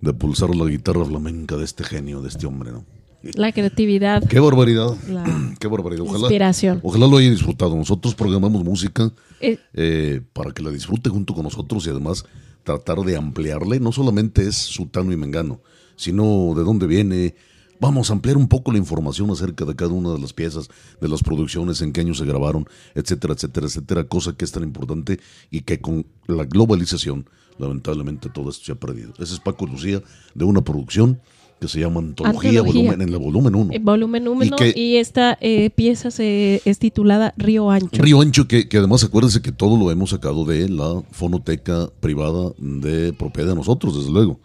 de 0.00 0.12
pulsar 0.12 0.52
la 0.56 0.64
guitarra 0.64 1.04
flamenca 1.04 1.56
de 1.56 1.64
este 1.64 1.84
genio, 1.84 2.22
de 2.22 2.28
este 2.28 2.46
hombre, 2.46 2.72
¿no? 2.72 2.84
La 3.22 3.52
creatividad. 3.52 4.26
Qué 4.26 4.40
barbaridad. 4.40 4.96
La 5.08 5.24
Qué 5.60 5.68
barbaridad. 5.68 6.02
Ojalá, 6.02 6.18
inspiración. 6.18 6.80
ojalá 6.82 7.06
lo 7.06 7.16
haya 7.18 7.30
disfrutado. 7.30 7.76
Nosotros 7.76 8.16
programamos 8.16 8.64
música 8.64 9.12
Eh, 9.40 9.58
eh, 9.74 10.20
para 10.32 10.50
que 10.50 10.64
la 10.64 10.70
disfrute 10.70 11.10
junto 11.10 11.32
con 11.32 11.44
nosotros 11.44 11.86
y 11.86 11.90
además 11.90 12.24
tratar 12.64 12.98
de 13.02 13.16
ampliarle. 13.16 13.78
No 13.78 13.92
solamente 13.92 14.48
es 14.48 14.56
Sutano 14.56 15.12
y 15.12 15.16
Mengano, 15.16 15.60
sino 15.94 16.54
de 16.56 16.64
dónde 16.64 16.88
viene. 16.88 17.36
Vamos 17.80 18.10
a 18.10 18.14
ampliar 18.14 18.36
un 18.36 18.48
poco 18.48 18.72
la 18.72 18.78
información 18.78 19.30
acerca 19.30 19.64
de 19.64 19.74
cada 19.74 19.92
una 19.92 20.12
de 20.12 20.18
las 20.18 20.32
piezas, 20.32 20.68
de 21.00 21.08
las 21.08 21.22
producciones, 21.22 21.80
en 21.82 21.92
qué 21.92 22.00
año 22.00 22.14
se 22.14 22.24
grabaron, 22.24 22.66
etcétera, 22.94 23.34
etcétera, 23.34 23.66
etcétera. 23.66 24.04
Cosa 24.04 24.34
que 24.36 24.44
es 24.44 24.52
tan 24.52 24.62
importante 24.62 25.20
y 25.50 25.62
que 25.62 25.80
con 25.80 26.06
la 26.26 26.44
globalización, 26.44 27.28
lamentablemente, 27.58 28.28
todo 28.30 28.50
esto 28.50 28.64
se 28.64 28.72
ha 28.72 28.76
perdido. 28.76 29.12
Ese 29.18 29.34
es 29.34 29.40
Paco 29.40 29.66
Lucía 29.66 30.02
de 30.34 30.44
una 30.44 30.62
producción 30.62 31.20
que 31.60 31.68
se 31.68 31.80
llama 31.80 32.00
Antología, 32.00 32.60
Antología. 32.60 32.82
Volumen, 32.82 33.00
en 33.00 33.08
el 33.14 33.18
volumen 33.18 33.54
1. 33.54 33.72
eh, 33.72 33.78
volumen 33.78 34.28
1 34.28 34.56
Y 34.74 34.96
esta 34.96 35.38
eh, 35.40 35.70
pieza 35.70 36.10
se, 36.10 36.60
es 36.64 36.78
titulada 36.78 37.32
Río 37.36 37.70
Ancho. 37.70 38.02
Río 38.02 38.20
Ancho, 38.20 38.46
que, 38.46 38.68
que 38.68 38.78
además 38.78 39.04
acuérdense 39.04 39.40
que 39.40 39.52
todo 39.52 39.78
lo 39.78 39.90
hemos 39.90 40.10
sacado 40.10 40.44
de 40.44 40.68
la 40.68 41.02
fonoteca 41.12 41.88
privada 42.00 42.52
de 42.58 43.12
propiedad 43.14 43.50
de 43.50 43.54
nosotros, 43.54 43.96
desde 43.96 44.12
luego. 44.12 44.40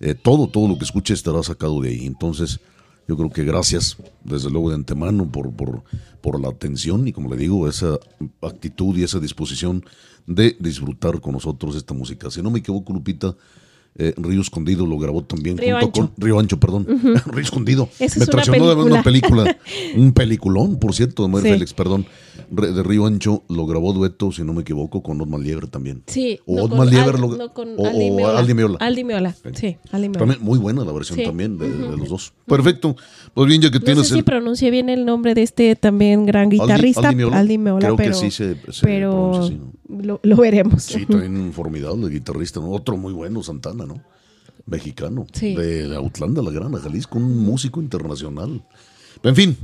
Eh, 0.00 0.14
todo, 0.14 0.48
todo 0.48 0.68
lo 0.68 0.78
que 0.78 0.84
escuche 0.84 1.14
estará 1.14 1.42
sacado 1.42 1.80
de 1.80 1.90
ahí. 1.90 2.06
Entonces, 2.06 2.60
yo 3.08 3.16
creo 3.16 3.30
que 3.30 3.42
gracias, 3.44 3.96
desde 4.22 4.50
luego 4.50 4.68
de 4.68 4.76
antemano, 4.76 5.30
por, 5.30 5.52
por, 5.52 5.82
por 6.20 6.40
la 6.40 6.48
atención 6.48 7.08
y, 7.08 7.12
como 7.12 7.30
le 7.30 7.36
digo, 7.36 7.68
esa 7.68 7.98
actitud 8.42 8.96
y 8.96 9.02
esa 9.02 9.18
disposición 9.18 9.84
de 10.26 10.56
disfrutar 10.60 11.20
con 11.20 11.32
nosotros 11.32 11.74
esta 11.74 11.94
música. 11.94 12.30
Si 12.30 12.42
no 12.42 12.50
me 12.50 12.58
equivoco, 12.58 12.92
Lupita, 12.92 13.34
eh, 13.96 14.14
Río 14.16 14.40
Escondido 14.40 14.86
lo 14.86 14.96
grabó 14.98 15.24
también 15.24 15.58
Río 15.58 15.78
junto 15.80 15.86
Ancho. 16.02 16.12
con 16.14 16.24
Río 16.24 16.38
Ancho, 16.38 16.60
perdón. 16.60 16.86
Río 17.26 17.42
Escondido. 17.42 17.88
Me 17.98 18.06
es 18.06 18.16
una 18.16 18.26
traicionó 18.26 18.68
de 18.68 18.74
ver 18.76 18.84
una 18.84 19.02
película. 19.02 19.56
un 19.96 20.12
peliculón, 20.12 20.78
por 20.78 20.94
cierto, 20.94 21.22
de 21.22 21.28
Manuel 21.28 21.44
Sí. 21.44 21.50
Félix, 21.50 21.74
perdón. 21.74 22.06
De 22.50 22.82
Río 22.82 23.04
Ancho 23.06 23.42
lo 23.48 23.66
grabó 23.66 23.92
dueto, 23.92 24.30
si 24.32 24.42
no 24.42 24.52
me 24.54 24.62
equivoco, 24.62 25.02
con 25.02 25.20
Otman 25.20 25.42
Lieber 25.42 25.66
también. 25.66 26.02
Sí. 26.06 26.38
O 26.46 26.54
no 26.56 26.62
Otman 26.64 26.78
con 26.78 26.90
Lieber 26.90 27.14
Al- 27.16 27.20
lo- 27.20 27.36
no 27.36 27.52
con 27.52 27.68
o- 27.76 27.86
Aldi 27.86 28.10
Meola. 28.12 28.38
Aldi 28.38 28.54
Meola. 28.54 28.76
Aldi 28.80 29.04
Meola. 29.04 29.34
Sí, 29.54 29.76
Aldi 29.90 30.08
Meola. 30.08 30.18
También 30.20 30.38
muy 30.42 30.58
buena 30.58 30.84
la 30.84 30.92
versión 30.92 31.18
Sí. 31.18 31.24
también 31.24 31.58
de, 31.58 31.68
de 31.68 31.96
los 31.96 32.08
dos. 32.08 32.32
Perfecto. 32.46 32.96
Pues 33.34 33.48
bien, 33.48 33.60
ya 33.60 33.70
que 33.70 33.80
No 33.80 33.84
tienes 33.84 34.06
sé 34.06 34.14
si 34.14 34.18
el... 34.20 34.24
pronuncié 34.24 34.70
bien 34.70 34.88
el 34.88 35.04
nombre 35.04 35.34
de 35.34 35.42
este 35.42 35.74
también 35.76 36.24
gran 36.24 36.48
guitarrista, 36.48 37.08
Aldi 37.10 37.24
Aldi 37.24 37.58
Meola. 37.58 37.58
Meola, 37.58 37.80
Creo 37.80 37.96
que 37.96 38.02
pero, 38.04 38.14
sí 38.14 38.30
se- 38.30 38.54
se 38.72 38.86
pero 38.86 39.10
pronuncia 39.32 39.56
así, 39.56 39.60
lo, 39.88 40.20
lo 40.22 40.36
veremos. 40.36 40.82
Sí, 40.84 41.06
también 41.06 41.36
un 41.36 41.52
formidable 41.52 42.08
guitarrista, 42.08 42.60
¿no? 42.60 42.70
Otro 42.70 42.96
muy 42.96 43.12
bueno, 43.12 43.42
Santana, 43.42 43.86
¿no? 43.86 44.02
Mexicano. 44.66 45.26
Sí. 45.32 45.54
De 45.54 45.94
Autlanda, 45.96 46.42
La 46.42 46.50
Grana, 46.50 46.78
Jalisco, 46.78 47.18
un 47.18 47.38
músico 47.38 47.80
internacional. 47.80 48.64
En 49.22 49.34
fin, 49.34 49.56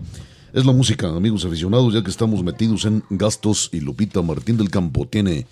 es 0.53 0.65
la 0.65 0.73
música, 0.73 1.09
amigos 1.09 1.45
aficionados, 1.45 1.93
ya 1.93 2.03
que 2.03 2.11
estamos 2.11 2.43
metidos 2.43 2.85
en 2.87 3.03
gastos 3.11 3.71
y 3.73 3.81
Lupita 3.81 4.23
Martín 4.23 4.57
del 4.57 4.71
Campo 4.71 5.07
tiene 5.07 5.47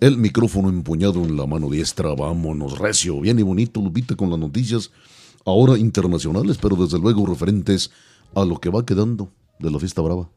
el 0.00 0.18
micrófono 0.18 0.68
empuñado 0.68 1.24
en 1.24 1.36
la 1.36 1.46
mano 1.46 1.70
diestra. 1.70 2.14
Vámonos, 2.14 2.78
recio, 2.78 3.20
bien 3.20 3.38
y 3.38 3.42
bonito, 3.42 3.80
Lupita, 3.80 4.14
con 4.14 4.30
las 4.30 4.38
noticias 4.38 4.90
ahora 5.44 5.78
internacionales, 5.78 6.58
pero 6.60 6.76
desde 6.76 6.98
luego 6.98 7.24
referentes 7.26 7.90
a 8.34 8.44
lo 8.44 8.60
que 8.60 8.68
va 8.68 8.84
quedando 8.84 9.30
de 9.58 9.70
la 9.70 9.78
fiesta 9.78 10.02
brava. 10.02 10.28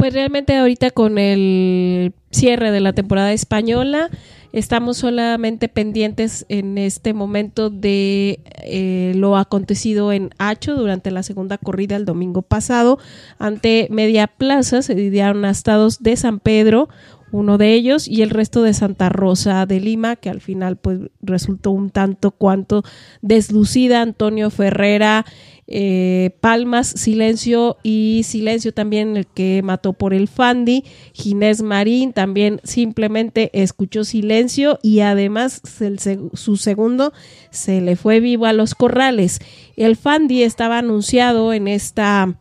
Pues 0.00 0.14
realmente 0.14 0.56
ahorita 0.56 0.92
con 0.92 1.18
el 1.18 2.14
cierre 2.30 2.70
de 2.70 2.80
la 2.80 2.94
temporada 2.94 3.34
española 3.34 4.08
estamos 4.50 4.96
solamente 4.96 5.68
pendientes 5.68 6.46
en 6.48 6.78
este 6.78 7.12
momento 7.12 7.68
de 7.68 8.40
eh, 8.62 9.12
lo 9.14 9.36
acontecido 9.36 10.10
en 10.10 10.30
Hacho 10.38 10.74
durante 10.74 11.10
la 11.10 11.22
segunda 11.22 11.58
corrida 11.58 11.96
el 11.96 12.06
domingo 12.06 12.40
pasado 12.40 12.98
ante 13.38 13.88
Media 13.90 14.26
Plaza 14.26 14.80
se 14.80 14.94
dieron 14.94 15.44
estados 15.44 16.02
de 16.02 16.16
San 16.16 16.40
Pedro 16.40 16.88
uno 17.32 17.58
de 17.58 17.74
ellos 17.74 18.08
y 18.08 18.22
el 18.22 18.30
resto 18.30 18.62
de 18.62 18.74
Santa 18.74 19.08
Rosa 19.08 19.66
de 19.66 19.80
Lima 19.80 20.16
que 20.16 20.30
al 20.30 20.40
final 20.40 20.76
pues 20.76 21.00
resultó 21.20 21.70
un 21.70 21.90
tanto 21.90 22.30
cuanto 22.30 22.82
deslucida 23.22 24.02
Antonio 24.02 24.50
Ferrera 24.50 25.24
eh, 25.72 26.36
Palmas, 26.40 26.88
Silencio 26.88 27.78
y 27.84 28.22
Silencio 28.24 28.74
también 28.74 29.16
el 29.16 29.28
que 29.28 29.62
mató 29.62 29.92
por 29.92 30.12
el 30.12 30.26
Fandi, 30.26 30.82
Ginés 31.12 31.62
Marín 31.62 32.12
también 32.12 32.60
simplemente 32.64 33.50
escuchó 33.52 34.02
silencio 34.02 34.80
y 34.82 34.98
además 35.00 35.62
el 35.80 36.00
su 36.34 36.56
segundo 36.56 37.12
se 37.50 37.80
le 37.80 37.94
fue 37.94 38.18
vivo 38.18 38.46
a 38.46 38.52
los 38.52 38.74
corrales. 38.74 39.38
El 39.76 39.94
Fandi 39.94 40.42
estaba 40.42 40.78
anunciado 40.78 41.52
en 41.52 41.68
esta 41.68 42.39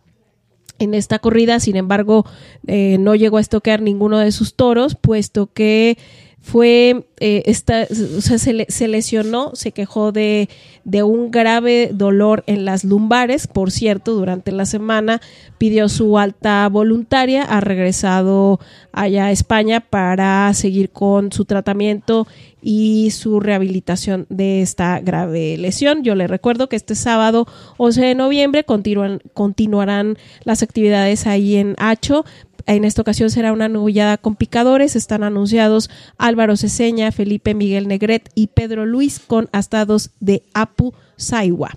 en 0.79 0.93
esta 0.93 1.19
corrida, 1.19 1.59
sin 1.59 1.75
embargo, 1.75 2.25
eh, 2.67 2.97
no 2.99 3.15
llegó 3.15 3.37
a 3.37 3.41
estoquear 3.41 3.81
ninguno 3.81 4.17
de 4.17 4.31
sus 4.31 4.55
toros, 4.55 4.95
puesto 4.95 5.51
que 5.53 5.97
fue, 6.41 7.05
eh, 7.19 7.43
o 7.47 8.21
sea, 8.21 8.39
se, 8.39 8.65
se 8.69 8.87
lesionó, 8.87 9.51
se 9.53 9.71
quejó 9.71 10.11
de, 10.11 10.49
de 10.83 11.03
un 11.03 11.31
grave 11.31 11.91
dolor 11.93 12.43
en 12.47 12.65
las 12.65 12.83
lumbares, 12.83 13.47
por 13.47 13.71
cierto, 13.71 14.13
durante 14.13 14.51
la 14.51 14.65
semana 14.65 15.21
pidió 15.57 15.89
su 15.89 16.17
alta 16.17 16.67
voluntaria, 16.69 17.43
ha 17.43 17.61
regresado 17.61 18.59
allá 18.91 19.25
a 19.25 19.31
España 19.31 19.81
para 19.81 20.51
seguir 20.53 20.89
con 20.89 21.31
su 21.31 21.45
tratamiento 21.45 22.25
y 22.61 23.11
su 23.11 23.39
rehabilitación 23.39 24.25
de 24.29 24.61
esta 24.61 24.99
grave 24.99 25.57
lesión. 25.57 26.03
Yo 26.03 26.15
le 26.15 26.27
recuerdo 26.27 26.69
que 26.69 26.75
este 26.75 26.95
sábado 26.95 27.47
11 27.77 28.01
de 28.01 28.15
noviembre 28.15 28.65
continuarán 28.65 30.17
las 30.43 30.63
actividades 30.63 31.27
ahí 31.27 31.55
en 31.55 31.75
Hacho. 31.77 32.25
En 32.69 32.85
esta 32.85 33.01
ocasión 33.01 33.31
será 33.31 33.51
una 33.51 33.67
novillada 33.67 34.19
con 34.19 34.35
picadores. 34.35 34.95
Están 34.95 35.23
anunciados 35.23 35.89
Álvaro 36.19 36.55
Ceseña, 36.55 37.11
Felipe 37.11 37.55
Miguel 37.55 37.87
Negret 37.87 38.29
y 38.35 38.45
Pedro 38.45 38.85
Luis 38.85 39.19
con 39.19 39.49
astados 39.51 40.11
de 40.19 40.43
Apu 40.53 40.93
Saiwa. 41.17 41.71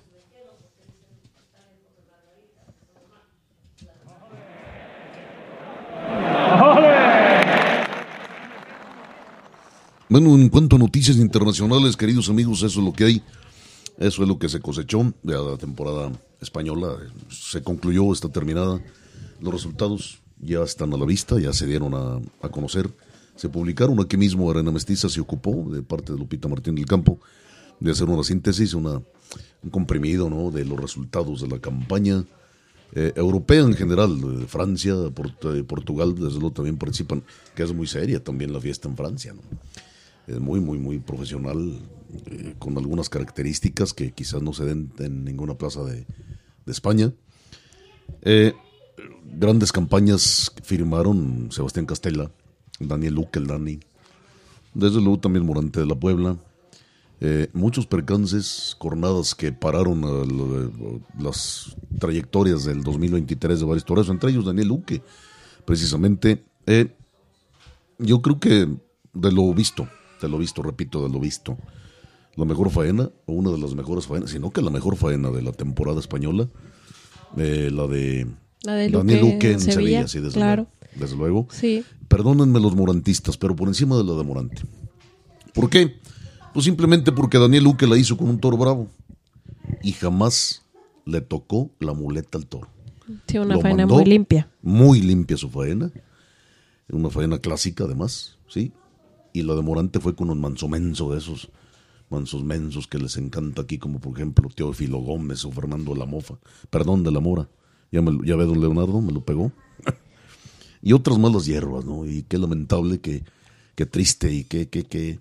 Bueno, 10.11 10.35
en 10.35 10.51
cuanto 10.51 10.77
a 10.77 10.79
noticias 10.79 11.17
internacionales, 11.17 11.97
queridos 11.97 12.29
amigos, 12.29 12.63
eso 12.63 12.81
es 12.81 12.85
lo 12.85 12.93
que 12.93 13.05
hay. 13.05 13.23
Eso 13.97 14.23
es 14.23 14.29
lo 14.29 14.39
que 14.39 14.51
se 14.51 14.61
cosechó 14.61 15.11
de 15.23 15.33
la 15.33 15.57
temporada 15.57 16.13
española. 16.39 16.99
Se 17.31 17.63
concluyó, 17.63 18.13
está 18.13 18.29
terminada. 18.29 18.79
Los 19.41 19.55
resultados 19.55 20.22
ya 20.43 20.63
están 20.63 20.93
a 20.93 20.97
la 20.97 21.07
vista, 21.07 21.39
ya 21.41 21.53
se 21.53 21.67
dieron 21.67 21.95
a, 21.95 22.21
a 22.45 22.49
conocer. 22.51 22.91
Se 23.37 23.49
publicaron 23.49 23.99
aquí 24.01 24.17
mismo. 24.17 24.51
Arena 24.51 24.71
Mestiza 24.71 25.09
se 25.09 25.21
ocupó, 25.21 25.71
de 25.73 25.83
parte 25.83 26.13
de 26.13 26.19
Lupita 26.19 26.49
Martín 26.49 26.75
del 26.75 26.85
Campo, 26.87 27.19
de 27.81 27.91
hacer 27.91 28.09
una 28.09 28.23
síntesis, 28.23 28.75
una, 28.75 29.01
un 29.63 29.71
comprimido 29.71 30.29
¿no? 30.29 30.51
de 30.51 30.65
los 30.65 30.79
resultados 30.79 31.41
de 31.41 31.49
la 31.49 31.59
campaña 31.59 32.25
eh, 32.95 33.13
europea 33.17 33.61
en 33.61 33.75
general. 33.75 34.21
de 34.41 34.47
Francia, 34.47 34.95
Port- 35.15 35.65
Portugal, 35.67 36.15
desde 36.15 36.39
luego 36.41 36.51
también 36.53 36.77
participan, 36.77 37.23
que 37.55 37.63
es 37.63 37.73
muy 37.73 37.87
seria 37.87 38.23
también 38.23 38.53
la 38.53 38.61
fiesta 38.61 38.89
en 38.89 38.97
Francia. 38.97 39.33
¿no? 39.33 39.41
es 40.27 40.39
muy, 40.39 40.61
muy, 40.61 40.79
muy 40.79 40.99
profesional, 40.99 41.79
eh, 42.27 42.55
con 42.59 42.77
algunas 42.77 43.09
características 43.09 43.93
que 43.95 44.13
quizás 44.13 44.43
no 44.43 44.53
se 44.53 44.65
den 44.65 44.93
en 44.99 45.25
ninguna 45.25 45.55
plaza 45.55 45.83
de, 45.85 46.05
de 46.67 46.73
España. 46.73 47.13
Eh, 48.23 48.53
grandes 49.25 49.73
campañas 49.73 50.53
firmaron 50.63 51.49
Sebastián 51.51 51.87
Castella, 51.87 52.31
Daniel 52.79 53.15
Luque, 53.15 53.39
el 53.39 53.47
Dani, 53.47 53.81
desde 54.75 55.01
luego 55.01 55.19
también 55.19 55.47
Morante 55.47 55.81
de 55.81 55.87
la 55.87 55.95
Puebla. 55.95 56.37
Eh, 57.21 57.49
muchos 57.53 57.87
percances, 57.87 58.77
jornadas 58.81 59.37
que 59.37 59.53
pararon 59.53 60.03
las 61.21 61.77
trayectorias 62.01 62.65
del 62.65 62.83
2023 62.83 63.61
de 63.61 63.65
varios 63.65 63.85
toreros, 63.85 64.09
entre 64.09 64.31
ellos 64.31 64.45
Daniel 64.45 64.69
Luque, 64.69 65.03
precisamente. 65.65 66.45
Eh, 66.67 66.93
yo 67.99 68.23
creo 68.23 68.41
que 68.41 68.69
de 69.13 69.33
lo 69.33 69.55
visto, 69.55 69.89
de 70.21 70.29
lo 70.29 70.39
visto, 70.39 70.63
repito, 70.63 71.03
de 71.03 71.11
lo 71.11 71.21
visto, 71.21 71.59
la 72.35 72.45
mejor 72.45 72.71
faena, 72.71 73.11
o 73.27 73.33
una 73.33 73.51
de 73.51 73.59
las 73.59 73.75
mejores 73.75 74.07
faenas, 74.07 74.31
sino 74.31 74.51
que 74.51 74.63
la 74.63 74.71
mejor 74.71 74.97
faena 74.97 75.31
de 75.31 75.43
la 75.43 75.53
temporada 75.53 76.01
española, 76.01 76.49
eh, 77.37 77.71
la 77.73 77.87
de, 77.87 78.27
La 78.65 78.75
de 78.75 78.91
Daniel 78.91 79.21
Luque 79.21 79.33
Luque 79.33 79.53
en 79.53 79.61
Sevilla, 79.61 79.75
Sevilla, 79.75 80.09
sí, 80.09 80.21
desde, 80.21 80.35
claro. 80.35 80.67
luego, 80.83 81.01
desde 81.01 81.17
luego. 81.17 81.49
Sí. 81.51 81.85
Perdónenme 82.09 82.61
los 82.61 82.77
morantistas, 82.77 83.37
pero 83.37 83.57
por 83.57 83.69
encima 83.69 83.97
de 83.97 84.05
la 84.05 84.13
de 84.13 84.23
Morante. 84.23 84.63
¿Por 85.55 85.69
qué? 85.69 85.99
Pues 86.53 86.65
simplemente 86.65 87.13
porque 87.13 87.39
Daniel 87.39 87.65
Luque 87.65 87.87
la 87.87 87.97
hizo 87.97 88.17
con 88.17 88.29
un 88.29 88.39
toro 88.39 88.57
bravo. 88.57 88.89
Y 89.83 89.93
jamás 89.93 90.63
le 91.05 91.21
tocó 91.21 91.71
la 91.81 91.93
muleta 91.95 92.39
al 92.39 92.47
toro. 92.47 92.69
Sí, 93.27 93.39
una 93.39 93.55
Lo 93.55 93.61
faena 93.61 93.87
muy 93.87 94.05
limpia. 94.05 94.49
Muy 94.63 95.01
limpia 95.01 95.37
su 95.37 95.49
faena. 95.49 95.91
Una 96.91 97.11
faena 97.11 97.39
clásica 97.39 97.85
además, 97.85 98.39
¿sí? 98.49 98.73
Y 99.33 99.43
la 99.43 99.55
de 99.55 99.63
Morante 99.63 99.99
fue 99.99 100.15
con 100.15 100.31
un 100.31 100.41
manso 100.41 100.69
menso 100.69 101.11
de 101.11 101.19
esos 101.19 101.51
mansos 102.11 102.45
mensos 102.45 102.87
que 102.87 102.99
les 102.99 103.17
encanta 103.17 103.63
aquí, 103.63 103.79
como 103.79 103.99
por 103.99 104.15
ejemplo 104.15 104.51
Teófilo 104.55 104.99
Gómez 104.99 105.47
o 105.47 105.51
Fernando 105.51 105.95
de 105.95 105.99
la 105.99 106.05
Mofa. 106.05 106.35
Perdón, 106.69 107.03
de 107.03 107.11
la 107.11 107.21
Mora. 107.21 107.49
Ya, 107.93 108.03
me, 108.03 108.11
ve 108.11 108.47
don 108.47 108.61
Leonardo, 108.61 109.01
me 109.01 109.13
lo 109.13 109.25
pegó. 109.25 109.53
y 110.83 110.95
otras 110.95 111.19
malas 111.19 111.47
hierbas, 111.47 111.85
¿no? 111.85 112.07
Y 112.07 112.25
qué 112.25 112.39
lamentable, 112.39 113.01
que, 113.01 113.23
qué 113.77 113.87
triste 113.87 114.33
y 114.33 114.45
qué, 114.45 114.69
qué, 114.69 114.85
qué 114.85 115.21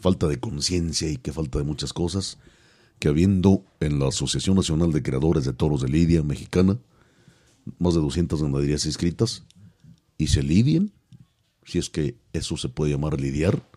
falta 0.00 0.28
de 0.28 0.40
conciencia 0.40 1.10
y 1.10 1.16
qué 1.18 1.32
falta 1.32 1.58
de 1.58 1.64
muchas 1.64 1.92
cosas 1.92 2.38
que 2.98 3.08
habiendo 3.08 3.64
en 3.80 3.98
la 3.98 4.08
Asociación 4.08 4.56
Nacional 4.56 4.92
de 4.92 5.02
Creadores 5.02 5.44
de 5.44 5.52
Toros 5.52 5.82
de 5.82 5.88
Lidia 5.88 6.22
Mexicana, 6.22 6.78
más 7.78 7.94
de 7.94 8.00
200 8.00 8.42
ganaderías 8.42 8.86
inscritas, 8.86 9.44
y 10.18 10.28
se 10.28 10.42
lidien, 10.42 10.92
si 11.64 11.78
es 11.78 11.90
que 11.90 12.16
eso 12.32 12.56
se 12.56 12.68
puede 12.68 12.92
llamar 12.92 13.20
lidiar, 13.20 13.68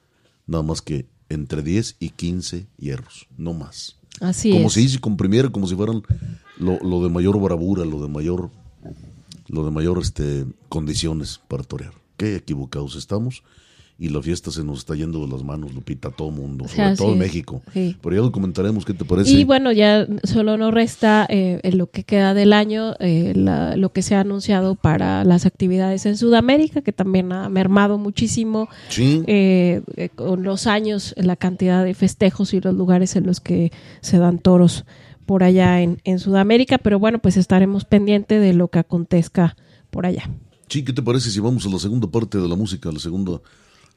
nada 0.47 0.63
más 0.63 0.81
que 0.81 1.09
entre 1.27 1.63
10 1.63 1.97
y 1.99 2.09
15 2.11 2.67
hierros, 2.77 3.27
no 3.37 3.53
más. 3.53 3.98
Así 4.19 4.51
como 4.51 4.67
es. 4.67 4.73
si 4.73 4.89
se 4.89 4.99
comprimiera, 4.99 5.49
como 5.49 5.67
si 5.67 5.75
fueran 5.75 6.03
lo, 6.57 6.79
lo 6.79 7.03
de 7.03 7.09
mayor 7.09 7.39
bravura, 7.39 7.85
lo 7.85 8.01
de 8.01 8.09
mayor, 8.09 8.49
lo 9.47 9.65
de 9.65 9.71
mayor 9.71 9.99
este, 9.99 10.45
condiciones 10.67 11.39
para 11.47 11.63
torear. 11.63 11.93
Qué 12.17 12.35
equivocados 12.35 12.95
estamos. 12.95 13.43
Y 14.01 14.07
la 14.07 14.21
fiesta 14.21 14.49
se 14.49 14.63
nos 14.63 14.79
está 14.79 14.95
yendo 14.95 15.19
de 15.25 15.27
las 15.29 15.43
manos, 15.43 15.73
Lupita, 15.73 16.07
a 16.07 16.11
todo 16.11 16.31
mundo, 16.31 16.69
sobre 16.69 16.83
así 16.83 16.97
todo 17.03 17.11
en. 17.11 17.19
México. 17.19 17.61
Sí. 17.73 17.97
Pero 18.01 18.15
ya 18.15 18.21
lo 18.21 18.31
comentaremos, 18.31 18.85
¿qué 18.85 18.93
te 18.93 19.03
parece? 19.03 19.29
Y 19.31 19.43
bueno, 19.43 19.73
ya 19.73 20.07
solo 20.23 20.55
nos 20.55 20.73
resta 20.73 21.25
eh, 21.29 21.59
en 21.63 21.77
lo 21.77 21.91
que 21.91 22.05
queda 22.05 22.33
del 22.33 22.53
año 22.53 22.93
eh, 23.01 23.33
la- 23.35 23.75
lo 23.75 23.91
que 23.91 24.01
se 24.01 24.15
ha 24.15 24.21
anunciado 24.21 24.75
para 24.75 25.25
las 25.25 25.45
actividades 25.45 26.05
en 26.05 26.15
Sudamérica, 26.15 26.81
que 26.81 26.93
también 26.93 27.33
ha 27.33 27.49
mermado 27.49 27.97
muchísimo 27.97 28.69
sí, 28.87 29.21
eh, 29.27 29.81
eh, 29.97 30.07
con 30.15 30.43
los 30.43 30.65
años 30.65 31.13
la 31.17 31.35
cantidad 31.35 31.83
de 31.83 31.93
festejos 31.93 32.53
y 32.53 32.61
los 32.61 32.73
lugares 32.75 33.17
en 33.17 33.25
los 33.25 33.41
que 33.41 33.73
se 33.99 34.17
dan 34.17 34.39
toros 34.39 34.85
por 35.25 35.43
allá 35.43 35.81
en, 35.81 35.99
en 36.05 36.19
Sudamérica, 36.19 36.77
pero 36.77 36.99
bueno, 36.99 37.19
pues 37.19 37.35
estaremos 37.35 37.83
pendientes 37.83 38.41
de 38.41 38.53
lo 38.53 38.69
que 38.69 38.79
acontezca 38.79 39.57
por 39.89 40.05
allá. 40.05 40.29
Sí, 40.69 40.83
¿qué 40.85 40.93
te 40.93 41.01
parece 41.01 41.29
si 41.31 41.39
vamos 41.41 41.65
a 41.65 41.69
la 41.69 41.79
segunda 41.79 42.07
parte 42.09 42.37
de 42.37 42.47
la 42.47 42.55
música, 42.55 42.91
la 42.91 42.99
segunda, 42.99 43.41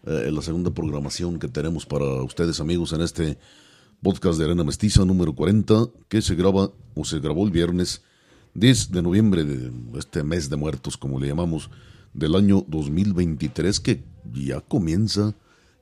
eh, 0.04 0.30
la 0.32 0.42
segunda 0.42 0.70
programación 0.70 1.38
que 1.38 1.48
tenemos 1.48 1.86
para 1.86 2.04
ustedes 2.22 2.60
amigos 2.60 2.92
en 2.92 3.02
este 3.02 3.38
podcast 4.02 4.38
de 4.38 4.46
Arena 4.46 4.64
Mestiza 4.64 5.04
número 5.04 5.34
40, 5.34 5.86
que 6.08 6.22
se 6.22 6.34
graba 6.34 6.70
o 6.94 7.04
se 7.04 7.20
grabó 7.20 7.44
el 7.44 7.52
viernes 7.52 8.02
10 8.54 8.90
de 8.90 9.02
noviembre 9.02 9.44
de 9.44 9.70
este 9.98 10.24
mes 10.24 10.50
de 10.50 10.56
muertos, 10.56 10.96
como 10.96 11.20
le 11.20 11.28
llamamos, 11.28 11.70
del 12.12 12.34
año 12.34 12.64
2023, 12.68 13.80
que 13.80 14.04
ya 14.32 14.60
comienza, 14.60 15.34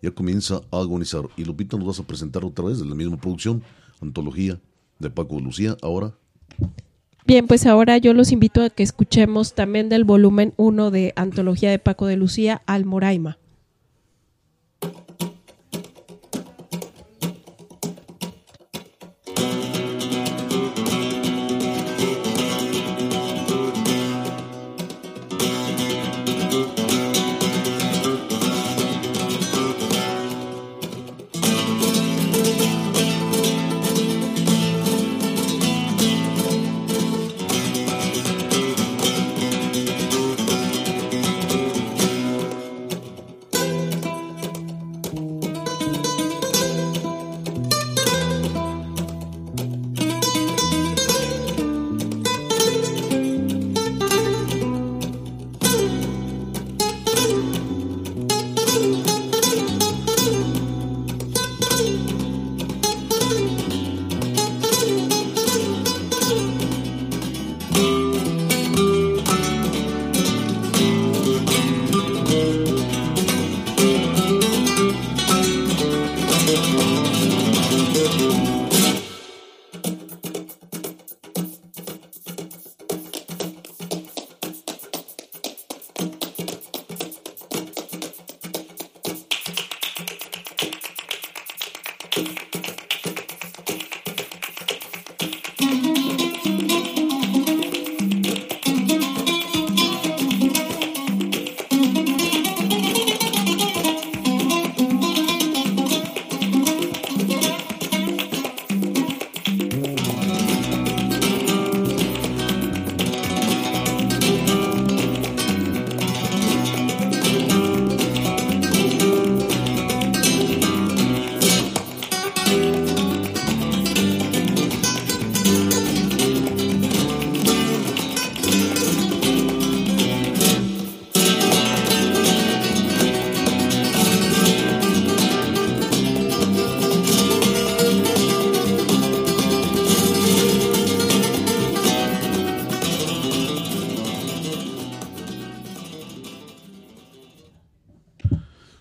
ya 0.03 0.11
comienza 0.11 0.61
a 0.71 0.81
agonizar. 0.81 1.23
Y 1.37 1.45
Lupita 1.45 1.77
nos 1.77 1.87
vas 1.87 2.01
a 2.01 2.07
presentar 2.07 2.45
otra 2.45 2.67
vez 2.67 2.79
de 2.79 2.87
la 2.87 2.95
misma 2.95 3.17
producción, 3.17 3.63
antología 4.01 4.61
de 4.99 5.11
Paco 5.11 5.41
Lucía, 5.41 5.77
ahora 5.83 6.15
Bien, 7.27 7.47
pues 7.47 7.67
ahora 7.67 7.97
yo 7.99 8.13
los 8.13 8.33
invito 8.33 8.63
a 8.63 8.71
que 8.71 8.83
escuchemos 8.83 9.55
también 9.55 9.89
del 9.89 10.05
volumen 10.05 10.53
1 10.57 10.91
de 10.91 11.13
Antología 11.17 11.71
de 11.71 11.79
Paco 11.79 12.07
de 12.07 12.17
Lucía, 12.17 12.63
Almoraima. 12.67 13.39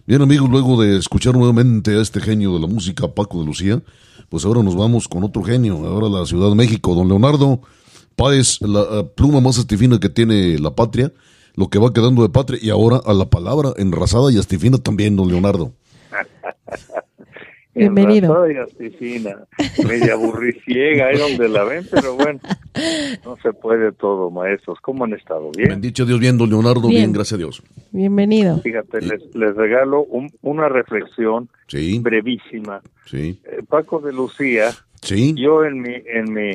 Bien 0.10 0.24
amigos, 0.24 0.50
luego 0.50 0.82
de 0.82 0.98
escuchar 0.98 1.36
nuevamente 1.36 1.92
a 1.92 2.02
este 2.02 2.20
genio 2.20 2.56
de 2.56 2.60
la 2.60 2.66
música, 2.66 3.14
Paco 3.14 3.42
de 3.42 3.46
Lucía, 3.46 3.80
pues 4.30 4.44
ahora 4.44 4.64
nos 4.64 4.76
vamos 4.76 5.08
con 5.08 5.24
otro 5.24 5.44
genio, 5.44 5.86
ahora 5.86 6.10
la 6.10 6.26
Ciudad 6.26 6.50
de 6.50 6.56
México, 6.56 6.96
don 6.96 7.08
Leonardo 7.08 7.62
Páez, 8.16 8.60
la 8.62 8.82
eh, 8.82 9.04
pluma 9.16 9.40
más 9.40 9.60
astifina 9.60 10.00
que 10.00 10.10
tiene 10.10 10.58
la 10.58 10.74
patria, 10.74 11.14
lo 11.54 11.70
que 11.70 11.78
va 11.78 11.94
quedando 11.94 12.24
de 12.24 12.30
patria, 12.30 12.60
y 12.60 12.72
ahora 12.72 13.00
a 13.06 13.14
la 13.14 13.30
palabra 13.30 13.72
enrasada 13.78 14.32
y 14.32 14.40
astifina 14.40 14.80
también, 14.80 15.16
don 15.16 15.28
Leonardo. 15.28 15.74
Bienvenido. 17.76 18.36
Astifina, 18.64 19.46
media 19.88 20.16
burriciega, 20.16 21.08
ahí 21.08 21.18
donde 21.18 21.48
la 21.50 21.64
ven, 21.64 21.86
pero 21.90 22.16
bueno, 22.16 22.40
no 23.24 23.36
se 23.38 23.54
puede 23.54 23.92
todo, 23.92 24.32
maestros. 24.32 24.80
¿Cómo 24.82 25.06
han 25.06 25.14
estado? 25.14 25.52
Bien. 25.56 25.70
Bendito 25.70 26.04
Dios, 26.06 26.20
bien, 26.20 26.38
don 26.38 26.50
Leonardo, 26.50 26.82
bien, 26.88 27.02
Bien. 27.02 27.12
gracias 27.14 27.34
a 27.34 27.38
Dios. 27.38 27.64
Bienvenido. 27.92 28.60
Fíjate, 28.62 29.02
les, 29.02 29.24
les 29.36 29.56
regalo 29.56 30.04
un- 30.04 30.32
una 30.42 30.68
reflexión 30.68 31.50
Sí, 31.68 32.00
brevísima. 32.00 32.82
sí, 33.06 33.40
Eh, 33.46 33.62
Paco 33.68 34.00
de 34.00 34.14
Lucía, 34.14 34.72
sí, 35.02 35.36
yo 35.38 35.64
en 35.64 35.82
mi, 35.82 35.94
en 36.08 36.34
mi, 36.34 36.52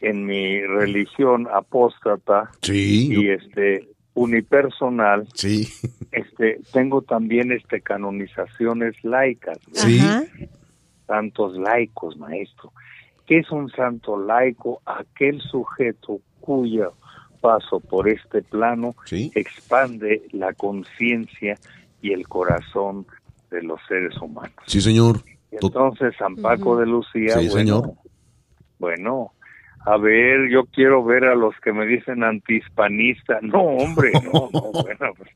en 0.00 0.24
mi 0.26 0.60
religión 0.62 1.48
apóstata 1.52 2.50
sí, 2.62 3.08
y 3.12 3.26
yo- 3.26 3.32
este 3.32 3.88
unipersonal, 4.14 5.26
sí, 5.34 5.68
este, 6.12 6.60
tengo 6.72 7.02
también 7.02 7.52
este 7.52 7.80
canonizaciones 7.80 8.94
laicas. 9.04 9.58
Sí. 9.72 10.00
Santos 11.06 11.56
laicos, 11.58 12.16
maestro. 12.16 12.72
¿Qué 13.26 13.38
es 13.38 13.50
un 13.50 13.68
santo 13.70 14.16
laico? 14.18 14.80
Aquel 14.86 15.40
sujeto 15.40 16.20
cuyo 16.40 16.94
paso 17.40 17.80
por 17.80 18.08
este 18.08 18.42
plano 18.42 18.94
Sí. 19.04 19.30
expande 19.34 20.22
la 20.32 20.52
conciencia 20.54 21.58
y 22.00 22.12
el 22.12 22.26
corazón 22.28 23.06
de 23.50 23.62
los 23.62 23.80
seres 23.86 24.16
humanos. 24.20 24.54
Sí, 24.66 24.80
señor. 24.80 25.18
Y 25.52 25.56
entonces 25.62 26.14
San 26.18 26.36
Paco 26.36 26.76
de 26.78 26.86
Lucía, 26.86 27.38
Sí, 27.38 27.48
bueno, 27.48 27.82
señor. 27.82 27.92
bueno, 28.78 29.32
a 29.86 29.96
ver, 29.98 30.48
yo 30.50 30.64
quiero 30.66 31.04
ver 31.04 31.24
a 31.24 31.34
los 31.34 31.54
que 31.62 31.72
me 31.72 31.86
dicen 31.86 32.22
antihispanista. 32.24 33.38
No, 33.42 33.60
hombre, 33.62 34.12
no, 34.32 34.48
no, 34.52 34.60
bueno, 34.72 35.12
pues, 35.16 35.30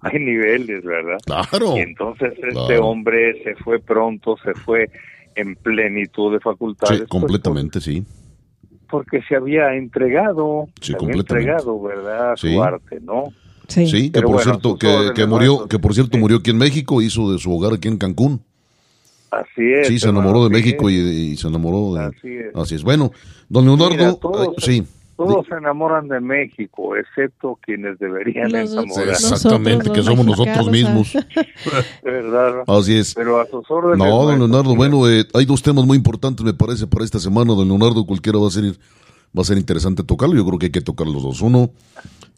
hay 0.00 0.18
niveles, 0.18 0.84
¿verdad? 0.84 1.18
Claro. 1.24 1.76
Y 1.76 1.80
entonces 1.80 2.32
este 2.32 2.48
Claro. 2.50 2.86
hombre 2.88 3.42
se 3.42 3.54
fue 3.56 3.78
pronto, 3.80 4.36
se 4.44 4.52
fue 4.54 4.90
en 5.34 5.56
plenitud 5.56 6.32
de 6.32 6.40
facultades. 6.40 6.98
Sí, 6.98 7.04
pues, 7.08 7.10
completamente, 7.10 7.80
sí. 7.80 8.00
por- 8.02 8.24
porque 9.04 9.22
se 9.26 9.34
había 9.34 9.74
entregado, 9.74 10.66
Sí, 10.80 10.92
se 10.92 10.96
había 11.04 11.16
entregado, 11.16 11.82
¿verdad? 11.82 12.32
A 12.32 12.36
Sí. 12.36 12.52
Su 12.54 12.62
arte, 12.62 13.00
¿no? 13.00 13.24
Sí. 13.66 13.86
Sí, 13.88 14.10
que 14.12 14.20
por 14.20 14.32
bueno, 14.32 14.42
cierto, 14.44 14.78
que, 14.78 15.10
que 15.16 15.26
murió, 15.26 15.66
que 15.66 15.78
por 15.80 15.94
cierto 15.94 16.12
Sí. 16.16 16.20
murió 16.20 16.36
aquí 16.36 16.50
en 16.50 16.58
México, 16.58 17.00
hizo 17.02 17.32
de 17.32 17.38
su 17.38 17.52
hogar 17.52 17.72
aquí 17.72 17.88
en 17.88 17.96
Cancún. 17.96 18.42
Así 19.32 19.62
es. 19.72 19.88
Sí, 19.88 19.98
se 19.98 20.10
enamoró 20.10 20.44
de 20.44 20.50
México 20.50 20.90
y 20.90 21.36
se 21.36 21.48
enamoró 21.48 21.94
de... 21.94 22.04
Así 22.04 22.36
es. 22.36 22.54
Así 22.54 22.74
es. 22.76 22.84
Bueno, 22.84 23.10
don 23.54 23.64
Leonardo, 23.66 23.90
Mira, 23.96 24.14
todos, 24.14 24.48
ay, 24.48 24.54
sí. 24.58 24.84
todos 25.16 25.46
se 25.46 25.54
enamoran 25.54 26.08
de 26.08 26.20
México, 26.20 26.96
excepto 26.96 27.58
quienes 27.64 27.98
deberían 27.98 28.50
Los- 28.52 28.72
enamorar, 28.72 29.08
Exactamente, 29.10 29.90
que 29.92 30.02
somos 30.02 30.26
nosotros 30.26 30.70
mismos. 30.70 31.12
¿verdad? 32.02 32.64
Así 32.66 32.96
es. 32.96 33.14
Pero 33.14 33.40
a 33.40 33.46
sus 33.46 33.70
órdenes. 33.70 33.98
No, 33.98 34.06
don 34.06 34.26
maestro. 34.26 34.46
Leonardo, 34.48 34.74
bueno, 34.76 35.08
eh, 35.08 35.24
hay 35.34 35.44
dos 35.44 35.62
temas 35.62 35.84
muy 35.86 35.96
importantes, 35.96 36.44
me 36.44 36.54
parece, 36.54 36.86
para 36.86 37.04
esta 37.04 37.18
semana, 37.18 37.54
don 37.54 37.68
Leonardo, 37.68 38.04
cualquiera 38.06 38.38
va 38.38 38.48
a 38.48 38.50
ser, 38.50 38.64
va 39.36 39.42
a 39.42 39.44
ser 39.44 39.56
interesante 39.58 40.02
tocarlo, 40.02 40.34
yo 40.36 40.44
creo 40.46 40.58
que 40.58 40.66
hay 40.66 40.72
que 40.72 40.80
tocar 40.80 41.06
los 41.06 41.22
dos. 41.22 41.40
Uno, 41.40 41.70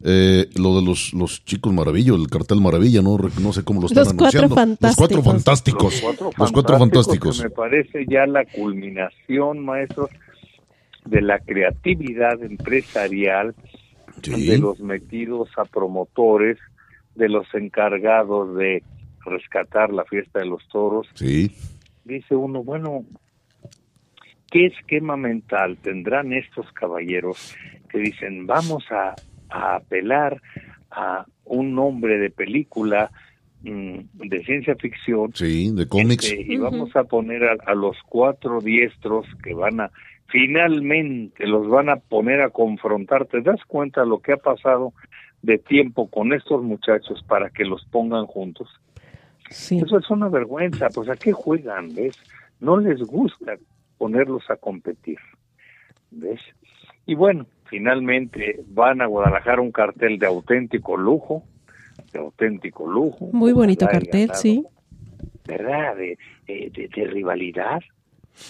eh, 0.04 0.48
lo 0.56 0.76
de 0.78 0.84
los, 0.84 1.14
los 1.14 1.44
chicos 1.44 1.72
maravillo, 1.72 2.14
el 2.14 2.28
cartel 2.28 2.60
maravilla, 2.60 3.00
no, 3.02 3.16
no 3.40 3.52
sé 3.52 3.64
cómo 3.64 3.80
lo 3.80 3.86
están 3.86 4.04
Los 4.04 4.12
cuatro 4.14 4.38
anunciando. 4.40 4.76
Los 4.80 4.96
cuatro 4.96 5.22
fantásticos. 5.22 5.24
fantásticos. 5.24 5.92
Los 5.94 6.00
cuatro, 6.02 6.30
Los 6.36 6.52
cuatro 6.52 6.78
fantásticos, 6.78 7.38
fantásticos. 7.38 7.38
que 7.38 7.42
me 7.44 7.50
parece 7.50 8.06
ya 8.08 8.26
la 8.26 8.44
culminación, 8.44 9.64
maestros, 9.64 10.10
de 11.06 11.22
la 11.22 11.38
creatividad 11.40 12.42
empresarial 12.42 13.54
Sí, 14.22 14.46
de 14.46 14.58
los 14.58 14.80
metidos 14.80 15.50
a 15.58 15.64
promotores, 15.66 16.58
de 17.14 17.28
los 17.28 17.46
encargados 17.54 18.56
de 18.56 18.82
rescatar 19.24 19.92
la 19.92 20.04
fiesta 20.04 20.40
de 20.40 20.46
los 20.46 20.66
toros. 20.68 21.06
sí, 21.14 21.50
Dice 22.04 22.34
uno, 22.36 22.62
bueno, 22.62 23.04
¿qué 24.50 24.66
esquema 24.66 25.16
mental 25.16 25.76
tendrán 25.82 26.32
estos 26.32 26.70
caballeros 26.72 27.54
que 27.90 27.98
dicen, 27.98 28.46
vamos 28.46 28.84
a, 28.90 29.14
a 29.50 29.76
apelar 29.76 30.40
a 30.90 31.26
un 31.44 31.74
nombre 31.74 32.18
de 32.18 32.30
película 32.30 33.10
mm, 33.62 33.98
de 34.14 34.44
ciencia 34.44 34.76
ficción 34.76 35.32
sí, 35.34 35.72
de 35.74 35.86
cómics. 35.88 36.24
este, 36.30 36.40
y 36.52 36.56
vamos 36.56 36.94
a 36.96 37.04
poner 37.04 37.44
a, 37.44 37.56
a 37.66 37.74
los 37.74 37.96
cuatro 38.06 38.60
diestros 38.60 39.26
que 39.42 39.52
van 39.52 39.80
a 39.80 39.90
finalmente 40.28 41.46
los 41.46 41.68
van 41.68 41.88
a 41.88 41.96
poner 41.96 42.40
a 42.40 42.50
confrontar. 42.50 43.26
¿Te 43.26 43.40
das 43.42 43.60
cuenta 43.66 44.04
lo 44.04 44.20
que 44.20 44.32
ha 44.32 44.36
pasado 44.36 44.92
de 45.42 45.58
tiempo 45.58 46.08
con 46.08 46.32
estos 46.32 46.62
muchachos 46.62 47.22
para 47.26 47.50
que 47.50 47.64
los 47.64 47.84
pongan 47.86 48.26
juntos? 48.26 48.68
Sí. 49.50 49.78
Eso 49.78 49.98
es 49.98 50.10
una 50.10 50.28
vergüenza. 50.28 50.88
Pues 50.94 51.08
a 51.08 51.16
qué 51.16 51.32
juegan, 51.32 51.94
¿ves? 51.94 52.16
No 52.60 52.76
les 52.78 53.00
gusta 53.00 53.56
ponerlos 53.98 54.48
a 54.50 54.56
competir, 54.56 55.18
¿ves? 56.10 56.40
Y 57.06 57.14
bueno, 57.14 57.46
finalmente 57.66 58.60
van 58.68 59.00
a 59.00 59.06
Guadalajara 59.06 59.60
un 59.62 59.70
cartel 59.72 60.18
de 60.18 60.26
auténtico 60.26 60.96
lujo, 60.96 61.44
de 62.12 62.18
auténtico 62.18 62.90
lujo. 62.90 63.28
Muy 63.32 63.52
bonito 63.52 63.86
cartel, 63.86 64.26
ganado. 64.28 64.40
sí. 64.40 64.64
¿verdad? 65.46 65.94
De, 65.96 66.18
de, 66.48 66.70
de- 66.74 66.88
de 66.88 67.04
rivalidad 67.06 67.80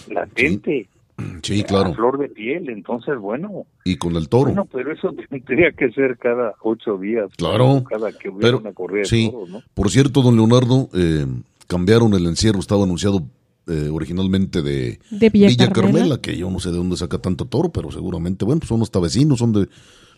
latente, 0.09 0.87
Sí, 0.91 0.96
a 1.63 1.63
claro. 1.65 1.93
flor 1.93 2.17
de 2.19 2.29
piel. 2.29 2.69
Entonces, 2.69 3.17
bueno, 3.19 3.65
Y 3.83 3.97
con 3.97 4.15
el 4.15 4.29
toro. 4.29 4.45
bueno, 4.45 4.65
pero 4.71 4.93
eso 4.93 5.13
tendría 5.29 5.71
que 5.71 5.91
ser 5.91 6.17
cada 6.17 6.53
ocho 6.61 6.97
días. 6.97 7.29
Claro, 7.37 7.83
Cada 7.89 8.11
que 8.11 8.29
hubiera 8.29 8.47
pero 8.47 8.59
una 8.59 8.73
corrida 8.73 9.01
de 9.01 9.05
sí. 9.05 9.29
toros, 9.31 9.49
¿no? 9.49 9.61
Por 9.73 9.89
cierto, 9.89 10.21
don 10.21 10.35
Leonardo, 10.35 10.89
eh, 10.93 11.25
cambiaron 11.67 12.13
el 12.13 12.25
encierro, 12.27 12.59
estaba 12.59 12.83
anunciado 12.83 13.23
eh, 13.67 13.89
originalmente 13.91 14.61
de 14.61 14.99
De 15.11 15.29
Villa, 15.29 15.47
Villa 15.47 15.69
Carmela. 15.69 15.93
Carmela, 15.99 16.21
que 16.21 16.37
yo 16.37 16.49
no 16.49 16.59
sé 16.59 16.71
de 16.71 16.77
dónde 16.77 16.95
saca 16.97 17.17
tanto 17.17 17.45
toro, 17.45 17.69
pero 17.69 17.91
seguramente, 17.91 18.45
bueno, 18.45 18.59
pues 18.59 18.69
son 18.69 18.81
hasta 18.81 18.99
vecinos, 18.99 19.39
son 19.39 19.53
de 19.53 19.67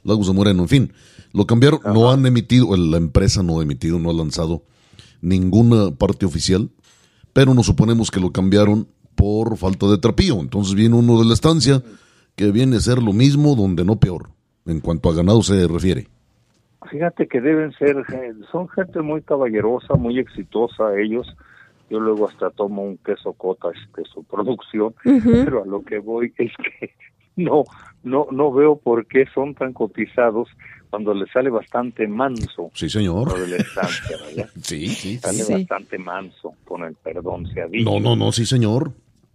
Lagos 0.03 0.27
de 0.27 0.33
Moreno, 0.33 0.63
en 0.63 0.69
fin. 0.69 0.93
Lo 1.33 1.45
cambiaron, 1.45 1.79
no 1.85 2.11
han 2.11 2.25
emitido, 2.25 2.75
la 2.75 2.97
empresa 2.97 3.41
no 3.43 3.59
ha 3.59 3.63
emitido, 3.63 3.99
no 3.99 4.09
ha 4.09 4.13
lanzado 4.13 4.63
ninguna 5.21 5.91
parte 5.91 6.25
oficial, 6.25 6.69
pero 7.33 7.53
nos 7.53 7.65
suponemos 7.65 8.11
que 8.11 8.19
lo 8.19 8.31
cambiaron 8.31 8.87
por 9.19 9.57
falta 9.57 9.85
de 9.87 9.97
trapío. 9.97 10.39
Entonces 10.39 10.73
viene 10.75 10.95
uno 10.95 11.19
de 11.19 11.25
la 11.25 11.33
estancia 11.33 11.81
que 12.37 12.51
viene 12.51 12.77
a 12.77 12.79
ser 12.79 13.03
lo 13.03 13.11
mismo, 13.11 13.53
donde 13.55 13.83
no 13.83 13.97
peor, 13.97 14.29
en 14.65 14.79
cuanto 14.79 15.09
a 15.09 15.13
ganado 15.13 15.43
se 15.43 15.67
refiere. 15.67 16.07
Fíjate 16.89 17.27
que 17.27 17.41
deben 17.41 17.73
ser, 17.73 17.97
son 18.49 18.69
gente 18.69 19.01
muy 19.01 19.21
caballerosa, 19.21 19.95
muy 19.95 20.17
exitosa 20.19 20.97
ellos. 20.97 21.27
Yo 21.89 21.99
luego 21.99 22.29
hasta 22.29 22.49
tomo 22.51 22.83
un 22.83 22.97
queso 22.97 23.33
cottage 23.33 23.79
de 23.97 24.05
su 24.05 24.23
producción, 24.23 24.93
pero 25.03 25.63
a 25.63 25.65
lo 25.65 25.81
que 25.81 25.97
voy 25.99 26.31
es 26.37 26.51
que 26.79 26.91
no, 27.35 27.65
no, 28.03 28.27
no 28.31 28.53
veo 28.53 28.77
por 28.77 29.05
qué 29.07 29.25
son 29.33 29.53
tan 29.55 29.73
cotizados 29.73 30.47
cuando 30.89 31.13
les 31.13 31.29
sale 31.31 31.49
bastante 31.49 32.07
manso 32.07 32.71
Sí, 32.73 32.89
señor. 32.89 33.27
lo 33.37 33.39
de 33.43 33.47
la 33.49 33.57
estancia, 33.57 34.17
¿verdad? 34.27 34.49
Sí, 34.61 34.87
sí. 34.87 35.17
Sale 35.17 35.43
Sí. 35.43 35.53
bastante 35.53 35.97
manso, 35.97 36.53
con 36.65 36.83
el 36.83 36.93
perdón 36.95 37.45
se 37.53 37.61
ha 37.61 37.67
dicho. 37.67 37.89
No, 37.89 37.99
no, 37.99 38.15
no, 38.15 38.31
sí, 38.31 38.45
señor. 38.45 38.91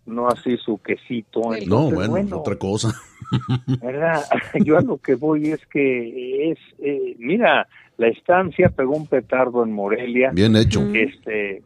No 0.06 0.28
así 0.28 0.56
su 0.58 0.78
quesito. 0.78 1.40
No, 1.40 1.54
entonces, 1.54 2.08
bueno, 2.08 2.38
otra 2.38 2.56
cosa. 2.56 2.94
¿verdad? 3.82 4.22
Yo 4.64 4.78
a 4.78 4.82
lo 4.82 4.98
que 4.98 5.14
voy 5.14 5.50
es 5.50 5.64
que 5.66 6.50
es, 6.50 6.58
eh, 6.78 7.16
mira, 7.18 7.66
la 7.96 8.08
estancia 8.08 8.68
pegó 8.70 8.96
un 8.96 9.06
petardo 9.06 9.64
en 9.64 9.72
Morelia. 9.72 10.30
Bien 10.32 10.56
hecho. 10.56 10.82
Este, 10.94 11.62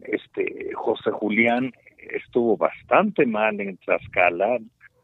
este 0.00 0.70
José 0.74 1.10
Julián 1.10 1.72
estuvo 1.98 2.56
bastante 2.56 3.26
mal 3.26 3.60
en 3.60 3.76
Tlaxcala. 3.78 4.58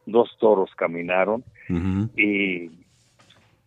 Dos 0.05 0.29
toros 0.39 0.69
caminaron 0.77 1.43
y 2.15 2.71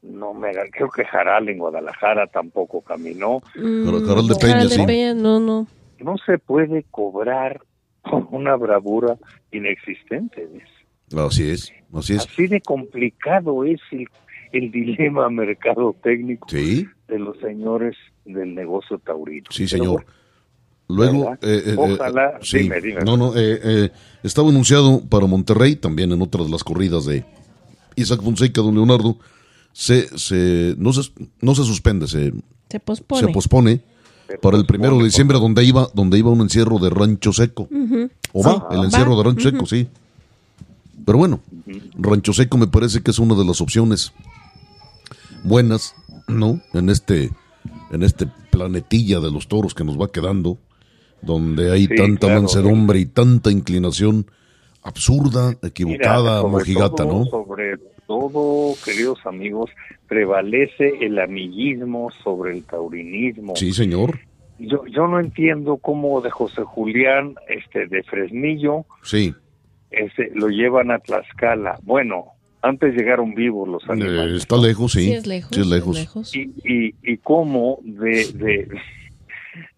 no 0.03 0.33
me 0.33 0.53
creo 0.71 0.89
que 0.89 1.05
Jaral 1.05 1.51
en 1.51 1.59
Guadalajara 1.59 2.27
tampoco 2.29 2.81
caminó. 2.81 3.43
Mm, 3.55 4.07
Jaral 4.07 4.27
de 4.27 4.35
Peña, 4.37 4.53
Jaral 4.53 4.69
de 4.71 4.75
sí. 4.75 4.87
Peña, 4.87 5.15
no, 5.15 5.39
no. 5.39 5.67
No 5.99 6.17
se 6.25 6.39
puede 6.39 6.85
cobrar 6.91 7.61
con 8.03 8.27
una 8.31 8.57
bravura 8.57 9.17
inexistente. 9.53 10.49
¿ves? 10.53 11.19
Así 11.19 11.49
es, 11.51 11.73
así 11.95 12.15
es. 12.15 12.21
Así 12.27 12.47
de 12.47 12.61
complicado 12.61 13.65
es 13.65 13.81
el, 13.93 14.07
el 14.53 14.71
dilema 14.71 15.29
mercado 15.31 15.95
técnico 16.03 16.49
Sí, 16.49 16.87
de 17.09 17.19
los 17.19 17.39
señores 17.39 17.97
del 18.25 18.55
negocio 18.55 18.99
taurino. 18.99 19.47
sí, 19.51 19.67
señor. 19.69 20.05
Luego, 20.89 21.31
¿verdad? 21.31 21.39
eh, 21.43 21.63
eh, 21.67 21.75
Ojalá, 21.77 22.31
eh, 22.31 22.39
sí. 22.43 22.59
dime, 22.59 22.81
dime. 22.81 23.01
No, 23.03 23.17
no, 23.17 23.37
eh, 23.37 23.61
eh, 23.63 23.91
estaba 24.25 24.49
anunciado 24.49 25.01
para 25.09 25.27
Monterrey, 25.27 25.77
también 25.77 26.11
en 26.11 26.21
otra 26.21 26.43
de 26.43 26.51
las 26.51 26.65
corridas 26.65 27.05
de 27.07 27.25
Isaac 27.95 28.21
Fonseca, 28.23 28.61
don 28.61 28.75
Leonardo, 28.75 29.17
se, 29.73 30.09
se, 30.19 30.75
no, 30.79 30.93
se, 30.93 31.13
no 31.41 31.55
se 31.55 31.63
suspende, 31.63 32.09
se, 32.09 32.33
Se 32.69 32.81
pospone. 32.81 33.21
se 33.21 33.29
pospone 33.33 33.81
para 34.41 34.57
el 34.57 34.67
primero 34.67 34.99
de 34.99 35.05
diciembre, 35.05 35.39
donde 35.39 35.65
iba, 35.65 35.89
donde 35.95 36.19
iba 36.19 36.31
un 36.31 36.41
encierro 36.41 36.79
de 36.79 36.91
Rancho 36.91 37.33
Seco. 37.33 37.69
O 38.33 38.43
va, 38.45 38.69
Sí. 38.71 38.77
el 38.77 38.85
encierro 38.85 39.13
Va. 39.13 39.17
de 39.19 39.23
Rancho 39.25 39.51
Seco, 39.51 39.67
sí. 39.67 39.89
Pero 41.05 41.19
bueno, 41.19 41.41
Rancho 41.99 42.33
Seco 42.33 42.59
me 42.59 42.67
parece 42.69 43.03
que 43.03 43.11
es 43.11 43.19
una 43.19 43.35
de 43.35 43.45
las 43.45 43.61
opciones 43.61 44.13
buenas, 45.45 45.95
¿no? 46.29 46.61
En 46.75 46.91
este, 46.91 47.31
en 47.91 48.03
este 48.03 48.27
planetilla 48.51 49.21
de 49.21 49.31
los 49.31 49.49
toros 49.49 49.75
que 49.75 49.85
nos 49.85 49.99
va 50.01 50.09
quedando, 50.11 50.59
donde 51.23 51.73
hay 51.73 51.87
Sí, 51.87 51.95
tanta 51.97 52.27
claro. 52.29 52.43
mansedumbre 52.43 53.01
y 53.01 53.07
tanta 53.07 53.51
inclinación 53.51 54.27
absurda, 54.83 55.57
equivocada, 55.63 56.39
Mira, 56.39 56.49
mojigata, 56.49 57.05
todo- 57.05 57.19
¿no? 57.21 57.25
Sobre 57.27 57.75
todo, 58.11 58.75
queridos 58.85 59.25
amigos, 59.25 59.71
prevalece 60.09 60.95
el 61.01 61.17
amiguismo 61.21 62.11
sobre 62.25 62.55
el 62.57 62.65
taurinismo. 62.65 63.55
Sí, 63.55 63.73
señor. 63.73 64.19
Yo, 64.59 64.85
yo 64.87 65.07
no 65.07 65.21
entiendo 65.21 65.77
cómo 65.77 66.21
de 66.21 66.29
José 66.29 66.63
Julián, 66.65 67.37
este, 67.49 67.87
de 67.87 68.03
Fresnillo, 68.03 68.85
Sí. 69.05 69.33
este, 69.93 70.33
lo 70.35 70.49
llevan 70.49 70.91
a 70.91 70.99
Tlaxcala. 70.99 71.79
Bueno, 71.85 72.33
antes 72.63 72.97
llegaron 72.97 73.33
vivos 73.37 73.69
los 73.69 73.85
Eh, 73.85 73.93
animales. 73.93 74.39
está 74.39 74.57
lejos, 74.57 74.91
sí. 74.91 75.05
Sí, 75.05 75.13
es 75.13 75.27
lejos. 75.29 75.51
Sí, 75.55 75.61
es 75.61 75.67
lejos. 75.69 76.35
y, 76.37 76.41
y, 76.65 76.95
y 77.05 77.17
cómo 77.19 77.79
de, 77.85 78.27
de, 78.33 78.69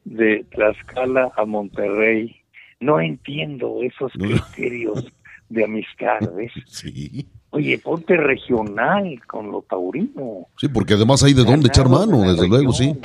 de 0.05 0.45
Tlaxcala 0.53 1.33
a 1.37 1.45
Monterrey 1.45 2.35
no 2.81 2.99
entiendo 2.99 3.81
esos 3.83 4.11
criterios 4.15 5.05
de 5.51 5.65
amistad, 5.65 6.19
¿ves? 6.35 6.51
Sí. 6.67 7.27
Oye, 7.53 7.79
ponte 7.79 8.17
regional 8.17 9.21
con 9.27 9.51
lo 9.53 9.63
taurino. 9.63 10.47
Sí, 10.59 10.69
porque 10.69 10.95
además 10.95 11.23
hay 11.23 11.35
de 11.35 11.45
dónde 11.45 11.69
echar 11.69 11.89
mano, 11.89 12.23
desde 12.23 12.49
luego, 12.49 12.73
sí. 12.73 12.99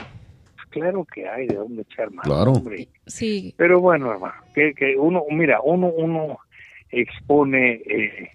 Claro 0.69 1.05
que 1.05 1.27
hay 1.27 1.47
de 1.47 1.55
dónde 1.55 1.81
echar 1.83 2.09
mano, 2.11 2.21
Claro. 2.23 2.51
hombre. 2.53 2.87
Sí, 3.05 3.53
Pero 3.57 3.79
bueno, 3.81 4.11
hermano, 4.11 4.35
que, 4.53 4.73
que 4.73 4.95
uno, 4.97 5.23
mira, 5.31 5.59
uno, 5.63 5.87
uno 5.87 6.39
expone 6.91 7.81
eh, 7.85 8.29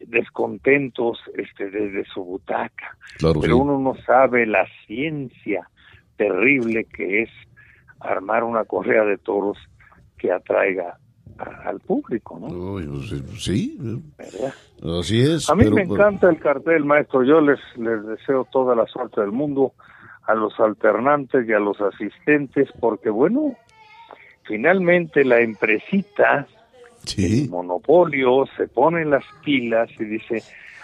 descontentos 0.00 1.18
este, 1.36 1.70
desde 1.70 2.04
su 2.06 2.24
butaca, 2.24 2.96
Claro, 3.18 3.40
pero 3.40 3.54
sí. 3.56 3.60
uno 3.60 3.78
no 3.78 3.94
sabe 4.04 4.46
la 4.46 4.66
ciencia 4.86 5.68
terrible 6.16 6.84
que 6.84 7.22
es 7.22 7.30
armar 8.00 8.42
una 8.44 8.64
correa 8.64 9.04
de 9.04 9.18
toros 9.18 9.58
que 10.18 10.32
atraiga 10.32 10.98
al 11.38 11.80
público, 11.80 12.38
¿no? 12.40 12.46
Uy, 12.48 12.86
pues, 12.86 13.42
sí, 13.42 13.76
¿Verdad? 14.18 14.54
así 15.00 15.20
es. 15.20 15.48
A 15.48 15.54
mí 15.54 15.64
pero, 15.64 15.76
me 15.76 15.82
encanta 15.82 16.28
el 16.28 16.38
cartel, 16.38 16.84
maestro. 16.84 17.24
Yo 17.24 17.40
les, 17.40 17.58
les 17.76 18.04
deseo 18.06 18.46
toda 18.50 18.74
la 18.74 18.86
suerte 18.86 19.20
del 19.20 19.32
mundo 19.32 19.72
a 20.26 20.34
los 20.34 20.58
alternantes 20.60 21.48
y 21.48 21.52
a 21.52 21.58
los 21.58 21.80
asistentes, 21.80 22.68
porque 22.80 23.10
bueno, 23.10 23.56
finalmente 24.44 25.24
la 25.24 25.40
empresita, 25.40 26.46
el 27.16 27.48
monopolio, 27.48 28.44
se 28.56 28.68
pone 28.68 29.04
las 29.04 29.24
pilas 29.44 29.90
y 29.98 30.04
dice, 30.04 30.42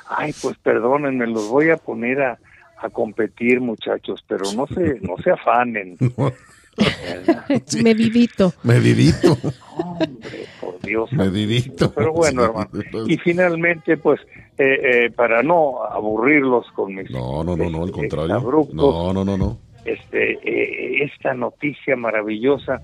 ay, 0.08 0.34
pues 0.42 0.56
perdónenme, 0.58 1.26
los 1.26 1.48
voy 1.48 1.70
a 1.70 1.76
poner 1.76 2.22
a, 2.22 2.38
a 2.78 2.90
competir, 2.90 3.60
muchachos, 3.60 4.24
pero 4.26 4.44
no 4.52 4.66
se, 4.66 5.00
no 5.00 5.16
se 5.22 5.30
afanen. 5.30 5.96
Sí. 7.66 7.82
medidito. 7.82 8.52
medidito, 8.62 9.38
Hombre, 9.76 10.46
por 10.60 10.80
Dios. 10.82 11.10
medidito. 11.12 11.90
Pero 11.92 12.12
bueno, 12.12 12.44
hermano. 12.44 12.68
Y 13.06 13.16
finalmente, 13.18 13.96
pues, 13.96 14.20
eh, 14.58 14.80
eh, 15.06 15.10
para 15.14 15.42
no 15.42 15.82
aburrirlos 15.84 16.66
con 16.72 16.94
mis 16.94 17.10
No, 17.10 17.42
no, 17.44 17.56
no, 17.56 17.70
no, 17.70 17.78
al 17.82 17.88
este, 17.88 18.00
contrario. 18.00 18.66
No, 18.72 19.12
no, 19.14 19.24
no, 19.24 19.38
no. 19.38 19.58
este, 19.84 20.32
eh, 20.42 21.04
esta 21.04 21.32
noticia 21.34 21.96
maravillosa 21.96 22.82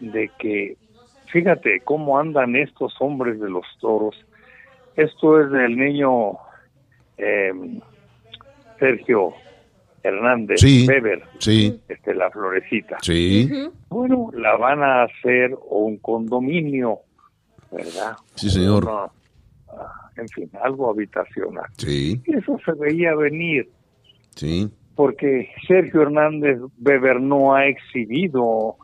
de 0.00 0.30
que, 0.38 0.76
fíjate 1.26 1.80
cómo 1.80 2.18
andan 2.18 2.54
estos 2.56 2.94
hombres 3.00 3.40
de 3.40 3.50
los 3.50 3.66
toros. 3.80 4.14
Esto 4.96 5.40
es 5.40 5.50
del 5.50 5.76
niño 5.76 6.32
eh, 7.18 7.52
Sergio 8.78 9.32
Hernández 10.02 10.60
Sí. 10.60 10.86
Weber, 10.88 11.22
Sí, 11.38 11.80
este, 11.88 12.14
la 12.14 12.30
florecita. 12.30 12.98
sí. 13.02 13.48
Bueno, 13.88 14.30
la 14.34 14.56
van 14.56 14.82
a 14.82 15.04
hacer 15.04 15.56
un 15.70 15.98
condominio, 15.98 16.98
¿verdad? 17.70 18.16
Sí, 18.34 18.50
señor. 18.50 18.84
Una- 18.84 19.10
ah, 19.68 20.10
en 20.16 20.28
fin, 20.28 20.50
algo 20.62 20.90
habitacional. 20.90 21.66
sí, 21.76 22.20
Y 22.26 22.36
eso 22.36 22.58
se 22.64 22.72
veía 22.72 23.14
venir, 23.14 23.68
sí. 24.34 24.68
porque 24.94 25.48
Sergio 25.66 26.02
Hernández 26.02 26.58
Weber 26.80 27.20
no 27.20 27.54
ha 27.54 27.66
exhibido 27.66 28.76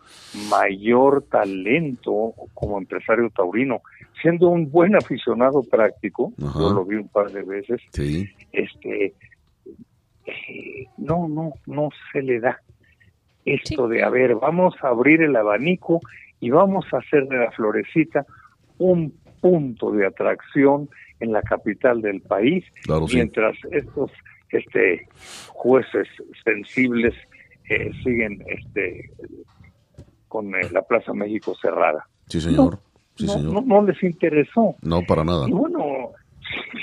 mayor 0.51 1.23
talento 1.31 2.35
como 2.55 2.79
empresario 2.79 3.31
taurino, 3.31 3.83
siendo 4.23 4.49
un 4.49 4.71
buen 4.71 4.97
aficionado 4.97 5.63
práctico, 5.63 6.33
Ajá. 6.43 6.59
yo 6.61 6.71
lo 6.71 6.85
vi 6.85 6.97
un 6.97 7.09
par 7.09 7.31
de 7.31 7.43
veces, 7.43 7.81
Sí, 7.93 8.29
este 8.53 9.15
eh, 10.29 10.87
no 10.99 11.29
no 11.29 11.53
no 11.67 11.89
se 12.13 12.23
le 12.23 12.41
da 12.41 12.61
esto 13.45 13.89
Sí. 13.89 13.95
de 13.95 14.03
a 14.03 14.11
ver 14.11 14.35
vamos 14.35 14.75
a 14.83 14.89
abrir 14.89 15.23
el 15.23 15.35
abanico 15.37 16.01
y 16.41 16.51
vamos 16.51 16.87
a 16.93 16.99
hacer 16.99 17.27
de 17.29 17.37
la 17.39 17.51
florecita 17.53 18.27
un 18.79 19.13
punto 19.41 19.91
de 19.93 20.07
atracción 20.07 20.89
en 21.21 21.33
la 21.33 21.43
capital 21.43 22.01
del 22.03 22.21
país 22.21 22.65
claro, 22.83 23.07
sí. 23.09 23.17
mientras 23.17 23.57
estos 23.71 24.11
este 24.51 25.09
jueces 25.49 26.09
sensibles 26.45 27.15
eh, 27.69 27.91
siguen 28.03 28.43
este 28.47 29.11
con 30.29 30.55
eh, 30.55 30.61
la 30.73 30.83
Plaza 30.83 31.13
México 31.15 31.55
cerrada 31.61 32.07
Sí, 32.27 32.41
señor. 32.43 32.79
Sí, 33.17 33.25
no, 33.27 33.33
señor. 33.33 33.53
no, 33.55 33.61
no 33.63 33.83
les 33.87 34.03
interesó 34.03 34.77
No, 34.83 35.03
para 35.03 35.25
nada. 35.25 35.49
y 35.49 35.53
bueno, 35.53 36.11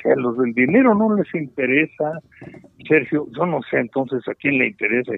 a 0.06 0.20
los 0.20 0.38
del 0.38 0.54
dinero 0.54 0.96
no 0.96 1.16
les 1.16 1.34
interesa, 1.34 2.20
Sergio, 2.88 3.28
yo 3.36 3.46
no 3.46 3.60
sé 3.70 3.78
entonces 3.80 4.22
a 4.28 4.36
quién 4.36 4.58
le 4.58 4.68
interesa 4.68 5.14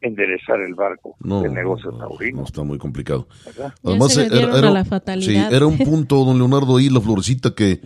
enderezar 0.00 0.60
el 0.60 0.74
barco 0.74 1.16
No, 1.20 1.42
del 1.42 1.54
negocio 1.54 1.90
no, 1.90 1.98
taurino, 1.98 2.38
no, 2.38 2.44
está 2.44 2.62
muy 2.62 2.78
complicado. 2.78 3.26
¿verdad? 3.44 3.74
Ya 3.82 4.08
se 4.08 4.28
le 4.28 4.36
dieron 4.36 4.64
a 4.64 4.70
la 4.70 4.84
fatalidad. 4.84 5.48
sí, 5.48 5.54
era 5.54 5.66
un 5.66 5.78
punto, 5.84 6.24
don 6.24 6.38
Leonardo, 6.38 6.76
ahí 6.76 6.88
la 6.88 7.00
florecita 7.00 7.54
que 7.54 7.80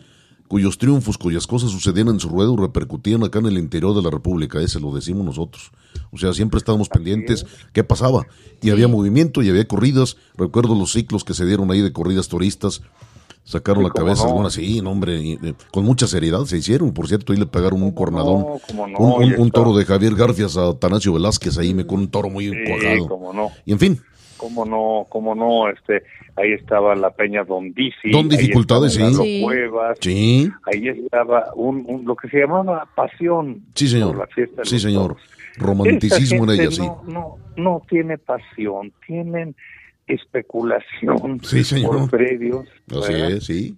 cuyos 0.50 0.78
triunfos, 0.78 1.16
cuyas 1.16 1.46
cosas 1.46 1.70
sucedían 1.70 2.08
en 2.08 2.18
su 2.18 2.28
ruedo 2.28 2.56
repercutían 2.56 3.22
acá 3.22 3.38
en 3.38 3.46
el 3.46 3.56
interior 3.56 3.94
de 3.94 4.02
la 4.02 4.10
República, 4.10 4.60
ese 4.60 4.80
lo 4.80 4.92
decimos 4.92 5.24
nosotros. 5.24 5.70
O 6.10 6.18
sea, 6.18 6.32
siempre 6.32 6.58
estábamos 6.58 6.88
pendientes 6.88 7.46
qué 7.72 7.84
pasaba. 7.84 8.26
Y 8.60 8.70
había 8.70 8.88
movimiento 8.88 9.42
y 9.42 9.48
había 9.48 9.68
corridas. 9.68 10.16
Recuerdo 10.36 10.74
los 10.74 10.90
ciclos 10.92 11.22
que 11.22 11.34
se 11.34 11.46
dieron 11.46 11.70
ahí 11.70 11.80
de 11.80 11.92
corridas 11.92 12.26
turistas. 12.26 12.82
Sacaron 13.50 13.82
Sí, 13.82 13.88
la 13.88 13.92
cabeza, 13.94 14.22
no. 14.22 14.28
algunas, 14.30 14.52
sí, 14.52 14.80
no, 14.80 14.92
hombre, 14.92 15.16
y, 15.16 15.32
eh, 15.32 15.54
con 15.72 15.84
mucha 15.84 16.06
seriedad 16.06 16.44
se 16.44 16.56
hicieron. 16.58 16.94
Por 16.94 17.08
cierto, 17.08 17.32
ahí 17.32 17.38
le 17.40 17.46
pegaron 17.46 17.82
un 17.82 17.90
¿Cómo 17.90 17.94
cornadón, 17.96 18.40
no? 18.42 18.60
¿Cómo 18.68 18.86
no? 18.86 18.98
un, 18.98 19.12
un- 19.12 19.22
Y 19.24 19.32
un 19.34 19.46
está- 19.48 19.50
toro 19.50 19.76
de 19.76 19.84
Javier 19.84 20.14
Garfias 20.14 20.56
a 20.56 20.68
Atanasio 20.68 21.12
Velázquez 21.14 21.58
ahí, 21.58 21.74
me 21.74 21.84
con 21.84 21.98
un 21.98 22.08
toro 22.08 22.30
muy 22.30 22.44
Sí, 22.50 22.56
cuajado. 22.68 23.08
cómo 23.08 23.32
no, 23.32 23.50
Y 23.66 23.72
en 23.72 23.78
fin, 23.80 24.00
cómo 24.36 24.64
no, 24.64 25.04
cómo 25.08 25.34
no, 25.34 25.68
este, 25.68 26.02
ahí 26.36 26.52
estaba 26.52 26.94
la 26.94 27.10
Peña 27.10 27.42
Don 27.42 27.72
Difi, 27.74 28.12
Don 28.12 28.28
Dificultades, 28.28 28.94
sí. 28.94 29.02
Sí. 29.14 29.40
Cuevas, 29.42 29.98
sí, 30.00 30.48
ahí 30.72 30.86
estaba 30.88 31.46
un, 31.56 31.84
un- 31.88 32.04
lo 32.04 32.14
que 32.14 32.28
se 32.28 32.38
llamaba 32.38 32.88
pasión 32.94 33.64
sí, 33.74 33.88
señor. 33.88 34.16
la 34.16 34.26
fiesta 34.28 34.62
de 34.62 34.68
Sí, 34.68 34.78
señor. 34.78 35.16
Romanticismo 35.64 36.44
en 36.44 36.50
ella, 36.60 36.70
sí. 36.70 36.80
No, 36.82 37.02
no, 37.06 37.36
no 37.56 37.82
tiene 37.88 38.16
pasión, 38.16 38.92
tienen 39.06 39.54
especulación 40.14 41.40
Sí, 41.42 41.64
señor. 41.64 41.98
por 41.98 42.10
predios. 42.10 42.68
Así 42.90 43.12
¿verdad? 43.12 43.30
es, 43.32 43.44
sí. 43.46 43.76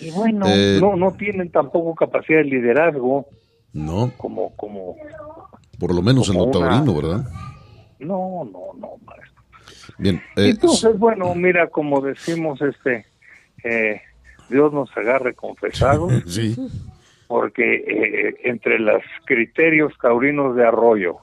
Y 0.00 0.10
bueno, 0.10 0.46
Eh, 0.48 0.78
no, 0.80 0.96
no 0.96 1.12
tienen 1.14 1.50
tampoco 1.50 1.94
capacidad 1.94 2.38
de 2.38 2.44
liderazgo 2.44 3.26
No, 3.72 4.12
como, 4.16 4.54
como, 4.56 4.94
por 5.78 5.94
lo 5.94 6.02
menos 6.02 6.28
en 6.28 6.36
lo 6.38 6.44
una- 6.44 6.52
taurino, 6.52 6.94
¿verdad? 6.94 7.24
no, 7.98 8.44
no, 8.44 8.60
no, 8.78 8.90
maestro. 9.04 9.42
Bien. 9.98 10.16
eh, 10.36 10.50
Entonces, 10.50 10.96
bueno, 10.98 11.34
mira, 11.34 11.68
como 11.68 12.00
decimos, 12.00 12.60
este, 12.62 13.06
eh, 13.64 14.00
Dios 14.48 14.72
nos 14.72 14.88
agarre 14.96 15.34
confesados, 15.34 16.12
sí, 16.26 16.56
porque 17.26 17.74
eh, 17.74 18.36
entre 18.44 18.78
los 18.78 19.02
criterios 19.26 19.92
taurinos 20.00 20.54
de 20.56 20.64
Arroyo, 20.64 21.16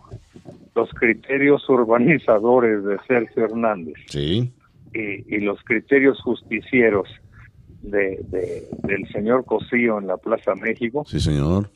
los 0.76 0.90
criterios 0.92 1.68
urbanizadores 1.70 2.84
de 2.84 2.98
Sergio 3.08 3.46
Hernández 3.46 3.96
sí, 4.08 4.54
y, 4.94 5.36
y 5.36 5.40
los 5.40 5.62
criterios 5.64 6.22
justicieros 6.22 7.08
de, 7.82 8.20
de- 8.30 8.68
del 8.84 9.08
señor 9.12 9.46
Cosío 9.46 10.00
en 10.00 10.08
la 10.08 10.18
Plaza 10.18 10.54
México, 10.56 11.04
sí, 11.08 11.20
señor. 11.20 11.70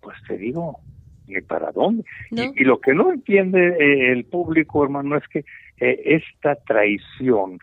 pues 0.00 0.16
te 0.28 0.36
digo, 0.38 0.78
ni 1.26 1.40
para 1.40 1.72
dónde. 1.72 2.04
¿No? 2.30 2.42
Y, 2.44 2.52
y 2.56 2.64
lo 2.64 2.80
que 2.80 2.94
no 2.94 3.10
entiende 3.12 3.68
eh, 3.80 4.12
el 4.12 4.24
público, 4.26 4.84
hermano, 4.84 5.16
es 5.16 5.26
que 5.28 5.38
eh, 5.80 6.02
esta 6.04 6.54
traición 6.66 7.58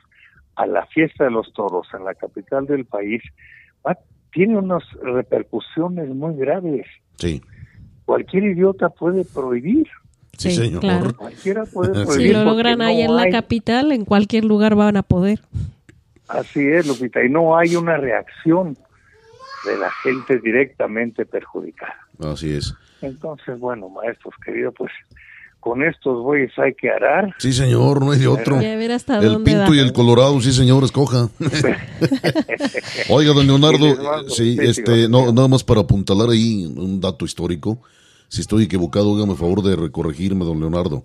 a 0.56 0.66
la 0.66 0.86
fiesta 0.88 1.24
de 1.26 1.32
los 1.32 1.54
toros 1.54 1.88
en 1.98 2.04
la 2.04 2.16
capital 2.16 2.66
del 2.66 2.86
país 2.86 3.22
va- 3.88 3.98
tiene 4.34 4.58
unas 4.58 4.84
repercusiones 5.04 6.10
muy 6.10 6.36
graves. 6.36 6.86
Sí, 7.16 7.42
Cualquier 8.06 8.44
idiota 8.46 8.90
puede 8.90 9.24
prohibir, 9.24 9.88
sí, 10.42 10.52
Sí, 10.52 10.58
señor. 10.64 10.80
claro. 10.82 11.16
cualquiera 11.16 11.66
puede 11.66 11.94
Si 12.00 12.06
prohibir. 12.06 12.28
Si 12.28 12.34
lo 12.34 12.44
logran 12.46 12.78
no 12.80 12.86
ahí 12.86 13.02
en 13.02 13.16
la 13.16 13.24
hay- 13.24 13.32
capital, 13.32 13.92
en 13.92 14.06
cualquier 14.06 14.46
lugar 14.46 14.76
van 14.76 14.98
a 14.98 15.04
poder. 15.04 15.40
Así 16.28 16.62
es, 16.66 16.88
Lupita, 16.88 17.24
y 17.24 17.30
no 17.30 17.58
hay 17.58 17.76
una 17.76 17.98
reacción 17.98 18.78
de 19.66 19.78
la 19.78 19.92
gente 20.04 20.40
directamente 20.40 21.26
perjudicada. 21.26 21.96
Así 22.20 22.54
es. 22.54 22.74
Entonces, 23.02 23.60
bueno, 23.60 23.90
maestros 23.90 24.34
queridos, 24.46 24.74
pues 24.78 24.92
con 25.60 25.84
estos 25.84 26.24
bueyes 26.24 26.52
hay 26.58 26.74
que 26.74 26.90
arar. 26.90 27.36
Sí, 27.38 27.52
señor, 27.54 28.04
no 28.04 28.12
hay 28.12 28.20
de 28.20 28.28
otro. 28.28 28.58
Hasta 28.96 29.20
El 29.20 29.34
da. 29.34 29.44
pinto 29.44 29.74
y 29.76 29.80
el 29.80 29.92
colorado, 29.94 30.40
sí, 30.42 30.52
señor, 30.54 30.84
escoja. 30.84 31.28
Oiga, 33.10 33.34
don 33.34 33.46
Leonardo, 33.48 34.30
Sí, 34.30 34.58
este, 34.62 35.08
no, 35.10 35.32
nada 35.32 35.48
más 35.48 35.64
para 35.64 35.82
apuntalar 35.82 36.30
ahí 36.30 36.66
un 36.66 37.00
dato 37.02 37.26
histórico. 37.26 37.80
Si 38.32 38.40
estoy 38.40 38.64
equivocado, 38.64 39.14
hágame 39.14 39.36
favor 39.36 39.62
de 39.62 39.92
corregirme, 39.92 40.46
don 40.46 40.62
Leonardo. 40.62 41.04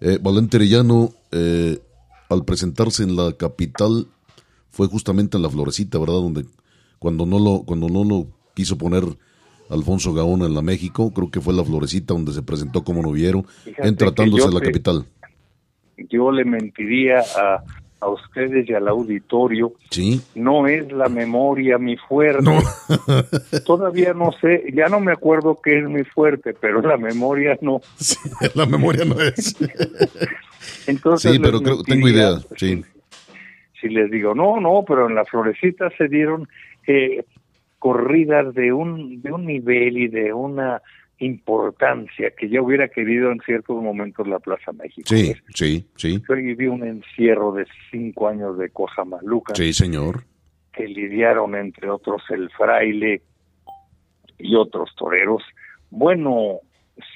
Eh, 0.00 0.20
Valente 0.22 0.58
Arellano, 0.58 1.10
eh, 1.32 1.80
al 2.30 2.44
presentarse 2.44 3.02
en 3.02 3.16
la 3.16 3.32
capital, 3.32 4.06
fue 4.70 4.86
justamente 4.86 5.36
en 5.36 5.42
la 5.42 5.50
Florecita, 5.50 5.98
¿verdad? 5.98 6.14
Donde 6.14 6.44
cuando 7.00 7.26
no 7.26 7.40
lo, 7.40 7.64
cuando 7.64 7.88
no 7.88 8.04
lo 8.04 8.28
quiso 8.54 8.78
poner 8.78 9.02
Alfonso 9.70 10.14
Gaona 10.14 10.46
en 10.46 10.54
la 10.54 10.62
México, 10.62 11.12
creo 11.12 11.32
que 11.32 11.40
fue 11.40 11.52
la 11.52 11.64
Florecita 11.64 12.14
donde 12.14 12.32
se 12.32 12.42
presentó 12.42 12.84
como 12.84 13.02
noviero, 13.02 13.44
en 13.66 13.96
tratándose 13.96 14.46
de 14.46 14.54
la 14.54 14.60
te- 14.60 14.66
capital. 14.66 15.04
Yo 16.08 16.30
le 16.30 16.44
mentiría 16.44 17.24
a, 17.36 17.64
a 18.00 18.08
ustedes 18.08 18.68
y 18.68 18.74
al 18.74 18.88
auditorio. 18.88 19.72
Sí. 19.90 20.20
No 20.34 20.66
es 20.66 20.90
la 20.92 21.08
memoria 21.08 21.78
mi 21.78 21.96
fuerte. 21.96 22.42
No. 22.42 22.58
Todavía 23.66 24.14
no 24.14 24.32
sé, 24.32 24.64
ya 24.72 24.88
no 24.88 25.00
me 25.00 25.12
acuerdo 25.12 25.60
qué 25.62 25.78
es 25.78 25.88
mi 25.88 26.04
fuerte, 26.04 26.54
pero 26.54 26.80
la 26.80 26.96
memoria 26.96 27.58
no. 27.60 27.80
Sí, 27.96 28.16
la 28.54 28.66
memoria 28.66 29.04
no 29.04 29.20
es. 29.20 29.56
Entonces, 30.86 31.32
Sí, 31.32 31.38
pero 31.38 31.60
creo, 31.60 31.82
tengo 31.82 32.08
idea. 32.08 32.38
Sí. 32.56 32.82
Si 33.80 33.88
les 33.88 34.10
digo, 34.10 34.34
no, 34.34 34.60
no, 34.60 34.84
pero 34.86 35.08
en 35.08 35.14
la 35.14 35.24
florecita 35.24 35.90
se 35.96 36.08
dieron 36.08 36.48
eh, 36.86 37.24
corridas 37.78 38.54
de 38.54 38.72
un, 38.72 39.22
de 39.22 39.32
un 39.32 39.46
nivel 39.46 39.98
y 39.98 40.08
de 40.08 40.32
una 40.32 40.82
importancia 41.18 42.30
que 42.36 42.48
yo 42.48 42.62
hubiera 42.64 42.88
querido 42.88 43.30
en 43.32 43.40
ciertos 43.40 43.82
momentos 43.82 44.26
la 44.28 44.38
Plaza 44.38 44.72
México. 44.72 45.06
Sí, 45.08 45.34
sí, 45.54 45.86
sí. 45.96 46.22
Yo 46.28 46.34
viví 46.36 46.66
un 46.66 46.84
encierro 46.86 47.52
de 47.52 47.66
cinco 47.90 48.28
años 48.28 48.56
de 48.58 48.70
Coajamaluca 48.70 49.54
Sí, 49.54 49.72
señor. 49.72 50.24
que 50.72 50.86
lidiaron 50.86 51.54
entre 51.56 51.90
otros 51.90 52.22
el 52.30 52.48
fraile 52.50 53.22
y 54.38 54.54
otros 54.54 54.94
toreros. 54.96 55.42
Bueno, 55.90 56.60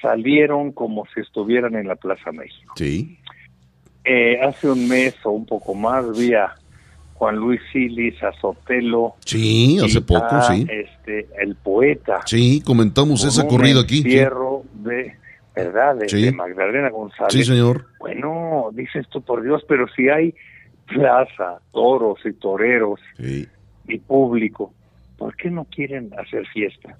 salieron 0.01 0.71
como 0.73 1.05
si 1.13 1.21
estuvieran 1.21 1.75
en 1.75 1.87
la 1.87 1.95
Plaza 1.95 2.31
México. 2.31 2.73
Sí. 2.75 3.17
Eh, 4.03 4.37
hace 4.41 4.69
un 4.69 4.87
mes 4.89 5.15
o 5.25 5.31
un 5.31 5.45
poco 5.45 5.73
más 5.73 6.17
vi 6.17 6.33
a 6.33 6.53
Juan 7.13 7.35
Luis 7.37 7.61
Silis, 7.71 8.21
a 8.23 8.31
Sotelo. 8.33 9.15
Sí, 9.25 9.77
hace 9.83 10.01
poco, 10.01 10.41
sí. 10.41 10.65
Este, 10.69 11.27
el 11.41 11.55
poeta. 11.55 12.21
Sí, 12.25 12.61
comentamos 12.65 13.23
esa 13.23 13.47
corrida 13.47 13.81
aquí. 13.81 13.97
sí. 14.01 14.07
encierro 14.07 14.63
de, 14.73 15.15
¿verdad? 15.55 15.95
De, 15.95 16.09
Sí. 16.09 16.23
de 16.23 16.31
Magdalena 16.31 16.89
González. 16.89 17.31
Sí, 17.33 17.43
señor. 17.43 17.85
Bueno, 17.99 18.69
dices 18.73 19.07
tú, 19.09 19.21
por 19.21 19.43
Dios, 19.43 19.63
pero 19.67 19.85
si 19.95 20.09
hay 20.09 20.33
plaza, 20.87 21.59
toros 21.71 22.19
y 22.25 22.33
toreros 22.33 22.99
Sí. 23.17 23.47
y 23.87 23.99
público, 23.99 24.73
¿por 25.17 25.35
qué 25.37 25.49
no 25.49 25.65
quieren 25.65 26.11
hacer 26.17 26.45
fiesta? 26.47 26.97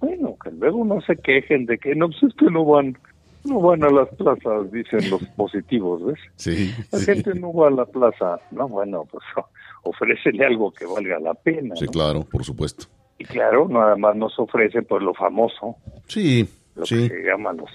Bueno, 0.00 0.36
que 0.42 0.50
luego 0.50 0.84
no 0.84 1.00
se 1.02 1.16
quejen 1.16 1.66
de 1.66 1.78
que 1.78 1.94
no, 1.94 2.08
pues 2.08 2.22
es 2.24 2.34
que 2.34 2.46
no 2.50 2.64
van, 2.64 2.98
no 3.44 3.60
van 3.60 3.84
a 3.84 3.90
las 3.90 4.08
plazas, 4.16 4.70
dicen 4.72 5.10
los 5.10 5.22
positivos, 5.36 6.04
¿ves? 6.04 6.18
Sí. 6.36 6.72
La 6.92 6.98
sí. 6.98 7.04
gente 7.06 7.34
no 7.34 7.52
va 7.52 7.68
a 7.68 7.70
la 7.70 7.84
plaza, 7.86 8.40
no, 8.50 8.68
bueno, 8.68 9.04
pues 9.10 9.22
ofrécele 9.84 10.44
algo 10.46 10.72
que 10.72 10.86
valga 10.86 11.18
la 11.20 11.34
pena. 11.34 11.74
Sí, 11.76 11.84
¿no? 11.86 11.92
claro, 11.92 12.24
por 12.24 12.44
supuesto. 12.44 12.86
Y 13.18 13.24
claro, 13.24 13.68
nada 13.68 13.96
más 13.96 14.16
nos 14.16 14.38
ofrece 14.38 14.82
pues 14.82 15.02
lo 15.02 15.14
famoso, 15.14 15.76
Sí, 16.08 16.48
lo 16.74 16.84
sí. 16.84 17.08
que 17.08 17.16
se 17.16 17.22
llaman 17.22 17.56
los 17.58 17.70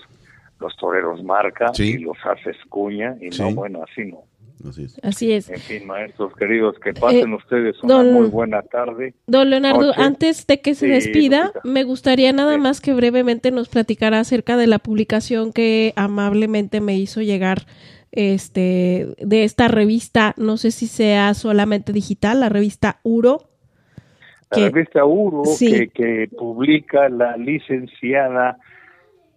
los 0.60 0.76
toreros 0.76 1.24
marca 1.24 1.74
Sí. 1.74 1.92
y 1.92 1.98
los 2.00 2.18
haces 2.26 2.58
cuña 2.68 3.16
y 3.22 3.32
Sí. 3.32 3.42
no, 3.42 3.54
bueno, 3.56 3.82
así 3.90 4.04
no. 4.12 4.24
Así 4.68 4.84
es. 4.84 5.00
Así 5.04 5.32
es. 5.32 5.50
En 5.50 5.60
fin, 5.60 5.88
maestros 5.88 6.34
queridos, 6.36 6.76
que 6.84 6.94
pasen 6.94 7.32
Eh, 7.32 7.36
ustedes 7.36 7.82
una 7.84 7.94
don- 7.96 8.14
muy 8.14 8.28
buena 8.28 8.62
tarde. 8.62 9.14
Don 9.28 9.50
Leonardo, 9.50 9.88
Noche. 9.88 10.02
antes 10.02 10.46
de 10.48 10.60
que 10.62 10.76
se 10.76 10.86
Sí, 10.88 10.92
despida, 10.92 11.46
Lupita. 11.48 11.62
me 11.64 11.84
gustaría 11.84 12.34
nada 12.34 12.56
Sí. 12.56 12.60
más 12.60 12.82
que 12.82 12.94
brevemente 12.94 13.52
nos 13.52 13.70
platicara 13.70 14.20
acerca 14.20 14.58
de 14.58 14.68
la 14.68 14.80
publicación 14.80 15.54
que 15.54 15.94
amablemente 15.96 16.82
me 16.82 16.98
hizo 16.98 17.22
llegar 17.22 17.66
este 18.12 19.08
de 19.20 19.44
esta 19.44 19.68
revista, 19.68 20.34
no 20.38 20.58
sé 20.58 20.72
si 20.72 20.88
sea 20.88 21.34
solamente 21.36 21.94
digital, 21.94 22.40
la 22.40 22.50
revista 22.50 23.00
Uro. 23.04 23.50
La 24.52 24.58
que- 24.58 24.70
revista 24.72 25.06
Uro, 25.06 25.46
Sí. 25.46 25.72
que, 25.72 25.88
que 25.90 26.30
publica 26.36 27.08
la 27.10 27.38
licenciada, 27.38 28.58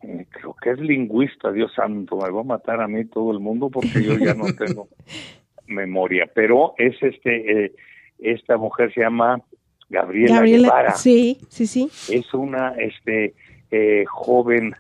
eh, 0.02 0.26
creo 0.30 0.54
que 0.60 0.70
es 0.70 0.80
lingüista, 0.80 1.52
Dios 1.52 1.72
santo, 1.74 2.16
me 2.16 2.30
va 2.30 2.40
a 2.40 2.44
matar 2.44 2.80
a 2.80 2.88
mí 2.88 3.04
todo 3.04 3.32
el 3.32 3.40
mundo 3.40 3.70
porque 3.70 4.02
yo 4.02 4.16
ya 4.18 4.34
no 4.34 4.44
tengo 4.54 4.88
memoria, 5.66 6.28
pero 6.34 6.74
es 6.78 6.94
este, 7.02 7.64
eh, 7.64 7.72
esta 8.18 8.56
mujer 8.56 8.92
se 8.92 9.00
llama 9.00 9.40
Gabriela, 9.88 10.42
Guevara. 10.42 10.92
sí, 10.94 11.38
sí, 11.48 11.66
sí. 11.66 11.88
es 12.10 12.32
una 12.34 12.70
este 12.78 13.34
eh, 13.70 14.04
joven 14.06 14.74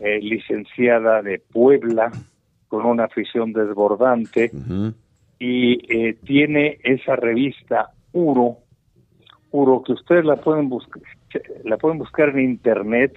eh, 0.00 0.20
licenciada 0.20 1.22
de 1.22 1.38
Puebla 1.38 2.12
con 2.68 2.84
una 2.84 3.04
afición 3.04 3.52
desbordante 3.52 4.50
Ujú. 4.52 4.92
y 5.38 5.78
eh, 5.94 6.16
tiene 6.24 6.78
esa 6.84 7.16
revista 7.16 7.90
Uro 8.12 8.58
Uro 9.50 9.82
que 9.82 9.92
ustedes 9.92 10.24
la 10.24 10.36
pueden 10.36 10.68
buscar 10.68 11.02
la 11.64 11.78
pueden 11.78 11.98
buscar 11.98 12.28
en 12.30 12.40
internet 12.40 13.14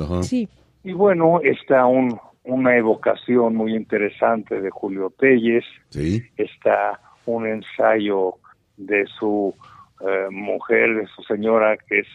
Ajá. 0.00 0.22
Sí. 0.22 0.48
Y 0.84 0.92
bueno 0.92 1.40
está 1.42 1.86
un 1.86 2.18
una 2.48 2.76
evocación 2.76 3.54
muy 3.54 3.74
interesante 3.74 4.60
de 4.60 4.70
Julio 4.70 5.12
Telles. 5.18 5.64
Sí. 5.90 6.22
está 6.38 6.98
un 7.26 7.46
ensayo 7.46 8.36
de 8.78 9.04
su 9.18 9.54
eh, 10.00 10.28
mujer, 10.30 10.94
de 10.94 11.06
su 11.08 11.22
señora, 11.24 11.76
que 11.76 12.00
es 12.00 12.06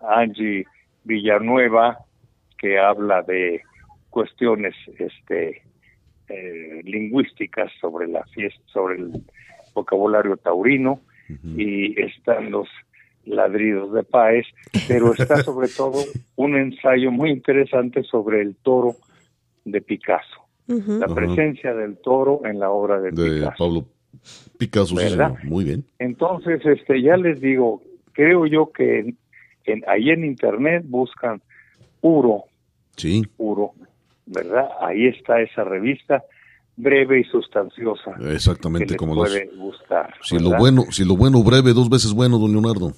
Angie 0.00 0.66
Villanueva, 1.04 1.98
que 2.58 2.80
habla 2.80 3.22
de 3.22 3.62
cuestiones 4.10 4.74
este, 4.98 5.62
eh, 6.28 6.80
lingüísticas 6.82 7.70
sobre 7.80 8.08
la 8.08 8.24
fiesta, 8.24 8.60
sobre 8.66 8.96
el 8.96 9.12
vocabulario 9.72 10.36
taurino, 10.36 11.00
y 11.56 12.00
están 12.00 12.52
los 12.52 12.68
ladridos 13.26 13.92
de 13.92 14.02
Páez, 14.04 14.46
pero 14.88 15.12
está 15.12 15.36
sobre 15.42 15.68
todo 15.68 16.02
un 16.36 16.56
ensayo 16.56 17.10
muy 17.10 17.30
interesante 17.30 18.02
sobre 18.04 18.40
el 18.40 18.56
toro 18.56 18.96
de 19.64 19.80
Picasso, 19.80 20.40
la 20.68 21.06
presencia 21.08 21.74
del 21.74 21.96
toro 21.98 22.40
en 22.44 22.58
la 22.58 22.70
obra 22.70 23.00
de, 23.00 23.10
De 23.10 23.38
Picasso. 23.40 23.54
Pablo 23.58 23.84
Picasso. 24.58 24.94
Muy 25.44 25.64
bien. 25.64 25.84
Entonces, 25.98 26.64
este, 26.64 27.02
ya 27.02 27.16
les 27.16 27.40
digo, 27.40 27.82
creo 28.12 28.46
yo 28.46 28.70
que 28.72 29.00
en, 29.00 29.18
en- 29.64 29.82
ahí 29.88 30.10
en 30.10 30.24
internet 30.24 30.84
buscan 30.86 31.42
Uro, 32.00 32.44
Sí, 32.96 33.22
Uro, 33.36 33.72
¿verdad? 34.24 34.68
Ahí 34.80 35.06
está 35.08 35.40
esa 35.42 35.64
revista, 35.64 36.24
breve 36.76 37.20
y 37.20 37.24
sustanciosa, 37.24 38.14
que 38.18 38.32
exactamente 38.34 38.86
les 38.90 38.96
como 38.96 39.14
los... 39.14 39.28
puede 39.28 39.50
gustar. 39.56 40.14
Si 40.22 40.38
lo 40.38 40.56
bueno, 40.56 40.82
si 40.90 41.04
lo 41.04 41.16
bueno 41.16 41.42
breve, 41.42 41.72
dos 41.74 41.90
veces 41.90 42.12
bueno, 42.14 42.38
don 42.38 42.52
Leonardo. 42.52 42.92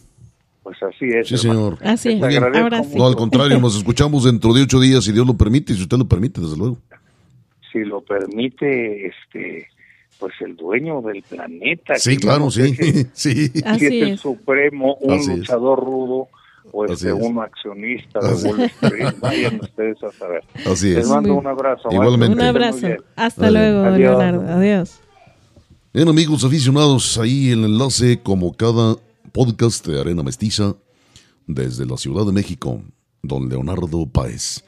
Pues 0.81 0.95
así 0.95 1.07
es. 1.07 1.29
Sí, 1.29 1.35
hermano. 1.49 1.76
señor. 1.76 1.79
Así 1.93 2.09
es. 2.11 2.20
Les 2.20 2.37
Ahora 2.62 2.85
sí. 2.85 2.97
No, 2.97 3.07
al 3.07 3.16
contrario, 3.16 3.59
nos 3.59 3.76
escuchamos 3.76 4.24
dentro 4.24 4.53
de 4.53 4.62
ocho 4.62 4.81
días, 4.81 5.05
si 5.05 5.12
Dios 5.12 5.26
lo 5.26 5.35
permite, 5.37 5.72
y 5.72 5.76
si 5.76 5.83
usted 5.83 5.97
lo 5.99 6.07
permite, 6.07 6.41
desde 6.41 6.57
luego. 6.57 6.79
Si 7.72 7.81
lo 7.81 8.01
permite, 8.01 9.07
este, 9.09 9.66
pues 10.18 10.33
el 10.41 10.57
dueño 10.57 11.03
del 11.03 11.22
planeta. 11.22 11.97
Sí, 11.97 12.16
claro, 12.16 12.45
no 12.47 12.51
sé 12.51 12.68
sí, 12.68 12.74
si- 13.12 13.35
sí. 13.35 13.49
si 13.49 13.62
Así 13.64 13.87
es 13.87 14.09
el 14.09 14.18
supremo, 14.18 14.95
un 15.01 15.14
Así 15.14 15.31
es. 15.33 15.39
luchador 15.39 15.81
rudo 15.85 16.29
o 16.72 16.85
este, 16.85 17.09
es. 17.09 17.14
un 17.14 17.39
accionista 17.41 18.20
de 18.20 18.29
Así 18.29 18.47
Wall 18.49 18.61
Street. 18.62 19.14
Vayan 19.20 19.61
ustedes 19.61 20.03
a 20.03 20.12
saber. 20.12 20.45
Así 20.66 20.89
Les 20.91 20.99
es. 21.05 21.09
mando 21.09 21.31
Muy- 21.31 21.39
un 21.39 21.47
abrazo. 21.47 21.89
Igualmente. 21.91 22.35
Un 22.35 22.43
abrazo. 22.43 22.79
Muy 22.81 22.89
bien. 22.89 23.01
Hasta 23.16 23.47
Adiós. 23.47 23.53
luego, 23.61 23.79
Adiós. 23.85 23.99
Leonardo. 24.18 24.53
Adiós. 24.55 25.01
Bien, 25.93 26.09
amigos 26.09 26.45
aficionados, 26.45 27.18
ahí 27.18 27.51
el 27.51 27.64
enlace, 27.64 28.20
como 28.22 28.53
cada 28.53 28.97
podcast 29.39 29.86
de 29.86 30.01
Arena 30.01 30.24
Mestiza, 30.24 30.74
desde 31.47 31.86
la 31.86 31.97
Ciudad 31.97 32.26
de 32.26 32.32
México, 32.32 32.82
don 33.22 33.49
Leonardo 33.49 34.05
Páez. 34.05 34.64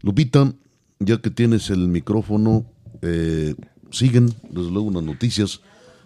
Lupita, 0.00 0.54
ya 1.00 1.20
que 1.20 1.28
tienes 1.28 1.70
el 1.70 1.88
micrófono, 1.88 2.66
eh, 3.02 3.56
siguen, 3.90 4.32
desde 4.48 4.70
luego, 4.70 4.86
unas 4.86 5.02
noticias 5.02 5.60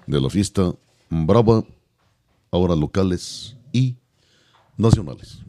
de 0.06 0.18
la 0.18 0.30
fiesta 0.30 0.74
brava, 1.10 1.62
ahora 2.50 2.74
locales 2.74 3.58
y 3.70 3.96
nacionales. 4.78 5.40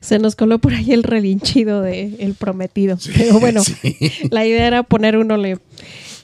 Se 0.00 0.18
nos 0.18 0.34
coló 0.34 0.58
por 0.58 0.74
ahí 0.74 0.90
el 0.90 1.04
relinchido 1.04 1.80
de 1.82 2.16
El 2.18 2.34
Prometido. 2.34 2.98
Pero 3.16 3.38
bueno, 3.38 3.62
sí. 3.64 3.96
la 4.30 4.44
idea 4.44 4.66
era 4.66 4.82
poner 4.82 5.16
un 5.16 5.30
ole. 5.30 5.60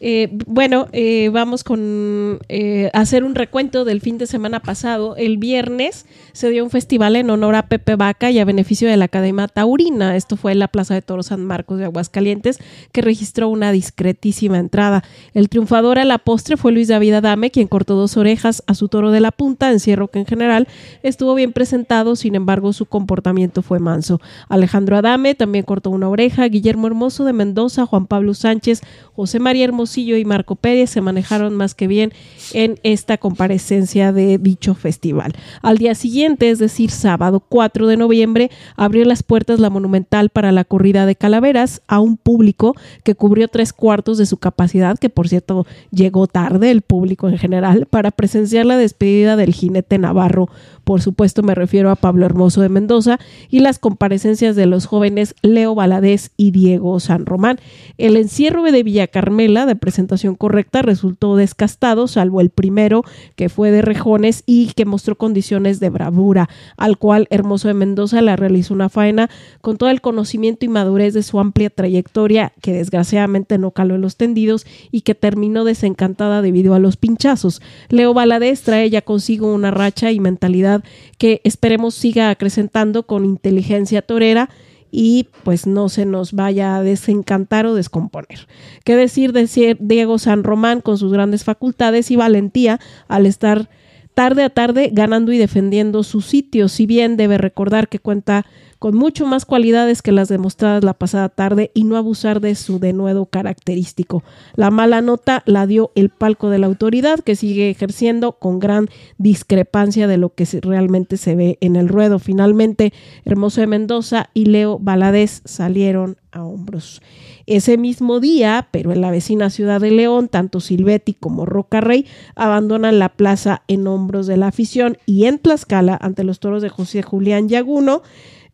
Eh, 0.04 0.36
bueno, 0.48 0.88
eh, 0.90 1.30
vamos 1.32 1.62
con 1.62 2.40
eh, 2.48 2.90
hacer 2.92 3.22
un 3.22 3.36
recuento 3.36 3.84
del 3.84 4.00
fin 4.00 4.18
de 4.18 4.26
semana 4.26 4.58
pasado. 4.58 5.14
El 5.14 5.38
viernes 5.38 6.06
se 6.32 6.50
dio 6.50 6.64
un 6.64 6.70
festival 6.70 7.14
en 7.14 7.30
honor 7.30 7.54
a 7.54 7.68
Pepe 7.68 7.94
Vaca 7.94 8.28
y 8.32 8.40
a 8.40 8.44
beneficio 8.44 8.88
de 8.88 8.96
la 8.96 9.04
Academia 9.04 9.46
Taurina. 9.46 10.16
Esto 10.16 10.36
fue 10.36 10.50
en 10.50 10.58
la 10.58 10.66
Plaza 10.66 10.94
de 10.94 11.02
Toros 11.02 11.26
San 11.26 11.44
Marcos 11.44 11.78
de 11.78 11.84
Aguascalientes, 11.84 12.58
que 12.90 13.00
registró 13.00 13.48
una 13.48 13.70
discretísima 13.70 14.58
entrada. 14.58 15.04
El 15.34 15.48
triunfador 15.48 16.00
a 16.00 16.04
la 16.04 16.18
postre 16.18 16.56
fue 16.56 16.72
Luis 16.72 16.88
David 16.88 17.14
Adame, 17.14 17.52
quien 17.52 17.68
cortó 17.68 17.94
dos 17.94 18.16
orejas 18.16 18.64
a 18.66 18.74
su 18.74 18.88
toro 18.88 19.12
de 19.12 19.20
la 19.20 19.30
punta, 19.30 19.70
encierro 19.70 20.08
que 20.08 20.18
en 20.18 20.26
general 20.26 20.66
estuvo 21.04 21.36
bien 21.36 21.52
presentado, 21.52 22.16
sin 22.16 22.34
embargo 22.34 22.72
su 22.72 22.86
comportamiento 22.86 23.62
fue 23.62 23.78
manso. 23.78 24.20
Alejandro 24.48 24.96
Adame 24.96 25.36
también 25.36 25.64
cortó 25.64 25.90
una 25.90 26.08
oreja, 26.08 26.48
Guillermo 26.48 26.88
Hermoso 26.88 27.24
de 27.24 27.32
Mendoza, 27.32 27.86
Juan 27.86 28.08
Pablo 28.08 28.34
Sánchez, 28.34 28.82
José 29.14 29.40
María 29.40 29.64
Hermosillo 29.64 30.16
y 30.16 30.24
Marco 30.24 30.56
Pérez 30.56 30.90
se 30.90 31.02
manejaron 31.02 31.54
más 31.54 31.74
que 31.74 31.86
bien 31.86 32.12
en 32.54 32.78
esta 32.82 33.18
comparecencia 33.18 34.12
de 34.12 34.38
dicho 34.38 34.74
festival. 34.74 35.32
Al 35.60 35.78
día 35.78 35.94
siguiente, 35.94 36.48
es 36.50 36.58
decir, 36.58 36.90
sábado 36.90 37.40
4 37.46 37.86
de 37.86 37.96
noviembre, 37.98 38.50
abrió 38.76 39.04
las 39.04 39.22
puertas 39.22 39.60
la 39.60 39.70
Monumental 39.70 40.30
para 40.30 40.50
la 40.50 40.64
corrida 40.64 41.04
de 41.04 41.16
calaveras 41.16 41.82
a 41.88 42.00
un 42.00 42.16
público 42.16 42.74
que 43.04 43.14
cubrió 43.14 43.48
tres 43.48 43.72
cuartos 43.72 44.18
de 44.18 44.26
su 44.26 44.38
capacidad, 44.38 44.98
que 44.98 45.10
por 45.10 45.28
cierto 45.28 45.66
llegó 45.90 46.26
tarde 46.26 46.70
el 46.70 46.80
público 46.82 47.28
en 47.28 47.38
general, 47.38 47.86
para 47.86 48.10
presenciar 48.10 48.64
la 48.66 48.76
despedida 48.76 49.36
del 49.36 49.52
jinete 49.52 49.98
Navarro. 49.98 50.48
Por 50.84 51.00
supuesto 51.00 51.42
me 51.42 51.54
refiero 51.54 51.90
a 51.90 51.96
Pablo 51.96 52.26
Hermoso 52.26 52.60
de 52.60 52.68
Mendoza 52.68 53.18
y 53.50 53.60
las 53.60 53.78
comparecencias 53.78 54.56
de 54.56 54.66
los 54.66 54.86
jóvenes 54.86 55.34
Leo 55.42 55.74
Valadez 55.74 56.32
y 56.36 56.50
Diego 56.50 56.98
San 56.98 57.26
Román. 57.26 57.58
El 57.98 58.16
encierro 58.16 58.62
de 58.62 58.82
Villa 58.82 59.01
Carmela 59.08 59.66
de 59.66 59.76
presentación 59.76 60.34
correcta 60.34 60.82
resultó 60.82 61.36
descastado, 61.36 62.08
salvo 62.08 62.40
el 62.40 62.50
primero 62.50 63.04
que 63.36 63.48
fue 63.48 63.70
de 63.70 63.82
rejones 63.82 64.42
y 64.46 64.72
que 64.74 64.84
mostró 64.84 65.16
condiciones 65.16 65.80
de 65.80 65.90
bravura, 65.90 66.48
al 66.76 66.98
cual 66.98 67.26
Hermoso 67.30 67.68
de 67.68 67.74
Mendoza 67.74 68.22
le 68.22 68.34
realizó 68.36 68.74
una 68.74 68.88
faena 68.88 69.30
con 69.60 69.76
todo 69.76 69.90
el 69.90 70.00
conocimiento 70.00 70.64
y 70.64 70.68
madurez 70.68 71.14
de 71.14 71.22
su 71.22 71.38
amplia 71.40 71.70
trayectoria 71.70 72.52
que 72.60 72.72
desgraciadamente 72.72 73.58
no 73.58 73.70
caló 73.70 73.94
en 73.94 74.00
los 74.00 74.16
tendidos 74.16 74.66
y 74.90 75.02
que 75.02 75.14
terminó 75.14 75.64
desencantada 75.64 76.42
debido 76.42 76.74
a 76.74 76.78
los 76.78 76.96
pinchazos. 76.96 77.62
Leo 77.88 78.14
Valadez 78.14 78.62
trae 78.62 78.90
ya 78.90 79.02
consigo 79.02 79.52
una 79.52 79.70
racha 79.70 80.12
y 80.12 80.20
mentalidad 80.20 80.82
que 81.18 81.40
esperemos 81.44 81.94
siga 81.94 82.30
acrecentando 82.30 83.04
con 83.04 83.24
inteligencia 83.24 84.02
torera 84.02 84.48
y 84.94 85.28
pues 85.42 85.66
no 85.66 85.88
se 85.88 86.04
nos 86.04 86.34
vaya 86.34 86.76
a 86.76 86.82
desencantar 86.82 87.66
o 87.66 87.74
descomponer. 87.74 88.46
¿Qué 88.84 88.94
decir 88.94 89.32
de 89.32 89.76
Diego 89.80 90.18
San 90.18 90.44
Román 90.44 90.82
con 90.82 90.98
sus 90.98 91.12
grandes 91.12 91.42
facultades 91.42 92.10
y 92.10 92.16
valentía 92.16 92.78
al 93.08 93.26
estar 93.26 93.70
tarde 94.14 94.44
a 94.44 94.50
tarde 94.50 94.90
ganando 94.92 95.32
y 95.32 95.38
defendiendo 95.38 96.02
su 96.02 96.20
sitio, 96.20 96.68
si 96.68 96.86
bien 96.86 97.16
debe 97.16 97.38
recordar 97.38 97.88
que 97.88 97.98
cuenta 97.98 98.46
con 98.82 98.96
mucho 98.96 99.26
más 99.26 99.44
cualidades 99.44 100.02
que 100.02 100.10
las 100.10 100.28
demostradas 100.28 100.82
la 100.82 100.94
pasada 100.94 101.28
tarde 101.28 101.70
y 101.72 101.84
no 101.84 101.96
abusar 101.96 102.40
de 102.40 102.56
su 102.56 102.80
denuedo 102.80 103.26
característico. 103.26 104.24
La 104.56 104.72
mala 104.72 105.00
nota 105.00 105.44
la 105.46 105.68
dio 105.68 105.92
el 105.94 106.10
palco 106.10 106.50
de 106.50 106.58
la 106.58 106.66
autoridad 106.66 107.20
que 107.20 107.36
sigue 107.36 107.70
ejerciendo 107.70 108.32
con 108.32 108.58
gran 108.58 108.88
discrepancia 109.18 110.08
de 110.08 110.16
lo 110.16 110.34
que 110.34 110.48
realmente 110.62 111.16
se 111.16 111.36
ve 111.36 111.58
en 111.60 111.76
el 111.76 111.88
ruedo. 111.88 112.18
Finalmente, 112.18 112.92
Hermoso 113.24 113.60
de 113.60 113.68
Mendoza 113.68 114.30
y 114.34 114.46
Leo 114.46 114.80
Valadez 114.80 115.42
salieron 115.44 116.16
a 116.32 116.42
hombros. 116.42 117.00
Ese 117.46 117.76
mismo 117.76 118.20
día, 118.20 118.68
pero 118.70 118.92
en 118.92 119.00
la 119.00 119.10
vecina 119.10 119.50
ciudad 119.50 119.80
de 119.80 119.90
León, 119.90 120.28
tanto 120.28 120.60
Silvetti 120.60 121.14
como 121.14 121.46
Roca 121.46 121.80
Rey 121.80 122.06
abandonan 122.34 122.98
la 122.98 123.10
plaza 123.10 123.62
en 123.68 123.86
hombros 123.86 124.26
de 124.26 124.36
la 124.36 124.48
afición 124.48 124.98
y 125.06 125.24
en 125.26 125.38
Tlaxcala, 125.38 125.98
ante 126.00 126.24
los 126.24 126.40
toros 126.40 126.62
de 126.62 126.68
José 126.68 127.02
Julián 127.02 127.48
Yaguno, 127.48 128.02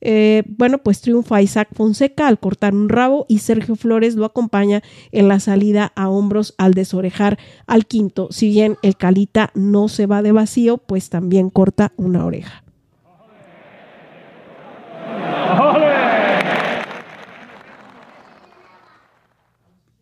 eh, 0.01 0.45
bueno, 0.47 0.79
pues 0.79 1.01
triunfa 1.01 1.43
Isaac 1.43 1.69
Fonseca 1.75 2.29
al 2.29 2.39
cortar 2.39 2.75
un 2.75 2.89
rabo 2.89 3.27
y 3.29 3.39
Sergio 3.39 3.75
Flores 3.75 4.15
lo 4.15 4.25
acompaña 4.25 4.83
en 5.11 5.29
la 5.29 5.41
salida 5.41 5.93
a 5.97 6.09
hombros 6.09 6.55
al 6.57 6.75
desorejar 6.75 7.39
al 7.67 7.87
quinto. 7.87 8.29
Si 8.31 8.49
bien 8.49 8.77
el 8.83 8.97
Calita 8.97 9.51
no 9.55 9.89
se 9.89 10.07
va 10.07 10.23
de 10.23 10.33
vacío, 10.33 10.79
pues 10.79 11.11
también 11.11 11.51
corta 11.51 11.93
una 11.97 12.25
oreja. 12.25 12.63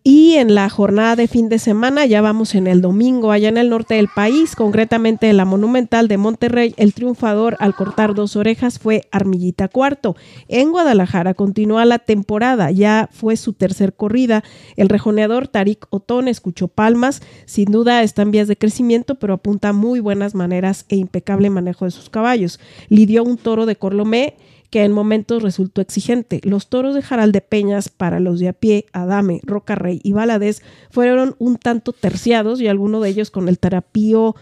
Y 0.09 0.34
en 0.34 0.54
la 0.54 0.70
jornada 0.70 1.16
de 1.16 1.26
fin 1.26 1.48
de 1.48 1.59
semana, 1.59 2.07
ya 2.07 2.20
vamos 2.20 2.54
en 2.54 2.68
el 2.68 2.80
domingo, 2.80 3.32
allá 3.32 3.48
en 3.48 3.57
el 3.57 3.70
norte 3.70 3.94
del 3.94 4.07
país, 4.07 4.54
concretamente 4.54 5.28
en 5.28 5.36
la 5.36 5.44
Monumental 5.44 6.07
de 6.07 6.16
Monterrey, 6.16 6.74
el 6.76 6.94
triunfador 6.94 7.57
al 7.59 7.74
cortar 7.74 8.14
dos 8.14 8.36
orejas 8.36 8.78
fue 8.78 9.09
Armillita 9.11 9.66
Cuarto. 9.66 10.14
En 10.46 10.70
Guadalajara 10.70 11.34
continúa 11.34 11.84
la 11.86 11.98
temporada, 11.98 12.70
ya 12.70 13.09
fue 13.11 13.36
su 13.36 13.52
tercer 13.52 13.94
corrida. 13.94 14.44
El 14.76 14.90
rejoneador 14.90 15.48
Tarik 15.48 15.88
Otón 15.90 16.28
escuchó 16.28 16.68
palmas, 16.68 17.20
sin 17.44 17.72
duda 17.72 18.04
está 18.04 18.22
en 18.22 18.30
vías 18.30 18.46
de 18.46 18.57
crecimiento, 18.57 19.16
pero 19.16 19.34
apunta 19.34 19.72
muy 19.72 19.98
buenas 19.98 20.36
maneras 20.36 20.86
e 20.88 20.94
impecable 20.94 21.50
manejo 21.50 21.84
de 21.84 21.90
sus 21.90 22.11
caballos. 22.11 22.61
Lidió 22.90 23.24
un 23.24 23.38
toro 23.38 23.66
de 23.66 23.74
Corlomé 23.74 24.36
que 24.70 24.84
en 24.84 24.92
momentos 24.92 25.42
resultó 25.42 25.80
exigente. 25.80 26.40
Los 26.44 26.68
toros 26.68 26.94
de 26.94 27.02
Jaral 27.02 27.32
de 27.32 27.40
Peñas 27.40 27.88
para 27.88 28.20
los 28.20 28.40
de 28.40 28.48
a 28.48 28.52
pie, 28.52 28.86
Adame, 28.92 29.40
Roca 29.44 29.74
Rey 29.74 30.00
y 30.02 30.12
Valadez 30.12 30.62
fueron 30.90 31.34
un 31.38 31.56
tanto 31.56 31.92
terciados 31.92 32.60
y 32.60 32.68
algunos 32.68 33.02
de 33.02 33.08
ellos 33.08 33.30
con 33.30 33.48
el 33.48 33.58
terapio 33.58 34.34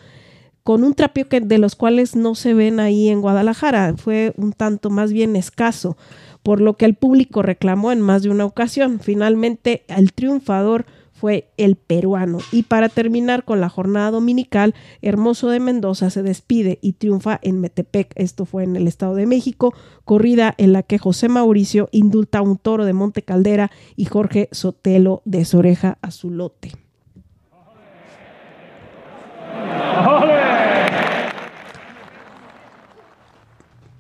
con 0.65 0.83
un 0.83 0.95
trapio 0.95 1.29
que, 1.29 1.41
de 1.41 1.59
los 1.59 1.77
cuales 1.77 2.17
no 2.17 2.35
se 2.35 2.55
ven 2.55 2.81
ahí 2.81 3.11
en 3.11 3.21
Guadalajara. 3.21 3.95
Fue 3.97 4.33
un 4.37 4.53
tanto 4.53 4.89
más 4.89 5.13
bien 5.13 5.37
escaso, 5.37 5.97
por 6.43 6.61
lo 6.61 6.77
que 6.79 6.87
el 6.87 6.95
público 6.95 7.43
reclamó 7.43 7.93
en 7.93 8.01
más 8.01 8.23
de 8.23 8.31
una 8.31 8.47
ocasión. 8.47 8.99
Finalmente, 8.99 9.85
el 9.89 10.15
triunfador 10.15 10.87
fue 11.25 11.49
el 11.57 11.77
peruano. 11.77 12.37
Y 12.53 12.65
para 12.65 12.91
terminar 12.91 13.45
con 13.45 13.59
la 13.59 13.71
jornada 13.71 14.11
dominical, 14.11 14.75
Hermoso 15.01 15.49
de 15.49 15.59
Mendoza 15.59 16.11
se 16.11 16.23
despide 16.23 16.79
y 16.83 16.93
triunfa 16.93 17.39
en 17.41 17.63
Metepec, 17.63 18.13
esto 18.17 18.45
fue 18.45 18.63
en 18.63 18.77
el 18.77 18.87
Estado 18.87 19.15
de 19.15 19.25
México, 19.25 19.73
corrida 20.05 20.55
en 20.59 20.75
la 20.75 20.83
que 20.83 20.99
José 20.99 21.31
Mauricio 21.31 21.89
indulta 21.93 22.43
un 22.43 22.59
toro 22.59 22.85
de 22.85 22.93
Monte 22.93 23.23
Caldera 23.23 23.71
y 23.97 24.05
Jorge 24.05 24.51
Sotelo 24.53 25.23
de 25.25 25.47
Soreja 25.47 25.97
a 26.03 26.11
su 26.11 26.29
lote. 26.29 26.73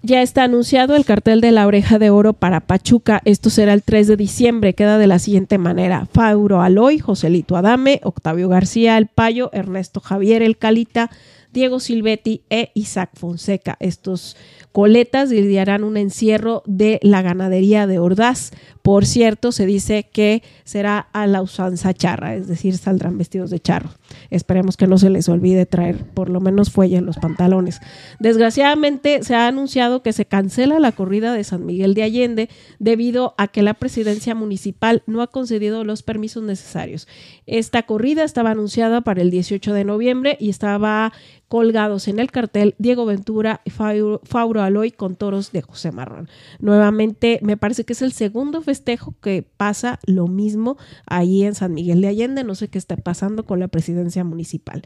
Ya 0.07 0.20
está 0.20 0.44
anunciado 0.44 0.96
el 0.96 1.07
cartel 1.07 1.40
de 1.40 1.50
la 1.50 1.66
oreja 1.66 1.98
de 1.98 2.11
oro 2.11 2.34
para 2.34 2.61
Pachuca. 2.61 3.22
Esto 3.24 3.48
será 3.48 3.72
el 3.72 3.82
3 3.82 4.07
de 4.07 4.16
diciembre. 4.18 4.74
Queda 4.74 4.98
de 4.98 5.07
la 5.07 5.18
siguiente 5.18 5.57
manera. 5.57 6.07
Fauro 6.12 6.61
Aloy, 6.61 6.98
Joselito 6.98 7.57
Adame, 7.57 8.02
Octavio 8.02 8.50
García 8.50 8.98
El 8.98 9.07
Payo, 9.07 9.48
Ernesto 9.55 10.00
Javier 10.00 10.42
El 10.42 10.59
Calita, 10.59 11.11
Diego 11.55 11.80
Silvetti 11.80 12.42
e 12.50 12.70
Isaac 12.74 13.12
Fonseca. 13.14 13.78
Estos 13.80 14.36
coletas 14.74 15.30
lidiarán 15.30 15.84
un 15.84 15.96
encierro 15.96 16.64
de 16.66 16.98
la 17.00 17.22
ganadería 17.22 17.86
de 17.86 18.00
Ordaz. 18.00 18.50
Por 18.82 19.06
cierto, 19.06 19.52
se 19.52 19.66
dice 19.66 20.10
que 20.12 20.42
será 20.64 20.98
a 21.12 21.28
la 21.28 21.42
usanza 21.42 21.94
charra, 21.94 22.34
es 22.34 22.48
decir, 22.48 22.76
saldrán 22.76 23.16
vestidos 23.16 23.50
de 23.50 23.60
charro. 23.60 23.90
Esperemos 24.30 24.76
que 24.76 24.88
no 24.88 24.98
se 24.98 25.10
les 25.10 25.28
olvide 25.28 25.64
traer 25.64 26.04
por 26.04 26.28
lo 26.28 26.40
menos 26.40 26.72
fuelle 26.72 26.96
en 26.96 27.06
los 27.06 27.18
pantalones. 27.18 27.80
Desgraciadamente 28.18 29.22
se 29.22 29.36
ha 29.36 29.46
anunciado 29.46 30.02
que 30.02 30.12
se 30.12 30.24
cancela 30.26 30.80
la 30.80 30.90
corrida 30.90 31.32
de 31.34 31.44
San 31.44 31.64
Miguel 31.64 31.94
de 31.94 32.02
Allende 32.02 32.48
debido 32.80 33.36
a 33.38 33.46
que 33.46 33.62
la 33.62 33.74
presidencia 33.74 34.34
municipal 34.34 35.04
no 35.06 35.22
ha 35.22 35.28
concedido 35.28 35.84
los 35.84 36.02
permisos 36.02 36.42
necesarios. 36.42 37.06
Esta 37.46 37.84
corrida 37.84 38.24
estaba 38.24 38.50
anunciada 38.50 39.02
para 39.02 39.22
el 39.22 39.30
18 39.30 39.72
de 39.72 39.84
noviembre 39.84 40.36
y 40.40 40.50
estaba 40.50 41.12
colgados 41.55 42.09
en 42.09 42.18
el 42.18 42.32
cartel 42.32 42.74
Diego 42.78 43.07
Ventura 43.07 43.61
y 43.64 43.70
Fauro 43.70 44.61
Aloy 44.61 44.90
con 44.90 45.14
toros 45.14 45.52
de 45.52 45.62
José 45.62 45.92
Marrón. 45.92 46.28
Nuevamente, 46.59 47.38
me 47.42 47.57
parece 47.57 47.84
que 47.84 47.92
es 47.92 48.02
el 48.02 48.11
segundo 48.11 48.61
festejo 48.61 49.14
que 49.22 49.44
pasa 49.57 50.00
lo 50.05 50.26
mismo 50.26 50.78
ahí 51.07 51.44
en 51.44 51.55
San 51.55 51.72
Miguel 51.72 52.00
de 52.00 52.09
Allende. 52.09 52.42
No 52.42 52.57
sé 52.57 52.66
qué 52.66 52.78
está 52.78 52.96
pasando 52.96 53.44
con 53.44 53.61
la 53.61 53.68
presidencia 53.68 54.24
municipal. 54.24 54.82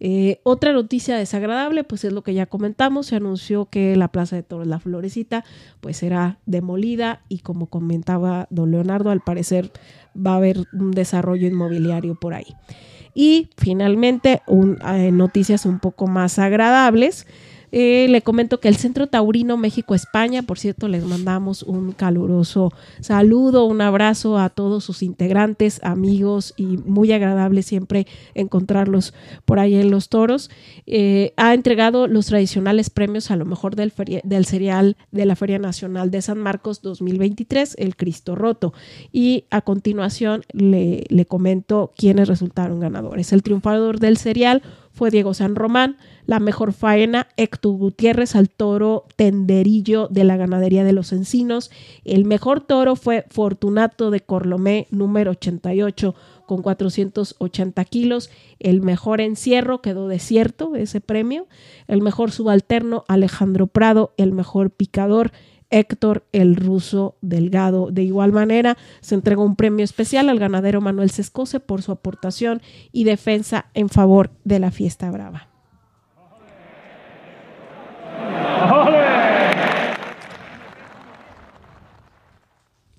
Eh, 0.00 0.40
otra 0.44 0.72
noticia 0.72 1.18
desagradable, 1.18 1.84
pues 1.84 2.04
es 2.04 2.12
lo 2.14 2.22
que 2.22 2.32
ya 2.32 2.46
comentamos, 2.46 3.08
se 3.08 3.16
anunció 3.16 3.66
que 3.66 3.94
la 3.94 4.08
Plaza 4.08 4.34
de 4.34 4.42
Toros 4.42 4.66
La 4.66 4.80
Florecita 4.80 5.44
pues 5.80 5.98
será 5.98 6.38
demolida 6.46 7.20
y 7.28 7.40
como 7.40 7.66
comentaba 7.66 8.46
don 8.48 8.70
Leonardo, 8.70 9.10
al 9.10 9.20
parecer 9.20 9.72
va 10.16 10.32
a 10.32 10.36
haber 10.36 10.64
un 10.72 10.92
desarrollo 10.92 11.46
inmobiliario 11.46 12.14
por 12.14 12.32
ahí. 12.32 12.54
Y 13.20 13.50
finalmente, 13.56 14.42
eh, 14.46 15.10
noticias 15.10 15.66
un 15.66 15.80
poco 15.80 16.06
más 16.06 16.38
agradables. 16.38 17.26
Eh, 17.72 18.06
le 18.08 18.22
comento 18.22 18.60
que 18.60 18.68
el 18.68 18.76
Centro 18.76 19.06
Taurino 19.06 19.56
México-España, 19.56 20.42
por 20.42 20.58
cierto, 20.58 20.88
les 20.88 21.04
mandamos 21.04 21.62
un 21.62 21.92
caluroso 21.92 22.72
saludo, 23.00 23.64
un 23.64 23.80
abrazo 23.80 24.38
a 24.38 24.48
todos 24.48 24.84
sus 24.84 25.02
integrantes, 25.02 25.80
amigos 25.82 26.54
y 26.56 26.78
muy 26.78 27.12
agradable 27.12 27.62
siempre 27.62 28.06
encontrarlos 28.34 29.14
por 29.44 29.58
ahí 29.58 29.74
en 29.74 29.90
los 29.90 30.08
toros. 30.08 30.50
Eh, 30.86 31.32
ha 31.36 31.54
entregado 31.54 32.06
los 32.06 32.26
tradicionales 32.26 32.90
premios 32.90 33.30
a 33.30 33.36
lo 33.36 33.44
mejor 33.44 33.76
del, 33.76 33.92
del 34.24 34.44
serial 34.44 34.96
de 35.10 35.26
la 35.26 35.36
Feria 35.36 35.58
Nacional 35.58 36.10
de 36.10 36.22
San 36.22 36.38
Marcos 36.38 36.82
2023, 36.82 37.76
el 37.78 37.96
Cristo 37.96 38.34
Roto. 38.34 38.72
Y 39.12 39.44
a 39.50 39.60
continuación 39.60 40.44
le, 40.52 41.04
le 41.08 41.26
comento 41.26 41.92
quiénes 41.96 42.28
resultaron 42.28 42.80
ganadores. 42.80 43.32
El 43.32 43.42
triunfador 43.42 43.98
del 44.00 44.16
serial 44.16 44.62
fue 44.98 45.12
Diego 45.12 45.32
San 45.32 45.54
Román, 45.54 45.96
la 46.26 46.40
mejor 46.40 46.72
faena 46.72 47.28
Héctor 47.36 47.76
Gutiérrez 47.78 48.34
al 48.34 48.50
toro 48.50 49.04
tenderillo 49.14 50.08
de 50.08 50.24
la 50.24 50.36
ganadería 50.36 50.82
de 50.82 50.92
los 50.92 51.12
encinos, 51.12 51.70
el 52.04 52.24
mejor 52.24 52.60
toro 52.60 52.96
fue 52.96 53.24
Fortunato 53.30 54.10
de 54.10 54.18
Corlomé 54.18 54.88
número 54.90 55.30
88 55.30 56.16
con 56.46 56.62
480 56.62 57.84
kilos. 57.84 58.30
El 58.58 58.80
mejor 58.80 59.20
encierro 59.20 59.82
quedó 59.82 60.08
desierto, 60.08 60.74
ese 60.74 61.00
premio. 61.00 61.46
El 61.86 62.00
mejor 62.00 62.32
subalterno, 62.32 63.04
Alejandro 63.06 63.66
Prado. 63.66 64.14
El 64.16 64.32
mejor 64.32 64.70
picador, 64.70 65.30
Héctor 65.70 66.26
el 66.32 66.56
Ruso 66.56 67.16
Delgado. 67.20 67.90
De 67.90 68.02
igual 68.02 68.32
manera, 68.32 68.76
se 69.00 69.14
entregó 69.14 69.44
un 69.44 69.56
premio 69.56 69.84
especial 69.84 70.28
al 70.28 70.38
ganadero 70.38 70.80
Manuel 70.80 71.10
Sescose 71.10 71.60
por 71.60 71.82
su 71.82 71.92
aportación 71.92 72.62
y 72.92 73.04
defensa 73.04 73.66
en 73.74 73.88
favor 73.88 74.30
de 74.44 74.58
la 74.58 74.70
fiesta 74.70 75.10
brava. 75.10 75.48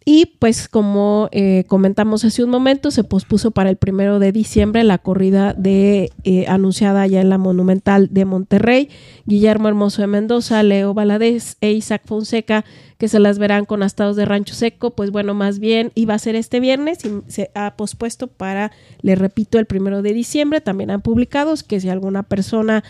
Y 0.06 0.38
pues 0.40 0.68
como 0.68 1.30
eh, 1.32 1.66
comentamos 1.68 2.24
hace 2.26 2.44
un 2.44 2.50
momento, 2.50 2.90
se 2.90 3.04
pospuso 3.04 3.52
para 3.52 3.70
el 3.70 3.76
primero 3.76 4.20
de 4.20 4.32
diciembre 4.32 4.84
la 4.84 4.98
corrida 4.98 5.54
de 5.54 6.12
eh, 6.24 6.46
anunciada 6.48 7.06
ya 7.06 7.22
en 7.22 7.30
la 7.30 7.38
Monumental 7.38 8.08
de 8.12 8.26
Monterrey. 8.26 8.90
Guillermo 9.26 9.68
Hermoso 9.68 10.02
de 10.02 10.08
Mendoza, 10.08 10.64
Leo 10.64 10.94
Valadez 10.94 11.58
e 11.62 11.74
Isaac 11.74 12.04
Fonseca, 12.06 12.66
que 12.98 13.08
se 13.08 13.20
las 13.20 13.40
verán 13.40 13.66
con 13.66 13.84
astados 13.84 14.16
de 14.16 14.26
Rancho 14.26 14.56
Seco, 14.56 14.92
pues 14.92 15.12
bueno, 15.12 15.34
más 15.34 15.60
bien 15.60 15.92
iba 15.96 16.14
a 16.14 16.20
ser 16.20 16.36
este 16.36 16.60
viernes 16.60 17.06
y 17.06 17.22
se 17.28 17.52
ha 17.54 17.76
pospuesto 17.76 18.28
para, 18.28 18.72
le 19.02 19.16
repito, 19.16 19.60
el 19.60 19.66
primero 19.66 20.02
de 20.02 20.14
diciembre. 20.14 20.62
También 20.62 20.92
han 20.92 21.02
publicado 21.02 21.54
que 21.68 21.80
si 21.80 21.90
alguna 21.90 22.24
persona 22.24 22.84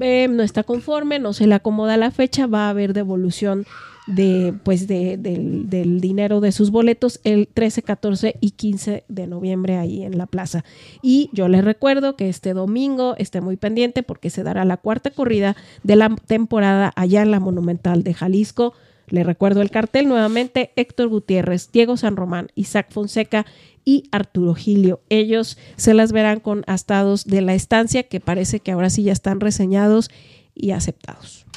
eh, 0.00 0.28
no 0.28 0.42
está 0.42 0.64
conforme, 0.64 1.18
no 1.18 1.32
se 1.32 1.46
le 1.46 1.54
acomoda 1.54 1.96
la 1.96 2.10
fecha, 2.10 2.46
va 2.46 2.66
a 2.66 2.70
haber 2.70 2.92
devolución 2.92 3.64
de, 4.08 4.54
pues 4.62 4.88
de, 4.88 5.16
del, 5.18 6.00
dinero 6.00 6.40
de 6.40 6.50
sus 6.50 6.70
boletos 6.70 7.20
el 7.24 7.46
13, 7.46 7.82
14 7.82 8.36
y 8.40 8.52
15 8.52 9.04
de 9.06 9.26
noviembre 9.26 9.76
ahí 9.76 10.02
en 10.02 10.18
la 10.18 10.26
plaza. 10.26 10.64
Y 11.02 11.30
yo 11.32 11.48
les 11.48 11.64
recuerdo 11.64 12.16
que 12.16 12.28
este 12.28 12.54
domingo 12.54 13.14
esté 13.18 13.40
muy 13.40 13.56
pendiente 13.56 14.02
porque 14.02 14.30
se 14.30 14.42
dará 14.42 14.64
la 14.64 14.78
cuarta 14.78 15.10
corrida 15.10 15.56
de 15.82 15.96
la 15.96 16.14
temporada 16.26 16.92
allá 16.96 17.22
en 17.22 17.30
la 17.30 17.40
Monumental 17.40 18.02
de 18.02 18.14
Jalisco. 18.14 18.72
Le 19.08 19.24
recuerdo 19.24 19.62
el 19.62 19.70
cartel 19.70 20.08
nuevamente, 20.08 20.72
Héctor 20.76 21.08
Gutiérrez, 21.08 21.70
Diego 21.72 21.96
San 21.96 22.16
Román, 22.16 22.48
Isaac 22.54 22.88
Fonseca 22.90 23.46
y 23.84 24.04
Arturo 24.10 24.54
Gilio. 24.54 25.00
Ellos 25.08 25.58
se 25.76 25.94
las 25.94 26.12
verán 26.12 26.40
con 26.40 26.64
astados 26.66 27.24
de 27.24 27.40
la 27.42 27.54
estancia 27.54 28.02
que 28.02 28.20
parece 28.20 28.60
que 28.60 28.72
ahora 28.72 28.90
sí 28.90 29.02
ya 29.02 29.12
están 29.12 29.40
reseñados 29.40 30.10
y 30.54 30.72
aceptados. 30.72 31.47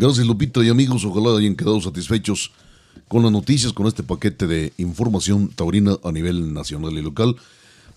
Gracias 0.00 0.26
Lupita 0.26 0.64
y 0.64 0.70
amigos, 0.70 1.04
ojalá 1.04 1.36
hayan 1.38 1.54
quedado 1.54 1.78
satisfechos 1.80 2.52
con 3.06 3.22
las 3.22 3.32
noticias, 3.32 3.72
con 3.72 3.86
este 3.86 4.02
paquete 4.02 4.46
de 4.46 4.72
información 4.78 5.48
taurina 5.48 5.98
a 6.02 6.10
nivel 6.10 6.54
nacional 6.54 6.92
y 6.92 7.02
local. 7.02 7.36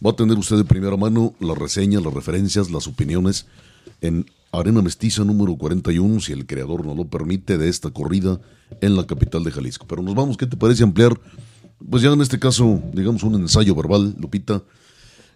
Va 0.05 0.11
a 0.11 0.15
tener 0.15 0.37
usted 0.37 0.57
de 0.57 0.65
primera 0.65 0.97
mano 0.97 1.33
las 1.39 1.57
reseñas, 1.57 2.03
las 2.03 2.13
referencias, 2.13 2.71
las 2.71 2.87
opiniones 2.87 3.45
en 4.01 4.25
Arena 4.51 4.81
Mestiza 4.81 5.23
número 5.23 5.55
41, 5.55 6.19
si 6.19 6.33
el 6.33 6.45
creador 6.45 6.85
no 6.85 6.93
lo 6.93 7.05
permite, 7.05 7.57
de 7.57 7.69
esta 7.69 7.89
corrida 7.89 8.41
en 8.81 8.95
la 8.95 9.07
capital 9.07 9.43
de 9.43 9.51
Jalisco. 9.51 9.85
Pero 9.87 10.01
nos 10.01 10.13
vamos, 10.13 10.35
¿qué 10.35 10.45
te 10.45 10.57
parece 10.57 10.83
ampliar? 10.83 11.17
Pues 11.89 12.03
ya 12.03 12.11
en 12.11 12.21
este 12.21 12.37
caso, 12.37 12.81
digamos, 12.93 13.23
un 13.23 13.35
ensayo 13.35 13.75
verbal, 13.75 14.13
Lupita. 14.19 14.61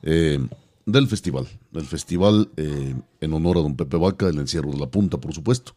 Eh, 0.03 0.45
del 0.87 1.07
festival. 1.07 1.47
Del 1.71 1.85
festival 1.85 2.49
eh, 2.55 2.95
en 3.19 3.33
honor 3.33 3.57
a 3.57 3.61
don 3.61 3.75
Pepe 3.75 3.97
Vaca, 3.97 4.27
el 4.29 4.39
encierro 4.39 4.71
de 4.71 4.79
la 4.79 4.89
punta, 4.89 5.19
por 5.19 5.33
supuesto. 5.33 5.73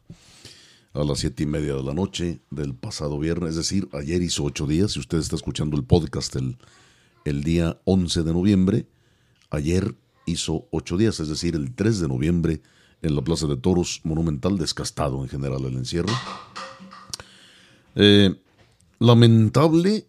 A 0.94 1.04
las 1.04 1.18
siete 1.18 1.42
y 1.42 1.46
media 1.46 1.74
de 1.74 1.82
la 1.82 1.92
noche 1.92 2.40
del 2.50 2.74
pasado 2.74 3.18
viernes, 3.18 3.50
es 3.50 3.56
decir, 3.56 3.88
ayer 3.92 4.22
hizo 4.22 4.44
ocho 4.44 4.66
días. 4.66 4.92
Si 4.92 5.00
usted 5.00 5.18
está 5.18 5.36
escuchando 5.36 5.76
el 5.76 5.84
podcast 5.84 6.34
el, 6.36 6.58
el 7.24 7.42
día 7.42 7.80
11 7.84 8.22
de 8.22 8.32
noviembre, 8.32 8.86
ayer 9.50 9.96
hizo 10.26 10.68
ocho 10.70 10.96
días, 10.96 11.18
es 11.18 11.28
decir, 11.28 11.56
el 11.56 11.74
3 11.74 12.00
de 12.00 12.08
noviembre 12.08 12.62
en 13.02 13.16
la 13.16 13.22
Plaza 13.22 13.46
de 13.48 13.56
Toros 13.56 14.00
Monumental, 14.04 14.58
descastado 14.58 15.22
en 15.22 15.28
general 15.28 15.64
el 15.64 15.76
encierro. 15.76 16.12
Eh, 17.96 18.40
lamentable, 19.00 20.06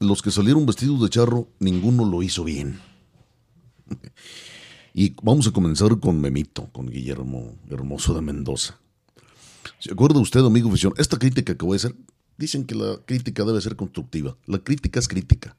los 0.00 0.20
que 0.20 0.32
salieron 0.32 0.66
vestidos 0.66 1.00
de 1.00 1.10
charro, 1.10 1.48
ninguno 1.60 2.04
lo 2.04 2.24
hizo 2.24 2.42
bien 2.42 2.89
y 4.94 5.14
vamos 5.22 5.46
a 5.46 5.52
comenzar 5.52 5.98
con 6.00 6.20
Memito, 6.20 6.68
con 6.72 6.86
Guillermo 6.86 7.56
Hermoso 7.70 8.14
de 8.14 8.22
Mendoza. 8.22 8.78
¿Se 9.78 9.92
acuerda 9.92 10.20
usted, 10.20 10.40
amigo 10.40 10.68
afición? 10.68 10.94
Esta 10.96 11.18
crítica 11.18 11.56
que 11.56 11.64
voy 11.64 11.74
a 11.74 11.76
hacer, 11.76 11.94
dicen 12.36 12.64
que 12.64 12.74
la 12.74 12.98
crítica 13.04 13.44
debe 13.44 13.60
ser 13.60 13.76
constructiva. 13.76 14.36
La 14.46 14.58
crítica 14.58 14.98
es 14.98 15.08
crítica. 15.08 15.56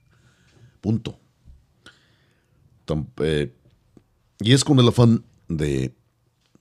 Punto. 0.81 1.17
Eh, 3.19 3.53
y 4.39 4.51
es 4.53 4.63
con 4.63 4.79
el 4.79 4.87
afán 4.87 5.23
de, 5.47 5.95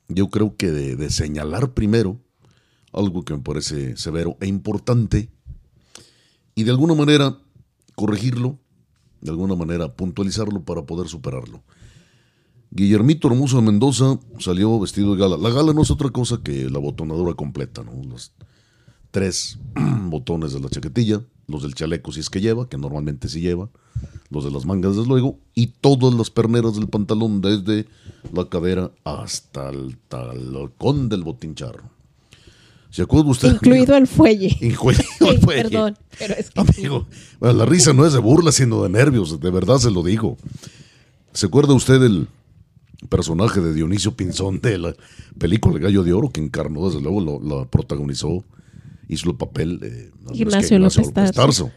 yo 0.09 0.29
creo 0.29 0.57
que 0.57 0.71
de 0.71 1.11
señalar 1.11 1.73
primero 1.73 2.21
algo 2.93 3.25
que 3.25 3.35
me 3.35 3.43
parece 3.43 3.97
severo 3.97 4.37
e 4.41 4.47
importante 4.47 5.29
y 6.55 6.65
de 6.65 6.71
alguna 6.71 6.95
manera 6.95 7.39
corregirlo 7.95 8.59
de 9.21 9.31
alguna 9.31 9.55
manera 9.55 9.95
puntualizarlo 9.95 10.63
para 10.63 10.83
poder 10.83 11.09
superarlo. 11.09 11.63
Guillermito 12.71 13.29
Hermoso 13.29 13.61
Mendoza 13.61 14.19
salió 14.39 14.79
vestido 14.79 15.15
de 15.15 15.21
gala. 15.21 15.37
La 15.37 15.51
gala 15.51 15.73
no 15.73 15.83
es 15.83 15.91
otra 15.91 16.11
cosa 16.11 16.41
que 16.43 16.71
la 16.71 16.79
botonadura 16.79 17.35
completa, 17.35 17.83
¿no? 17.83 17.93
Los 18.05 18.33
tres 19.11 19.59
botones 20.05 20.53
de 20.53 20.61
la 20.61 20.69
chaquetilla, 20.69 21.23
los 21.49 21.63
del 21.63 21.75
chaleco 21.75 22.13
si 22.13 22.21
es 22.21 22.31
que 22.31 22.41
lleva, 22.41 22.69
que 22.69 22.79
normalmente 22.79 23.29
sí 23.29 23.41
lleva, 23.41 23.71
los 24.31 24.45
de 24.45 24.53
las 24.53 24.67
mangas 24.67 24.95
desde 24.95 25.09
luego, 25.09 25.39
y 25.55 25.69
todas 25.69 26.15
las 26.15 26.31
perneras 26.31 26.77
del 26.77 26.89
pantalón 26.89 27.41
desde 27.41 27.87
la 28.33 28.49
cadera 28.49 28.93
hasta 29.03 29.71
el 29.71 29.99
talcón 30.09 31.09
del 31.09 31.25
botincharro. 31.25 32.00
¿Se 32.91 33.03
acuerda 33.03 33.31
usted? 33.31 33.53
Incluido 33.53 33.97
el 33.97 34.07
fuelle. 34.07 34.57
Incluido 34.61 35.03
el 35.31 35.41
fuelle. 35.41 35.63
Perdón, 35.63 35.99
pero 36.19 36.35
es 36.35 36.51
que. 36.51 36.61
Amigo, 36.61 37.07
bueno, 37.39 37.59
la 37.59 37.65
risa 37.65 37.93
no 37.93 38.05
es 38.05 38.13
de 38.13 38.19
burla, 38.19 38.53
sino 38.53 38.83
de 38.83 38.89
nervios, 38.89 39.41
de 39.41 39.51
verdad 39.51 39.79
se 39.79 39.91
lo 39.91 40.03
digo. 40.03 40.37
¿Se 41.33 41.47
acuerda 41.47 41.73
usted 41.75 42.01
del 42.01 42.27
personaje 43.09 43.61
de 43.61 43.73
Dionisio 43.73 44.15
Pinzón 44.15 44.61
de 44.61 44.79
la 44.79 44.95
película 45.39 45.77
El 45.77 45.83
Gallo 45.83 46.03
de 46.03 46.13
Oro, 46.13 46.31
que 46.31 46.41
encarnó, 46.41 46.89
desde 46.89 47.01
luego, 47.01 47.21
lo, 47.21 47.41
la 47.41 47.65
protagonizó, 47.65 48.45
hizo 49.09 49.31
el 49.31 49.37
papel 49.37 49.79
de 49.79 50.11
Ignacio, 50.33 50.79
López 50.79 51.13
Tarso. 51.13 51.71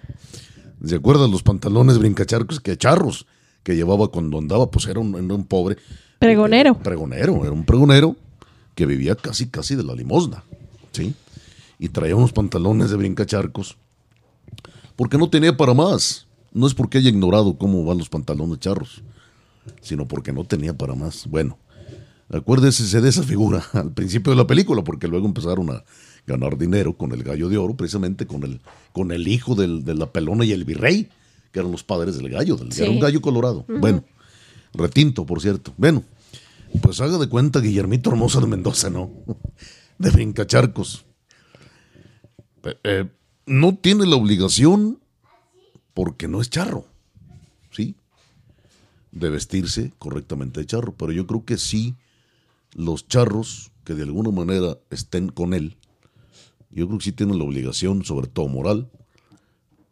¿Se 0.84 0.96
acuerda 0.96 1.28
los 1.28 1.44
pantalones 1.44 1.98
brincacharcos 1.98 2.60
que 2.60 2.76
charros 2.76 3.26
que 3.62 3.76
llevaba 3.76 4.10
cuando 4.10 4.38
andaba? 4.38 4.70
Pues 4.70 4.88
era 4.88 5.00
un, 5.00 5.16
un 5.16 5.46
pobre. 5.46 5.78
Pregonero. 6.20 6.78
pregonero, 6.80 7.44
era 7.44 7.52
un 7.52 7.64
pregonero 7.64 8.16
que 8.76 8.86
vivía 8.86 9.16
casi, 9.16 9.48
casi 9.48 9.76
de 9.76 9.84
la 9.84 9.94
limosna. 9.94 10.44
¿Sí? 10.94 11.14
Y 11.80 11.90
traía 11.90 12.16
unos 12.16 12.32
pantalones 12.32 12.90
de 12.90 12.98
brincacharcos, 12.98 13.78
porque 14.96 15.18
no 15.18 15.30
tenía 15.30 15.58
para 15.58 15.74
más. 15.74 16.28
No 16.54 16.68
es 16.68 16.74
porque 16.76 17.00
haya 17.00 17.10
ignorado 17.10 17.58
cómo 17.58 17.84
van 17.84 17.98
los 17.98 18.10
pantalones 18.10 18.60
charros, 18.60 19.02
sino 19.82 20.08
porque 20.08 20.32
no 20.32 20.46
tenía 20.46 20.78
para 20.78 20.94
más. 20.94 21.28
Bueno, 21.28 21.58
acuérdese 22.30 23.02
de 23.02 23.10
esa 23.10 23.24
figura 23.24 23.64
al 23.74 23.92
principio 23.92 24.32
de 24.32 24.38
la 24.38 24.48
película, 24.48 24.84
porque 24.84 25.08
luego 25.08 25.26
empezaron 25.26 25.72
a 25.72 25.84
ganar 26.26 26.58
dinero 26.58 26.96
con 26.96 27.12
el 27.12 27.24
gallo 27.24 27.50
de 27.50 27.58
oro, 27.58 27.76
precisamente 27.76 28.28
con 28.28 28.44
el, 28.44 28.62
con 28.94 29.12
el 29.12 29.28
hijo 29.28 29.56
del, 29.56 29.84
de 29.84 29.96
la 29.96 30.12
pelona 30.12 30.46
y 30.46 30.52
el 30.52 30.64
virrey, 30.64 31.10
que 31.52 31.60
eran 31.60 31.72
los 31.72 31.84
padres 31.84 32.16
del 32.16 32.30
gallo, 32.30 32.56
del, 32.56 32.72
era 32.78 32.90
un 32.90 33.00
gallo 33.00 33.20
colorado. 33.20 33.66
Bueno, 33.68 34.04
retinto, 34.74 35.26
por 35.26 35.42
cierto. 35.42 35.74
Bueno, 35.76 36.04
pues 36.82 37.02
haga 37.02 37.18
de 37.18 37.28
cuenta 37.28 37.60
Guillermito 37.60 38.10
Hermosa 38.10 38.40
de 38.40 38.48
Mendoza, 38.48 38.90
¿no? 38.90 39.12
de 39.98 40.10
brincacharcos. 40.10 41.06
Eh, 42.84 43.10
no 43.46 43.76
tiene 43.76 44.06
la 44.06 44.16
obligación, 44.16 45.00
porque 45.94 46.28
no 46.28 46.42
es 46.42 46.50
charro, 46.50 46.86
¿sí? 47.72 47.96
De 49.12 49.30
vestirse 49.30 49.94
correctamente 50.00 50.60
de 50.60 50.66
charro. 50.66 50.96
Pero 50.96 51.12
yo 51.12 51.28
creo 51.28 51.46
que 51.46 51.58
sí, 51.58 51.96
los 52.74 53.08
charros 53.08 53.72
que 53.84 53.94
de 53.94 54.04
alguna 54.04 54.32
manera 54.32 54.78
estén 54.90 55.30
con 55.30 55.54
él, 55.54 55.78
yo 56.72 56.88
creo 56.88 56.98
que 56.98 57.06
sí 57.06 57.12
tienen 57.12 57.38
la 57.38 57.44
obligación, 57.44 58.04
sobre 58.04 58.28
todo 58.28 58.48
moral, 58.48 58.90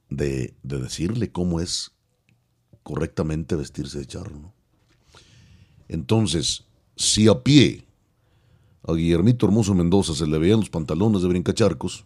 de, 0.10 0.56
de 0.64 0.80
decirle 0.80 1.32
cómo 1.32 1.60
es 1.60 1.92
correctamente 2.84 3.56
vestirse 3.56 4.00
de 4.00 4.08
charro. 4.08 4.54
Entonces, 5.88 6.66
si 6.96 7.28
a 7.28 7.44
pie 7.44 7.86
a 8.88 8.94
Guillermito 8.94 9.46
Hermoso 9.46 9.74
Mendoza 9.76 10.14
se 10.16 10.26
le 10.28 10.38
veían 10.38 10.60
los 10.60 10.70
pantalones 10.70 11.22
de 11.22 11.28
brincacharcos, 11.28 12.06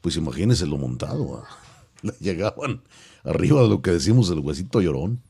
pues 0.00 0.16
imagínese 0.16 0.66
lo 0.66 0.78
montado. 0.78 1.44
Le 2.02 2.12
llegaban 2.20 2.80
arriba 3.24 3.60
de 3.62 3.68
lo 3.68 3.82
que 3.82 3.90
decimos 3.90 4.30
el 4.30 4.38
huesito 4.38 4.80
llorón. 4.80 5.20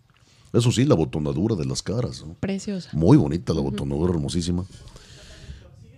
Eso 0.53 0.71
sí, 0.71 0.85
la 0.85 0.95
botonadura 0.95 1.57
de 1.57 1.65
las 1.65 1.83
caras. 1.83 2.25
Preciosa. 2.39 2.91
Muy 2.93 3.17
bonita 3.17 3.53
la 3.55 3.61
botonadura, 3.61 4.13
hermosísima. 4.13 4.65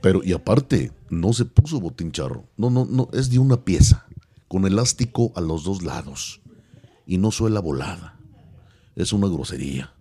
Pero, 0.00 0.22
y 0.24 0.32
aparte, 0.32 0.92
no 1.10 1.32
se 1.34 1.44
puso 1.44 1.78
botín 1.80 2.10
charro. 2.12 2.46
No, 2.56 2.70
no, 2.70 2.86
no, 2.86 3.08
es 3.12 3.28
de 3.30 3.38
una 3.38 3.64
pieza, 3.64 4.06
con 4.48 4.66
elástico 4.66 5.32
a 5.36 5.40
los 5.42 5.64
dos 5.64 5.82
lados. 5.82 6.40
Y 7.06 7.18
no 7.18 7.30
suela 7.30 7.60
volada. 7.60 8.18
Es 8.96 9.12
una 9.12 9.28
grosería. 9.28 9.92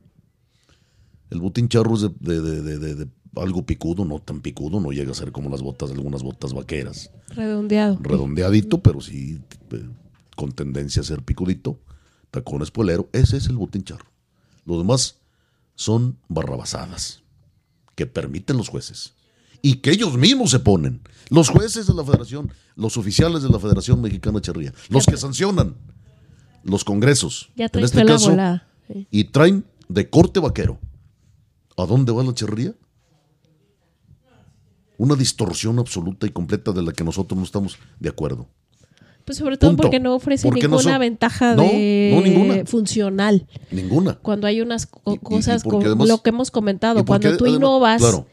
El 1.30 1.40
botín 1.42 1.68
charro 1.68 1.96
es 1.96 2.02
de, 2.02 2.10
de- 2.20 2.62
de- 2.62 2.78
de- 2.80 2.96
de 2.96 3.08
algo 3.36 3.66
picudo, 3.66 4.06
no 4.06 4.20
tan 4.20 4.42
picudo, 4.42 4.80
no 4.80 4.92
llega 4.92 5.12
a 5.12 5.16
ser 5.16 5.32
como 5.32 5.50
las 5.50 5.62
botas, 5.62 5.92
algunas 5.92 6.24
botas 6.24 6.54
vaqueras. 6.54 7.12
Redondeado. 7.30 7.98
Redondeadito, 8.02 8.82
pero 8.82 9.00
sí 9.02 9.42
eh, 9.72 9.90
con 10.36 10.52
tendencia 10.52 11.02
a 11.02 11.06
ser 11.06 11.24
picudito. 11.24 11.80
Tacón 12.30 12.62
espolero, 12.62 13.10
ese 13.14 13.38
es 13.38 13.48
el 13.48 13.58
botín 13.58 13.84
charro. 13.84 14.06
Los 14.66 14.78
demás 14.78 15.18
son 15.76 16.18
barrabasadas 16.28 17.24
que 17.96 18.06
permiten 18.06 18.58
los 18.58 18.70
jueces 18.70 19.16
y 19.62 19.76
que 19.76 19.92
ellos 19.92 20.18
mismos 20.18 20.52
se 20.52 20.60
ponen. 20.60 21.02
Los 21.30 21.50
jueces 21.50 21.88
de 21.88 21.94
la 21.94 22.04
federación, 22.04 22.52
los 22.76 22.98
oficiales 22.98 23.44
de 23.44 23.50
la 23.50 23.60
Federación 23.60 24.02
Mexicana 24.02 24.40
de 24.40 24.42
Charrería, 24.42 24.74
los 24.90 25.06
que 25.06 25.18
sancionan 25.18 25.76
los 26.64 26.84
congresos, 26.84 27.50
Ya 27.56 27.70
en 27.72 27.84
este 27.84 28.06
caso. 28.06 28.36
Sí. 28.88 29.08
y 29.10 29.24
traen 29.26 29.66
de 29.88 30.10
corte 30.10 30.40
vaquero. 30.40 30.80
¿A 31.78 31.86
dónde 31.86 32.12
va 32.12 32.24
la 32.24 32.34
charrería? 32.34 32.76
Una 35.02 35.16
distorsión 35.16 35.80
absoluta 35.80 36.28
y 36.28 36.30
completa 36.30 36.72
de 36.74 36.84
la 36.84 36.92
que 36.94 37.04
nosotros 37.04 37.36
no 37.36 37.44
estamos 37.44 37.80
de 38.00 38.08
acuerdo. 38.10 38.48
Pues 39.26 39.40
sobre 39.40 39.58
todo 39.58 39.72
Punto. 39.72 39.82
porque 39.84 40.00
no 40.00 40.14
ofrece 40.14 40.48
Porque 40.48 40.68
no 40.68 40.78
ninguna 40.78 41.00
ventaja 41.00 41.56
No, 41.56 41.64
de 41.64 42.12
no, 42.14 42.22
ninguna. 42.22 42.66
funcional. 42.68 43.48
Ninguna. 43.72 44.20
Cuando 44.22 44.46
hay 44.46 44.62
unas 44.62 44.86
co- 44.86 45.02
Y- 45.08 45.12
y- 45.14 45.16
y 45.16 45.18
cosas 45.18 45.64
porque 45.64 45.78
como 45.78 45.86
además- 45.88 46.08
lo 46.08 46.22
que 46.22 46.30
hemos 46.30 46.52
comentado, 46.52 47.00
Y 47.00 47.04
cuando 47.04 47.30
tú 47.36 47.46
además- 47.46 47.58
innovas, 47.58 48.02
Claro, 48.02 48.28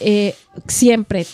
eh, 0.00 0.34
siempre 0.68 1.26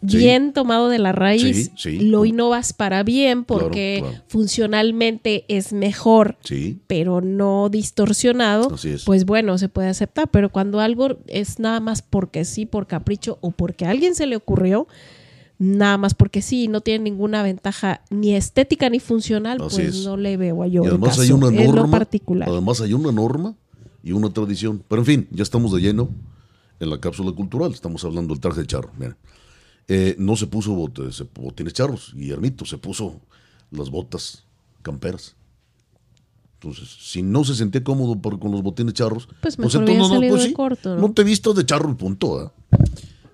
bien 0.00 0.52
tomado 0.52 0.88
de 0.88 0.98
la 0.98 1.12
raíz, 1.12 1.70
Sí, 1.76 1.98
sí. 1.98 1.98
lo 2.00 2.24
innovas 2.24 2.72
para 2.72 3.02
bien 3.02 3.44
porque 3.44 3.98
claro. 4.00 4.22
funcionalmente 4.28 5.44
es 5.48 5.72
mejor, 5.72 6.36
pero 6.86 7.20
no 7.20 7.68
distorsionado, 7.68 8.68
pues 9.04 9.24
bueno, 9.24 9.58
se 9.58 9.68
puede 9.68 9.88
aceptar. 9.88 10.28
Pero 10.30 10.50
cuando 10.50 10.80
algo 10.80 11.18
es 11.26 11.58
nada 11.58 11.80
más 11.80 12.02
porque 12.02 12.44
sí, 12.44 12.66
por 12.66 12.86
capricho 12.86 13.38
o 13.40 13.50
porque 13.50 13.86
a 13.86 13.90
alguien 13.90 14.14
se 14.14 14.26
le 14.26 14.36
ocurrió, 14.36 14.86
nada 15.58 15.98
más 15.98 16.14
porque 16.14 16.42
sí, 16.42 16.68
no 16.68 16.80
tiene 16.80 17.04
ninguna 17.04 17.42
ventaja 17.42 18.02
ni 18.10 18.34
estética 18.36 18.88
ni 18.90 19.00
funcional, 19.00 19.58
Así 19.60 19.76
pues 19.82 19.96
es. 19.96 20.04
no 20.04 20.16
le 20.16 20.36
veo 20.36 20.62
a 20.62 20.66
yo 20.68 20.84
Y 20.84 20.86
además 20.86 21.10
caso. 21.10 21.22
hay 21.22 21.32
una 21.32 21.48
es 21.48 21.66
lo 21.66 21.72
norma. 21.74 21.98
particular. 21.98 22.48
Además 22.48 22.80
hay 22.80 22.92
una 22.94 23.10
norma 23.10 23.54
y 24.04 24.12
una 24.12 24.30
tradición. 24.32 24.82
Pero 24.86 25.02
en 25.02 25.06
fin, 25.06 25.28
ya 25.32 25.42
estamos 25.42 25.72
de 25.72 25.80
lleno 25.80 26.08
en 26.78 26.90
la 26.90 27.00
cápsula 27.00 27.32
cultural. 27.32 27.72
Estamos 27.72 28.04
hablando 28.04 28.32
del 28.34 28.40
traje 28.40 28.60
de 28.60 28.66
charro. 28.68 28.90
Mira. 28.96 29.16
Eh, 29.88 30.14
no 30.18 30.36
se 30.36 30.46
puso 30.46 30.74
bot- 30.76 31.10
se- 31.10 31.26
botines 31.34 31.72
charros, 31.72 32.12
Guillermito, 32.14 32.64
se 32.66 32.76
puso 32.78 33.20
las 33.70 33.90
botas 33.90 34.44
camperas. 34.82 35.34
Entonces, 36.60 36.88
si 37.00 37.22
no 37.22 37.44
se 37.44 37.54
sentía 37.54 37.82
cómodo 37.84 38.16
por- 38.20 38.38
con 38.38 38.50
los 38.50 38.62
botines 38.62 38.92
charros, 38.94 39.28
Pues 39.40 39.58
mejor 39.58 39.84
hubiera 39.84 40.04
salido 40.08 40.36
de 40.36 40.52
corto, 40.52 40.94
¿no? 40.96 41.02
no 41.08 41.12
te 41.14 41.22
vistas 41.24 41.54
de 41.54 41.64
charro 41.64 41.90
y 41.90 41.94
punto. 41.94 42.34
¿verdad? 42.36 42.52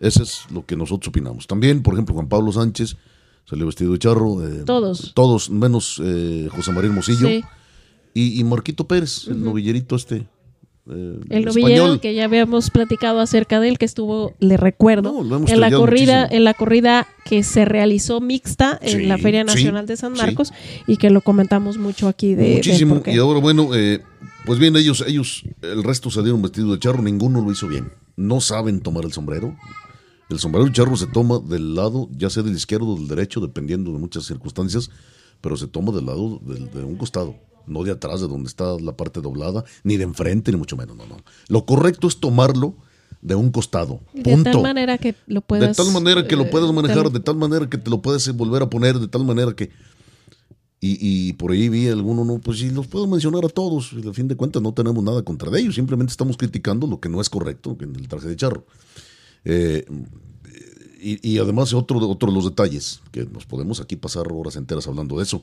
Eso 0.01 0.23
es 0.23 0.43
lo 0.51 0.65
que 0.67 0.77
nosotros 0.77 1.09
opinamos. 1.09 1.47
También, 1.47 1.83
por 1.83 1.95
ejemplo, 1.95 2.15
Juan 2.15 2.29
Pablo 2.29 2.53
Sánchez 2.53 2.97
salió 3.47 3.65
vestido 3.67 3.93
de 3.93 3.99
charro. 3.99 4.47
eh, 4.47 4.63
Todos. 4.67 5.13
Todos, 5.15 5.49
menos 5.51 6.01
eh, 6.05 6.49
José 6.55 6.73
María 6.73 6.91
Hermosillo. 6.91 7.27
Sí. 7.29 7.43
Y, 8.13 8.39
y 8.39 8.45
Marquito 8.45 8.87
Pérez, 8.87 9.27
el 9.29 9.43
novillerito 9.43 9.97
este. 9.97 10.27
Eh, 10.91 11.19
El 11.31 11.45
novillero 11.45 12.01
que 12.01 12.15
ya 12.15 12.25
habíamos 12.25 12.71
platicado 12.71 13.21
acerca 13.21 13.59
de 13.61 13.69
él, 13.69 13.79
que 13.79 13.85
estuvo, 13.85 14.35
le 14.39 14.57
recuerdo, 14.57 15.23
No, 15.23 15.47
en 15.47 15.61
la 15.61 15.71
corrida, 15.71 16.21
muchísimo. 16.23 16.37
en 16.39 16.45
la 16.45 16.55
corrida 16.55 17.07
que 17.25 17.43
se 17.43 17.65
realizó 17.65 18.21
mixta 18.21 18.79
en 18.83 18.99
Sí, 19.01 19.07
la 19.07 19.17
Feria 19.19 19.41
sí, 19.43 19.47
Nacional 19.47 19.87
de 19.87 19.97
San 19.97 20.15
sí. 20.15 20.21
Marcos 20.23 20.53
y 20.87 20.97
que 20.99 21.11
lo 21.11 21.21
comentamos 21.23 21.79
mucho 21.79 22.09
aquí 22.09 22.35
de, 22.35 22.57
Muchísimo. 22.57 23.03
Y 23.07 23.19
ahora, 23.19 23.41
bueno, 23.41 23.75
eh, 23.75 24.03
pues 24.45 24.59
bien, 24.59 24.77
ellos, 24.77 25.03
ellos, 25.07 25.45
el 25.63 25.83
resto 25.83 26.11
salieron 26.11 26.43
vestidos 26.43 26.73
de 26.73 26.79
charro, 26.79 27.03
ninguno 27.03 27.41
lo 27.41 27.51
hizo 27.51 27.67
bien. 27.67 27.91
No 28.17 28.41
saben 28.41 28.81
tomar 28.81 29.05
el 29.05 29.13
sombrero. 29.13 29.57
El 30.31 30.39
sombrero 30.39 30.67
de 30.67 30.73
charro 30.73 30.97
se 30.97 31.07
toma 31.07 31.39
del 31.39 31.75
lado, 31.75 32.09
ya 32.17 32.31
sea 32.31 32.43
del 32.43 32.55
izquierdo 32.57 32.89
o 32.89 32.97
del 32.97 33.09
derecho, 33.09 33.41
dependiendo 33.41 33.93
de 33.93 33.99
muchas 33.99 34.25
circunstancias, 34.25 34.91
pero 35.41 35.57
se 35.57 35.67
toma 35.67 35.93
del 35.93 36.07
lado 36.07 36.41
del- 36.45 36.71
de 36.71 36.83
un 36.85 36.97
costado, 36.97 37.37
no 37.67 37.83
de 37.85 37.93
atrás, 37.93 38.21
de 38.21 38.29
donde 38.29 38.49
está 38.49 38.79
la 38.79 38.97
parte 38.97 39.21
doblada, 39.21 39.65
ni 39.83 39.97
de 39.97 40.05
enfrente, 40.05 40.51
ni 40.53 40.59
mucho 40.59 40.77
menos. 40.77 40.97
No, 40.97 41.07
no. 41.07 41.17
Lo 41.49 41.67
correcto 41.67 42.09
es 42.09 42.19
tomarlo 42.19 42.77
de 43.25 43.35
un 43.35 43.51
costado. 43.51 44.01
Y 44.13 44.23
de 44.23 44.35
Punto. 44.35 44.51
tal 44.51 44.63
manera 44.63 44.99
que 44.99 45.15
lo 45.27 45.41
puedas... 45.41 45.77
de 45.77 45.83
tal 45.83 45.93
manera 45.93 46.29
que 46.29 46.37
lo 46.37 46.45
eh, 46.45 46.49
puedas 46.51 46.71
manejar, 46.73 47.11
de 47.11 47.21
tal 47.21 47.37
manera 47.37 47.69
que 47.69 47.79
te 47.79 47.91
lo 47.91 48.03
puedes 48.03 48.31
volver 48.37 48.63
a 48.63 48.69
poner, 48.69 48.99
de 48.99 49.09
tal 49.09 49.25
manera 49.25 49.55
que... 49.55 49.71
Y, 50.79 50.99
y 51.01 51.33
por 51.33 51.53
ahí 51.53 51.71
vi 51.71 51.89
alguno, 51.89 52.27
no, 52.27 52.39
pues 52.39 52.59
sí, 52.59 52.69
los 52.69 52.87
puedo 52.87 53.07
mencionar 53.07 53.43
a 53.47 53.49
todos. 53.49 53.95
y 53.95 54.07
al 54.07 54.13
fin 54.13 54.29
de 54.29 54.37
cuentas 54.37 54.61
no 54.61 54.75
tenemos 54.75 55.03
nada 55.03 55.23
contra 55.23 55.51
de 55.51 55.59
ellos, 55.61 55.75
simplemente 55.75 56.11
estamos 56.11 56.37
criticando 56.37 56.87
lo 56.87 57.01
que 57.01 57.09
no 57.09 57.23
es 57.23 57.31
correcto 57.31 57.75
en 57.81 57.97
el 57.97 58.07
traje 58.07 58.29
de 58.29 58.37
charro. 58.37 58.67
Eh, 59.47 59.87
y, 61.01 61.33
y 61.33 61.39
además 61.39 61.73
otro, 61.73 61.99
otro 62.07 62.29
de 62.29 62.35
los 62.35 62.45
detalles, 62.45 63.01
que 63.11 63.25
nos 63.25 63.47
podemos 63.47 63.81
aquí 63.81 63.97
pasar 63.97 64.31
horas 64.31 64.57
enteras 64.57 64.87
hablando 64.87 65.17
de 65.17 65.23
eso, 65.23 65.43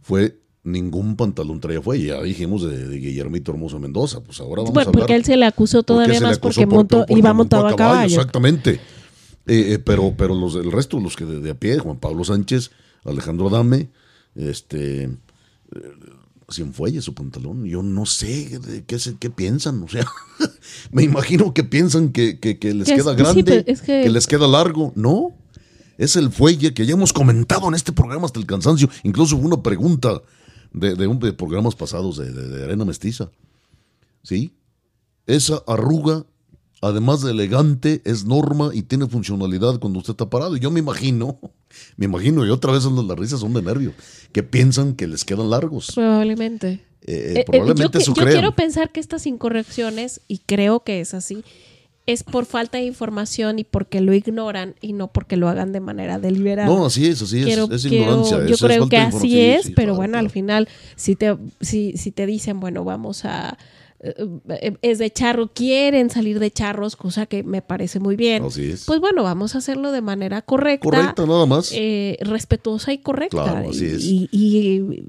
fue 0.00 0.40
ningún 0.72 1.16
pantalón 1.16 1.60
traía 1.60 1.80
fue, 1.82 2.02
ya 2.02 2.22
dijimos 2.22 2.62
de, 2.62 2.86
de 2.88 2.96
Guillermito 2.98 3.52
Hermoso 3.52 3.78
Mendoza, 3.78 4.20
pues 4.20 4.40
ahora 4.40 4.62
vamos 4.62 4.70
a 4.70 4.72
Bueno, 4.74 4.88
hablar 4.90 5.00
porque 5.02 5.14
él 5.16 5.24
se 5.24 5.36
le 5.36 5.46
acusó 5.46 5.78
¿Por 5.78 5.84
qué 5.84 5.86
todavía 5.86 6.20
le 6.20 6.26
más 6.26 6.38
porque 6.38 6.66
por- 6.66 6.74
montó, 6.76 6.98
porque 6.98 7.18
iba 7.18 7.32
montado 7.32 7.66
a 7.66 7.74
caballo. 7.76 8.14
Exactamente. 8.16 8.80
Eh, 9.46 9.74
eh, 9.74 9.78
pero 9.78 10.14
pero 10.16 10.34
los 10.34 10.54
el 10.56 10.70
resto, 10.70 11.00
los 11.00 11.16
que 11.16 11.24
de, 11.24 11.40
de 11.40 11.50
a 11.50 11.54
pie, 11.54 11.78
Juan 11.78 11.98
Pablo 11.98 12.22
Sánchez, 12.24 12.70
Alejandro 13.04 13.48
Adame, 13.48 13.88
este 14.34 15.04
eh, 15.04 15.10
sin 16.50 16.72
fuelle 16.72 17.00
su 17.02 17.14
pantalón. 17.14 17.64
Yo 17.64 17.82
no 17.82 18.06
sé 18.06 18.58
de 18.58 18.84
qué, 18.84 18.96
qué 19.18 19.30
piensan. 19.30 19.82
O 19.82 19.88
sea, 19.88 20.06
me 20.92 21.02
imagino 21.02 21.52
que 21.54 21.64
piensan 21.64 22.10
que, 22.10 22.38
que- 22.38 22.58
que 22.58 22.74
les 22.74 22.86
Que 22.88 22.94
es- 22.94 23.02
queda 23.02 23.14
grande, 23.14 23.64
es 23.66 23.82
que 23.82 24.08
les 24.08 24.26
queda 24.26 24.46
largo. 24.48 24.92
No. 24.94 25.32
Es 25.98 26.14
el 26.14 26.30
fuelle 26.30 26.72
que 26.74 26.86
ya 26.86 26.92
hemos 26.92 27.12
comentado 27.12 27.66
en 27.68 27.74
este 27.74 27.90
programa 27.92 28.26
hasta 28.26 28.38
el 28.38 28.46
cansancio. 28.46 28.88
Incluso 29.02 29.34
hubo 29.36 29.46
una 29.46 29.60
pregunta 29.62 30.22
de, 30.72 30.94
de 30.94 31.06
un 31.06 31.18
de 31.18 31.32
programas 31.32 31.74
pasados 31.74 32.16
de, 32.18 32.30
de- 32.32 32.64
Arena 32.64 32.84
Mestiza. 32.84 33.30
¿Sí? 34.22 34.52
Esa 35.26 35.62
arruga, 35.66 36.24
además 36.80 37.22
de 37.22 37.30
elegante, 37.32 38.02
es 38.04 38.24
norma 38.24 38.70
y 38.72 38.82
tiene 38.82 39.06
funcionalidad 39.06 39.78
cuando 39.78 39.98
usted 40.00 40.12
está 40.12 40.28
parado. 40.30 40.56
Y 40.56 40.60
yo 40.60 40.70
me 40.70 40.80
imagino, 40.80 41.38
me 41.96 42.06
imagino, 42.06 42.44
y 42.46 42.50
otra 42.50 42.72
vez 42.72 42.84
las 42.84 43.18
risas 43.18 43.40
son 43.40 43.52
de 43.54 43.62
nervio, 43.62 43.92
que 44.32 44.42
piensan 44.42 44.94
que 44.94 45.06
les 45.06 45.24
quedan 45.24 45.50
largos. 45.50 45.92
Probablemente. 45.94 46.68
Eh, 46.70 47.34
Eh, 47.36 47.40
eh, 47.40 47.44
probablemente 47.46 47.98
yo, 47.98 48.02
eso 48.02 48.14
yo 48.14 48.26
quiero 48.26 48.54
pensar 48.54 48.90
que 48.92 49.00
estas 49.00 49.26
incorrecciones, 49.26 50.20
y 50.28 50.38
creo 50.38 50.80
que 50.80 51.00
es 51.00 51.14
así, 51.14 51.42
es 52.08 52.24
por 52.24 52.46
falta 52.46 52.78
de 52.78 52.84
información 52.84 53.58
y 53.58 53.64
porque 53.64 54.00
lo 54.00 54.12
ignoran 54.14 54.74
y 54.80 54.92
no 54.94 55.08
porque 55.12 55.36
lo 55.36 55.48
hagan 55.48 55.72
de 55.72 55.80
manera 55.80 56.18
deliberada. 56.18 56.68
No, 56.68 56.86
así 56.86 57.06
es, 57.06 57.20
así 57.22 57.38
es. 57.40 57.44
Quiero- 57.46 57.68
es 57.70 57.82
quiero- 57.86 58.04
ignorancia. 58.04 58.38
yo 58.38 58.44
es- 58.44 58.50
es 58.52 58.60
creo 58.62 58.80
falta 58.80 58.96
que 58.96 59.02
así 59.16 59.40
es, 59.40 59.62
Sí, 59.66 59.72
pero 59.76 59.88
claro, 59.88 59.96
bueno, 59.96 60.18
al 60.18 60.30
final, 60.30 60.68
si 60.96 61.16
te, 61.16 61.36
si, 61.60 61.96
si 61.96 62.10
te 62.10 62.26
dicen, 62.26 62.60
bueno, 62.60 62.82
vamos 62.84 63.24
a... 63.24 63.58
eh, 64.00 64.14
eh, 64.60 64.72
es 64.82 64.98
de 64.98 65.10
charro, 65.10 65.48
quieren 65.48 66.08
salir 66.08 66.38
de 66.38 66.50
charros, 66.52 66.94
cosa 66.96 67.26
que 67.26 67.42
me 67.42 67.62
parece 67.62 67.98
muy 68.00 68.14
bien. 68.16 68.44
Así 68.44 68.70
es. 68.70 68.84
Pues 68.86 69.00
bueno, 69.00 69.22
vamos 69.24 69.54
a 69.54 69.58
hacerlo 69.58 69.90
de 69.92 70.00
manera 70.02 70.40
correcta. 70.42 70.84
Correcta, 70.88 71.26
nada 71.26 71.46
más. 71.46 71.72
eh, 71.74 72.16
respetuosa 72.20 72.92
y 72.92 72.98
correcta. 72.98 73.42
Claro, 73.42 73.70
así 73.70 73.84
es. 73.86 74.04
Y, 74.04 74.28
y- 74.30 74.58
y 74.90 75.04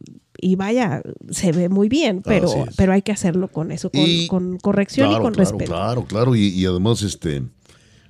vaya, 0.56 1.02
se 1.32 1.52
ve 1.52 1.70
muy 1.70 1.90
bien, 1.90 2.22
pero, 2.24 2.66
pero 2.76 2.94
hay 2.94 3.02
que 3.02 3.12
hacerlo 3.12 3.48
con 3.50 3.72
eso, 3.72 3.90
con, 3.90 4.06
Y- 4.08 4.28
con 4.28 4.58
corrección 4.58 5.08
claro, 5.10 5.22
y 5.22 5.26
con 5.26 5.34
claro, 5.34 5.50
respeto. 5.52 5.72
Claro, 5.72 6.06
claro, 6.06 6.36
y, 6.36 6.48
y 6.48 6.66
además, 6.66 7.02
este, 7.02 7.44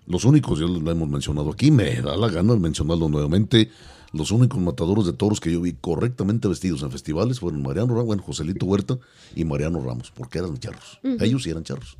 los 0.08 0.26
únicos, 0.26 0.60
ya 0.60 0.66
lo 0.66 0.92
hemos 0.92 1.10
mencionado 1.10 1.52
aquí, 1.52 1.72
me 1.72 2.02
da 2.02 2.16
la 2.18 2.30
gana 2.30 2.56
mencionarlo 2.56 3.10
nuevamente, 3.10 3.70
los 4.12 4.32
únicos 4.32 4.60
matadores 4.60 5.06
de 5.06 5.14
toros 5.14 5.40
que 5.40 5.52
yo 5.52 5.62
vi 5.62 5.74
correctamente 5.74 6.48
vestidos 6.48 6.82
en 6.82 6.92
festivales 6.92 7.40
fueron 7.40 7.62
Mariano 7.62 7.90
Ramos, 7.94 8.06
bueno, 8.06 8.24
Joselito 8.24 8.66
Huerta 8.66 8.98
y 9.36 9.46
Mariano 9.46 9.80
Ramos, 9.82 10.12
porque 10.16 10.40
eran 10.40 10.58
charros. 10.58 11.00
Ellos 11.20 11.44
sí 11.44 11.52
eran 11.52 11.64
charros. 11.64 11.98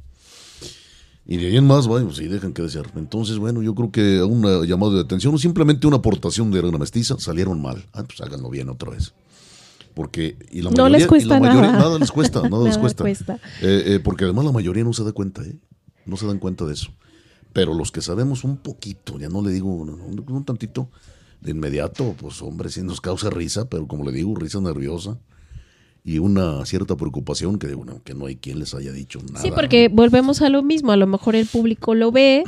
Y 1.28 1.38
de 1.38 1.46
ahí 1.48 1.58
en 1.58 1.68
más, 1.68 1.86
bueno, 1.86 2.12
sí 2.12 2.26
dejan 2.28 2.54
que 2.54 2.64
desear. 2.64 2.88
Entonces, 2.96 3.38
bueno, 3.38 3.62
yo 3.62 3.76
creo 3.76 3.92
que 3.92 4.24
una 4.24 4.66
llamada 4.66 4.96
de 4.96 5.02
atención 5.02 5.36
o 5.36 5.38
simplemente 5.38 5.86
una 5.86 5.98
aportación 5.98 6.50
de 6.50 6.58
arena 6.58 6.80
mestiza 6.80 7.20
salieron 7.20 7.62
mal. 7.62 7.86
Ah, 7.94 8.04
pues 8.04 8.20
háganlo 8.22 8.50
bien 8.50 8.68
otra 8.70 8.90
vez. 8.90 9.14
Porque, 9.94 10.38
y 10.52 10.62
la 10.62 10.70
No 10.72 10.84
mayoría, 10.84 10.98
les 11.00 11.08
cuesta 11.08 11.26
y 11.28 11.30
la 11.30 11.40
mayoría- 11.40 11.72
nada. 11.72 12.00
les 12.00 12.12
cuesta, 12.12 12.42
nada, 12.48 12.64
les 12.66 12.78
cuesta. 12.78 13.04
cuesta. 13.04 13.36
Eh, 13.62 13.84
eh, 13.96 14.00
porque 14.04 14.24
además 14.26 14.46
la 14.46 14.52
mayoría 14.52 14.84
no 14.84 14.94
se 14.94 15.04
da 15.04 15.12
cuenta, 15.12 15.44
¿eh? 15.44 15.58
No 16.06 16.16
se 16.18 16.26
dan 16.28 16.40
cuenta 16.40 16.66
de 16.66 16.74
eso. 16.74 16.92
Pero 17.54 17.74
los 17.74 17.92
que 17.92 18.02
sabemos 18.02 18.44
un 18.44 18.58
poquito, 18.58 19.18
ya 19.20 19.28
no 19.30 19.42
le 19.42 19.52
digo 19.52 19.84
no, 19.86 19.94
un 20.36 20.46
tantito, 20.46 20.90
de 21.42 21.52
inmediato, 21.52 22.16
pues 22.20 22.42
hombre, 22.42 22.70
sí 22.70 22.82
nos 22.84 23.02
causa 23.02 23.30
risa, 23.30 23.70
pero 23.70 23.88
como 23.88 24.04
le 24.04 24.12
digo, 24.12 24.36
risa 24.36 24.60
nerviosa. 24.62 25.18
Y 26.04 26.20
una 26.20 26.66
cierta 26.66 26.96
preocupación 26.96 27.60
que, 27.60 27.74
bueno, 27.76 28.02
que 28.04 28.14
no 28.14 28.26
hay 28.26 28.36
quien 28.36 28.60
les 28.60 28.74
haya 28.74 28.92
dicho 28.92 29.20
nada. 29.32 29.42
Sí, 29.42 29.52
porque 29.54 29.90
volvemos 29.90 30.42
a 30.42 30.50
lo 30.50 30.64
mismo, 30.64 30.92
a 30.92 30.98
lo 30.98 31.08
mejor 31.08 31.36
el 31.36 31.46
público 31.46 31.94
lo 31.94 32.12
ve 32.12 32.44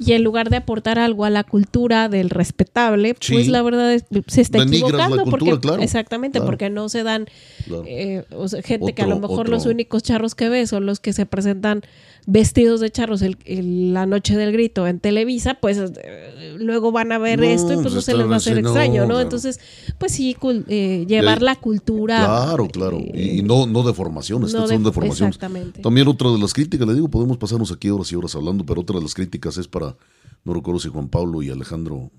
y 0.00 0.12
en 0.12 0.24
lugar 0.24 0.50
de 0.50 0.56
aportar 0.56 0.98
algo 0.98 1.24
a 1.24 1.30
la 1.30 1.44
cultura 1.44 2.08
del 2.08 2.30
respetable, 2.30 3.14
Sí. 3.20 3.34
pues 3.34 3.48
la 3.48 3.62
verdad 3.62 3.94
es- 3.94 4.04
se 4.26 4.40
está 4.40 4.58
Denigras 4.58 4.90
equivocando 4.90 5.22
cultura, 5.22 5.38
porque 5.52 5.60
claro, 5.60 5.82
exactamente 5.82 6.38
claro. 6.38 6.46
porque 6.46 6.70
no 6.70 6.88
se 6.88 7.02
dan 7.04 7.26
Claro. 7.66 7.84
eh, 7.86 8.24
o 8.32 8.48
sea, 8.48 8.62
gente 8.62 8.92
que 8.94 9.02
a 9.02 9.06
lo 9.06 9.16
Otro- 9.18 9.28
mejor 9.28 9.48
los 9.48 9.66
únicos 9.66 10.02
charros 10.02 10.34
que 10.34 10.48
ve 10.48 10.66
son 10.66 10.84
los 10.86 10.98
que 10.98 11.12
se 11.12 11.26
presentan 11.26 11.82
vestidos 12.26 12.80
de 12.80 12.90
charros 12.90 13.20
el- 13.22 13.36
el- 13.44 13.92
la 13.92 14.06
noche 14.06 14.36
del 14.36 14.52
grito 14.52 14.86
en 14.86 14.98
Televisa, 15.00 15.54
pues 15.60 15.78
eh, 15.78 16.56
luego 16.58 16.90
van 16.92 17.12
a 17.12 17.18
ver 17.18 17.38
No, 17.40 17.44
esto 17.44 17.72
y 17.72 17.76
pues 17.76 17.82
pues 17.84 17.94
no 17.94 18.00
se 18.00 18.16
les 18.16 18.28
va 18.28 18.34
a 18.34 18.36
hacer 18.36 18.58
extraño, 18.58 19.06
no. 19.06 19.20
Entonces, 19.20 19.60
pues 19.98 20.12
sí, 20.12 20.34
cul- 20.40 20.64
eh, 20.68 21.04
llevar 21.06 21.42
la 21.42 21.56
cultura. 21.56 22.18
Claro, 22.24 22.68
claro. 22.68 22.98
eh, 22.98 23.36
Y 23.38 23.42
no, 23.42 23.66
no 23.66 23.82
deformaciones, 23.82 24.52
no 24.54 24.66
son 24.66 24.82
de- 24.82 24.88
deformaciones. 24.88 25.36
exactamente. 25.36 25.82
También 25.82 26.08
otra 26.08 26.30
de 26.30 26.38
las 26.38 26.52
críticas, 26.54 26.86
le 26.88 26.94
digo, 26.94 27.08
podemos 27.08 27.36
pasarnos 27.36 27.70
aquí 27.72 27.90
horas 27.90 28.10
y 28.12 28.16
horas 28.16 28.34
hablando, 28.34 28.64
pero 28.64 28.80
otra 28.80 28.96
de 28.96 29.02
las 29.02 29.14
críticas 29.14 29.56
es 29.58 29.68
para, 29.68 29.96
no 30.44 30.54
recuerdo 30.54 30.80
si 30.80 30.88
Juan 30.88 31.08
Pablo 31.08 31.42
y 31.42 31.50
Alejandro 31.50 32.10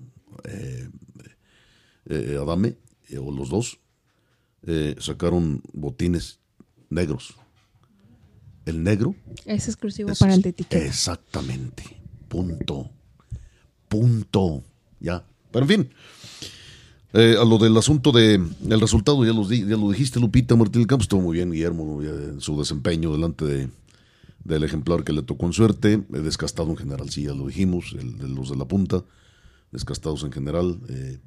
eh, 2.08 2.38
Adame, 2.40 2.76
o 3.20 3.32
los 3.32 3.48
dos, 3.48 3.78
eh, 4.66 4.94
sacaron 5.00 5.62
botines 5.72 6.38
negros. 6.90 7.34
El 8.66 8.82
negro 8.82 9.14
Es 9.46 9.68
exclusivo 9.68 10.10
es- 10.10 10.18
para 10.18 10.34
el 10.34 10.42
de 10.42 10.50
etiqueta. 10.50 10.84
Exactamente. 10.84 11.84
Punto. 12.28 12.90
Punto. 13.88 14.62
Ya. 15.00 15.24
Pero 15.52 15.64
en 15.64 15.68
fin. 15.68 15.90
eh, 17.12 17.36
a 17.40 17.44
lo 17.44 17.56
del 17.58 17.76
asunto 17.76 18.12
de 18.12 18.34
el 18.34 18.80
resultado, 18.80 19.24
ya, 19.24 19.32
los 19.32 19.48
di- 19.48 19.60
ya 19.66 19.76
lo 19.76 19.90
dijiste, 19.90 20.20
Lupita 20.20 20.54
Martín 20.56 20.82
del 20.82 20.86
Campo, 20.86 21.02
estuvo 21.02 21.22
muy 21.22 21.36
bien, 21.36 21.50
Guillermo, 21.50 22.02
en 22.02 22.40
su 22.42 22.58
desempeño 22.58 23.10
delante 23.12 23.44
de, 23.46 23.70
del 24.44 24.64
ejemplar 24.64 25.02
que 25.04 25.12
le 25.14 25.22
tocó 25.22 25.46
en 25.46 25.52
suerte, 25.54 25.92
eh, 25.94 26.02
descastado 26.18 26.68
en 26.70 26.76
general, 26.76 27.08
sí, 27.08 27.22
ya 27.22 27.32
lo 27.32 27.46
dijimos, 27.46 27.94
el 27.98 28.18
de 28.18 28.28
los 28.28 28.50
de 28.50 28.56
la 28.56 28.66
punta, 28.66 29.02
descastados 29.72 30.24
en 30.24 30.32
general. 30.32 30.78
eh, 30.88 31.18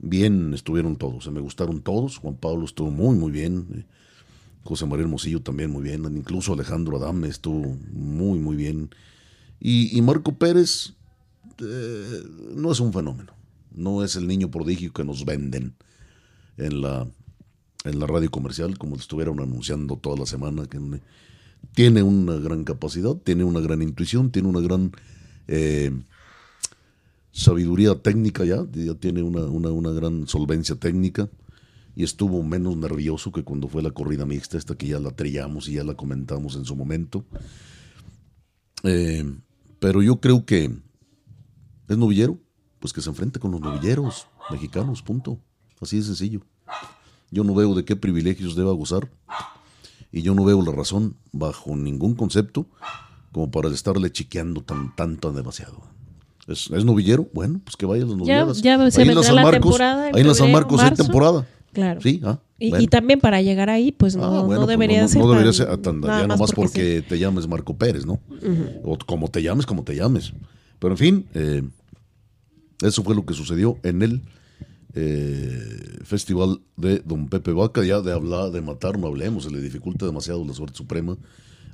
bien 0.00 0.52
estuvieron 0.52 0.96
todos, 0.96 1.26
eh, 1.26 1.30
me 1.30 1.40
gustaron 1.40 1.80
todos, 1.80 2.18
Juan 2.18 2.34
Pablo 2.36 2.64
estuvo 2.66 2.90
muy, 2.90 3.16
muy 3.16 3.30
bien. 3.32 3.86
José 4.64 4.86
María 4.86 5.04
Hermosillo 5.04 5.42
también 5.42 5.70
muy 5.70 5.82
bien, 5.82 6.04
incluso 6.16 6.54
Alejandro 6.54 6.96
Adame 6.96 7.28
estuvo 7.28 7.76
muy, 7.92 8.38
muy 8.38 8.56
bien. 8.56 8.90
Y, 9.60 10.00
Marco 10.02 10.32
Pérez 10.34 10.94
eh, 11.58 12.22
no 12.54 12.72
es 12.72 12.80
un 12.80 12.92
fenómeno, 12.92 13.32
no 13.74 14.02
es 14.04 14.16
el 14.16 14.26
niño 14.26 14.50
prodigio 14.50 14.92
que 14.92 15.04
nos 15.04 15.24
venden 15.24 15.74
en 16.56 16.80
la, 16.82 17.06
en 17.84 17.98
la 17.98 18.06
radio 18.06 18.30
comercial, 18.30 18.76
como 18.78 18.96
estuvieron 18.96 19.40
anunciando 19.40 19.96
toda 19.96 20.18
la 20.18 20.26
semana, 20.26 20.66
que 20.66 20.78
ne- 20.80 21.00
tiene 21.74 22.02
una 22.02 22.36
gran 22.36 22.64
capacidad, 22.64 23.14
tiene 23.16 23.44
una 23.44 23.60
gran 23.60 23.82
intuición, 23.82 24.30
tiene 24.30 24.48
una 24.48 24.60
gran 24.60 24.92
eh, 25.48 25.92
sabiduría 27.32 27.94
técnica 27.96 28.44
ya, 28.44 28.64
ya 28.72 28.94
tiene 28.94 29.22
una, 29.22 29.44
una, 29.44 29.70
una 29.70 29.90
gran 29.90 30.26
solvencia 30.26 30.76
técnica 30.76 31.28
y 31.96 32.04
estuvo 32.04 32.42
menos 32.42 32.76
nervioso 32.76 33.30
que 33.32 33.44
cuando 33.44 33.68
fue 33.68 33.82
la 33.82 33.90
corrida 33.90 34.26
mixta, 34.26 34.58
esta 34.58 34.74
que 34.74 34.88
ya 34.88 34.98
la 34.98 35.10
trillamos 35.10 35.68
y 35.68 35.74
ya 35.74 35.84
la 35.84 35.94
comentamos 35.94 36.56
en 36.56 36.64
su 36.64 36.74
momento. 36.74 37.24
Eh, 38.82 39.24
pero 39.78 40.02
yo 40.02 40.20
creo 40.20 40.44
que 40.44 40.76
es 41.88 41.98
novillero, 41.98 42.38
pues 42.80 42.92
que 42.92 43.00
se 43.00 43.10
enfrente 43.10 43.38
con 43.38 43.52
los 43.52 43.60
novilleros 43.60 44.26
mexicanos, 44.50 45.02
punto. 45.02 45.38
Así 45.80 45.98
de 45.98 46.02
sencillo. 46.04 46.40
Yo 47.30 47.44
no 47.44 47.54
veo 47.54 47.74
de 47.74 47.84
qué 47.84 47.96
privilegios 47.96 48.56
deba 48.56 48.72
gozar 48.72 49.10
y 50.12 50.22
yo 50.22 50.34
no 50.34 50.44
veo 50.44 50.62
la 50.62 50.72
razón 50.72 51.16
bajo 51.32 51.74
ningún 51.76 52.14
concepto 52.14 52.66
como 53.32 53.50
para 53.50 53.68
estarle 53.68 54.12
chiqueando 54.12 54.62
tan 54.62 54.94
tanto 54.94 55.32
demasiado. 55.32 55.82
¿Es, 56.46 56.70
es 56.70 56.84
novillero? 56.84 57.28
Bueno, 57.32 57.60
pues 57.64 57.76
que 57.76 57.86
vaya 57.86 58.04
a 58.04 58.06
las 58.06 58.16
novilladas. 58.16 58.62
ya 58.62 58.90
se 58.90 59.02
ahí 59.02 59.08
en 59.08 59.14
la 59.14 59.22
San 59.22 59.36
la 59.36 59.42
Marcos, 59.42 59.80
ahí 59.80 60.20
en 60.20 60.26
la 60.26 60.34
San 60.34 60.52
Marcos 60.52 60.80
hay 60.80 60.94
temporada. 60.94 61.46
Claro. 61.74 62.00
Sí, 62.00 62.20
ah, 62.24 62.38
Y, 62.58 62.70
bueno. 62.70 62.84
y 62.84 62.88
también 62.88 63.20
para 63.20 63.42
llegar 63.42 63.68
ahí, 63.68 63.92
pues 63.92 64.16
no, 64.16 64.24
Ah, 64.24 64.28
bueno, 64.42 64.60
no 64.62 64.66
pues 64.66 64.68
debería 64.78 65.02
no, 65.02 65.08
ser. 65.08 65.20
no 65.22 65.28
debería 65.30 65.52
tan- 65.52 65.66
ser 65.68 65.76
tan- 65.78 66.00
nada 66.00 66.20
ya 66.22 66.26
más 66.28 66.38
nomás 66.38 66.52
porque 66.52 66.68
porque, 66.78 67.04
te 67.08 67.18
llames 67.18 67.46
Marco 67.48 67.76
Pérez, 67.76 68.06
¿no? 68.06 68.20
O 68.84 68.96
como 69.04 69.28
te 69.28 69.42
llames, 69.42 69.66
como 69.66 69.84
te 69.84 69.94
llames. 69.94 70.32
Pero 70.78 70.94
en 70.94 70.98
fin, 70.98 71.26
eh, 71.34 71.62
eso 72.82 73.02
fue 73.02 73.14
lo 73.14 73.26
que 73.26 73.34
sucedió 73.34 73.78
en 73.82 74.02
el 74.02 74.22
eh, 74.94 75.98
festival 76.04 76.60
de 76.76 77.00
Don 77.04 77.28
Pepe 77.28 77.52
Vaca. 77.52 77.84
Ya 77.84 78.00
de 78.00 78.12
hablar, 78.12 78.50
de 78.52 78.60
matar, 78.60 78.98
no 78.98 79.08
hablemos, 79.08 79.44
se 79.44 79.50
le 79.50 79.60
dificulta 79.60 80.06
demasiado 80.06 80.44
la 80.44 80.52
suerte 80.54 80.76
suprema 80.76 81.16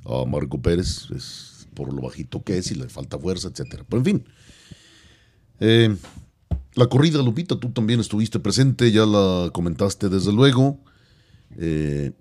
a 0.05 0.25
Marco 0.25 0.59
Pérez, 0.61 1.07
es 1.15 1.67
por 1.75 1.93
lo 1.93 2.01
bajito 2.01 2.41
que 2.43 2.57
es 2.57 2.71
y 2.71 2.75
le 2.75 2.89
falta 2.89 3.17
fuerza, 3.19 3.49
etcétera. 3.49 3.85
Pero 3.87 3.99
en 3.99 4.05
fin, 4.05 4.23
eh, 5.59 5.95
la 6.75 6.87
corrida, 6.87 7.21
Lupita, 7.21 7.59
tú 7.59 7.69
también 7.71 7.99
estuviste 7.99 8.39
presente, 8.39 8.91
ya 8.91 9.05
la 9.05 9.49
comentaste 9.53 10.09
desde 10.09 10.31
luego. 10.31 10.79
Eh, 11.57 12.11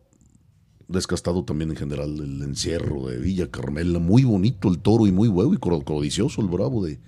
descastado 0.89 1.45
también 1.45 1.71
en 1.71 1.77
general 1.77 2.19
el 2.19 2.43
encierro 2.43 3.07
de 3.07 3.19
Villa 3.19 3.49
Carmela, 3.49 3.99
muy 4.01 4.25
bonito 4.25 4.69
el 4.69 4.79
toro 4.81 5.07
y 5.07 5.13
muy 5.13 5.29
huevo 5.29 5.55
y 5.55 5.57
coro- 5.57 5.83
codicioso 5.85 6.41
el 6.41 6.49
bravo 6.49 6.85
de, 6.85 6.99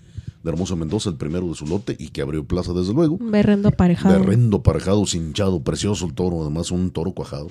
de 0.42 0.50
Hermosa 0.50 0.76
Mendoza, 0.76 1.10
el 1.10 1.16
primero 1.16 1.48
de 1.48 1.54
su 1.54 1.66
lote 1.66 1.96
y 1.98 2.10
que 2.10 2.22
abrió 2.22 2.44
plaza 2.46 2.72
desde 2.72 2.94
luego. 2.94 3.18
Berrendo 3.20 3.68
aparejado. 3.70 4.20
Berrendo, 4.20 4.62
parejado, 4.62 5.04
cinchado, 5.06 5.64
precioso 5.64 6.06
el 6.06 6.14
toro, 6.14 6.42
además 6.42 6.70
un 6.70 6.92
toro 6.92 7.12
cuajado. 7.12 7.50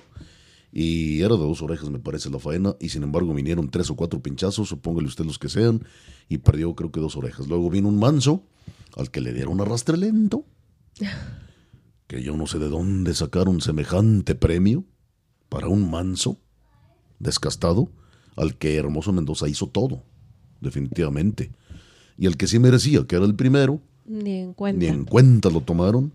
Y 0.72 1.20
era 1.20 1.36
de 1.36 1.42
dos 1.42 1.62
orejas, 1.62 1.90
me 1.90 2.00
parece, 2.00 2.30
la 2.30 2.40
faena, 2.40 2.78
y 2.80 2.88
sin 2.88 3.04
embargo 3.04 3.34
vinieron 3.34 3.70
tres 3.70 3.90
o 3.90 3.98
cuatro 3.98 4.22
pinchazos, 4.22 4.72
o 4.72 4.78
póngale 4.80 5.10
usted 5.10 5.26
los 5.26 5.38
que 5.38 5.50
sean, 5.50 5.84
y 6.30 6.38
perdió 6.38 6.74
creo 6.76 6.94
que 6.94 7.02
dos 7.02 7.18
orejas. 7.18 7.50
Luego 7.50 7.70
vino 7.70 7.90
un 7.90 8.00
manso, 8.00 8.46
al 8.98 9.12
que 9.12 9.22
le 9.22 9.34
dieron 9.34 9.62
arrastre 9.62 9.98
lento, 9.98 10.46
que 12.08 12.22
yo 12.24 12.36
no 12.36 12.48
sé 12.48 12.60
de 12.60 12.70
dónde 12.70 13.14
sacaron 13.14 13.62
semejante 13.62 14.36
premio 14.36 14.84
para 15.50 15.68
un 15.68 15.90
manso 15.90 16.40
descastado, 17.20 17.90
al 18.36 18.58
que 18.58 18.76
Hermoso 18.76 19.12
Mendoza 19.14 19.48
hizo 19.48 19.68
todo, 19.68 20.04
definitivamente. 20.60 21.52
Y 22.18 22.26
el 22.28 22.38
que 22.38 22.48
sí 22.48 22.60
merecía, 22.60 23.06
que 23.06 23.16
era 23.16 23.26
el 23.26 23.36
primero, 23.36 23.82
Ni 24.06 24.40
en 24.40 24.54
cuenta. 24.54 24.80
ni 24.80 24.88
en 24.88 25.06
cuenta 25.06 25.50
lo 25.50 25.62
tomaron. 25.62 26.12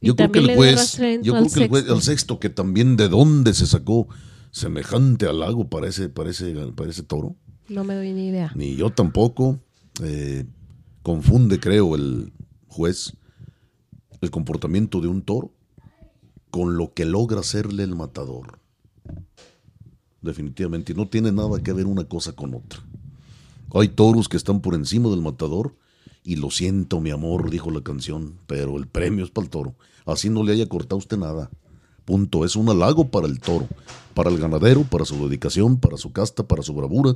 Yo 0.00 0.16
creo 0.16 0.32
que 0.32 0.40
el 0.40 0.54
juez, 0.56 0.98
yo 1.22 1.36
al 1.36 1.46
creo 1.48 1.52
que 1.54 1.62
el 1.64 1.68
juez, 1.68 1.88
al 1.88 2.02
sexto, 2.02 2.40
que 2.40 2.50
también 2.50 2.96
de 2.96 3.08
dónde 3.08 3.54
se 3.54 3.66
sacó 3.66 4.08
semejante 4.50 5.26
halago 5.26 5.68
para 5.68 5.86
ese, 5.88 6.08
para 6.08 6.30
ese, 6.30 6.54
para 6.74 6.90
ese 6.90 7.02
toro, 7.04 7.36
No 7.68 7.84
me 7.84 7.94
doy 7.94 8.12
ni 8.12 8.28
idea. 8.28 8.52
ni 8.56 8.74
yo 8.76 8.90
tampoco. 8.90 9.60
eh, 10.02 10.44
confunde, 11.02 11.60
creo, 11.60 11.94
el 11.94 12.32
juez 12.68 13.14
el 14.22 14.30
comportamiento 14.30 15.00
de 15.00 15.08
un 15.08 15.22
toro 15.22 15.50
con 16.50 16.76
lo 16.76 16.94
que 16.94 17.04
logra 17.04 17.40
hacerle 17.40 17.82
el 17.82 17.96
matador. 17.96 18.60
Definitivamente, 20.22 20.94
no 20.94 21.08
tiene 21.08 21.32
nada 21.32 21.60
que 21.60 21.72
ver 21.72 21.86
una 21.86 22.04
cosa 22.04 22.32
con 22.32 22.54
otra. 22.54 22.80
Hay 23.74 23.88
toros 23.88 24.28
que 24.28 24.36
están 24.36 24.60
por 24.60 24.74
encima 24.74 25.10
del 25.10 25.22
matador 25.22 25.74
y 26.22 26.36
lo 26.36 26.50
siento, 26.50 27.00
mi 27.00 27.10
amor, 27.10 27.50
dijo 27.50 27.70
la 27.70 27.82
canción, 27.82 28.38
pero 28.46 28.76
el 28.76 28.86
premio 28.86 29.24
es 29.24 29.30
para 29.30 29.46
el 29.46 29.50
toro. 29.50 29.74
Así 30.06 30.30
no 30.30 30.44
le 30.44 30.52
haya 30.52 30.68
cortado 30.68 30.98
usted 30.98 31.16
nada. 31.16 31.50
Punto. 32.04 32.44
Es 32.44 32.54
un 32.54 32.68
halago 32.68 33.10
para 33.10 33.26
el 33.26 33.40
toro, 33.40 33.66
para 34.14 34.30
el 34.30 34.38
ganadero, 34.38 34.84
para 34.84 35.04
su 35.04 35.16
dedicación, 35.28 35.78
para 35.80 35.96
su 35.96 36.12
casta, 36.12 36.46
para 36.46 36.62
su 36.62 36.74
bravura, 36.74 37.14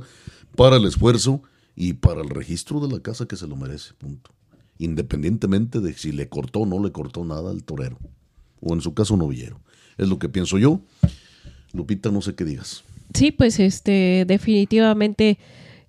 para 0.55 0.75
el 0.77 0.85
esfuerzo 0.85 1.41
y 1.77 1.93
para 1.93 2.21
el 2.21 2.29
registro 2.29 2.79
de 2.85 2.91
la 2.93 2.99
casa 3.01 3.25
que 3.27 3.35
se 3.37 3.47
lo 3.47 3.55
merece. 3.55 3.93
Punto. 3.93 4.31
Independientemente 4.79 5.79
de 5.79 5.93
si 5.93 6.11
le 6.11 6.27
cortó 6.27 6.59
o 6.61 6.65
no 6.65 6.83
le 6.83 6.91
cortó 6.91 7.23
nada 7.23 7.51
al 7.51 7.63
torero. 7.63 7.97
O 8.59 8.73
en 8.73 8.81
su 8.81 8.93
caso, 8.93 9.15
novillero. 9.15 9.59
Es 9.97 10.07
lo 10.09 10.17
que 10.19 10.27
pienso 10.29 10.57
yo. 10.57 10.81
Lupita, 11.73 12.09
no 12.11 12.21
sé 12.21 12.33
qué 12.35 12.45
digas. 12.45 12.83
Sí, 13.13 13.31
pues 13.31 13.59
este, 13.59 14.25
definitivamente 14.27 15.37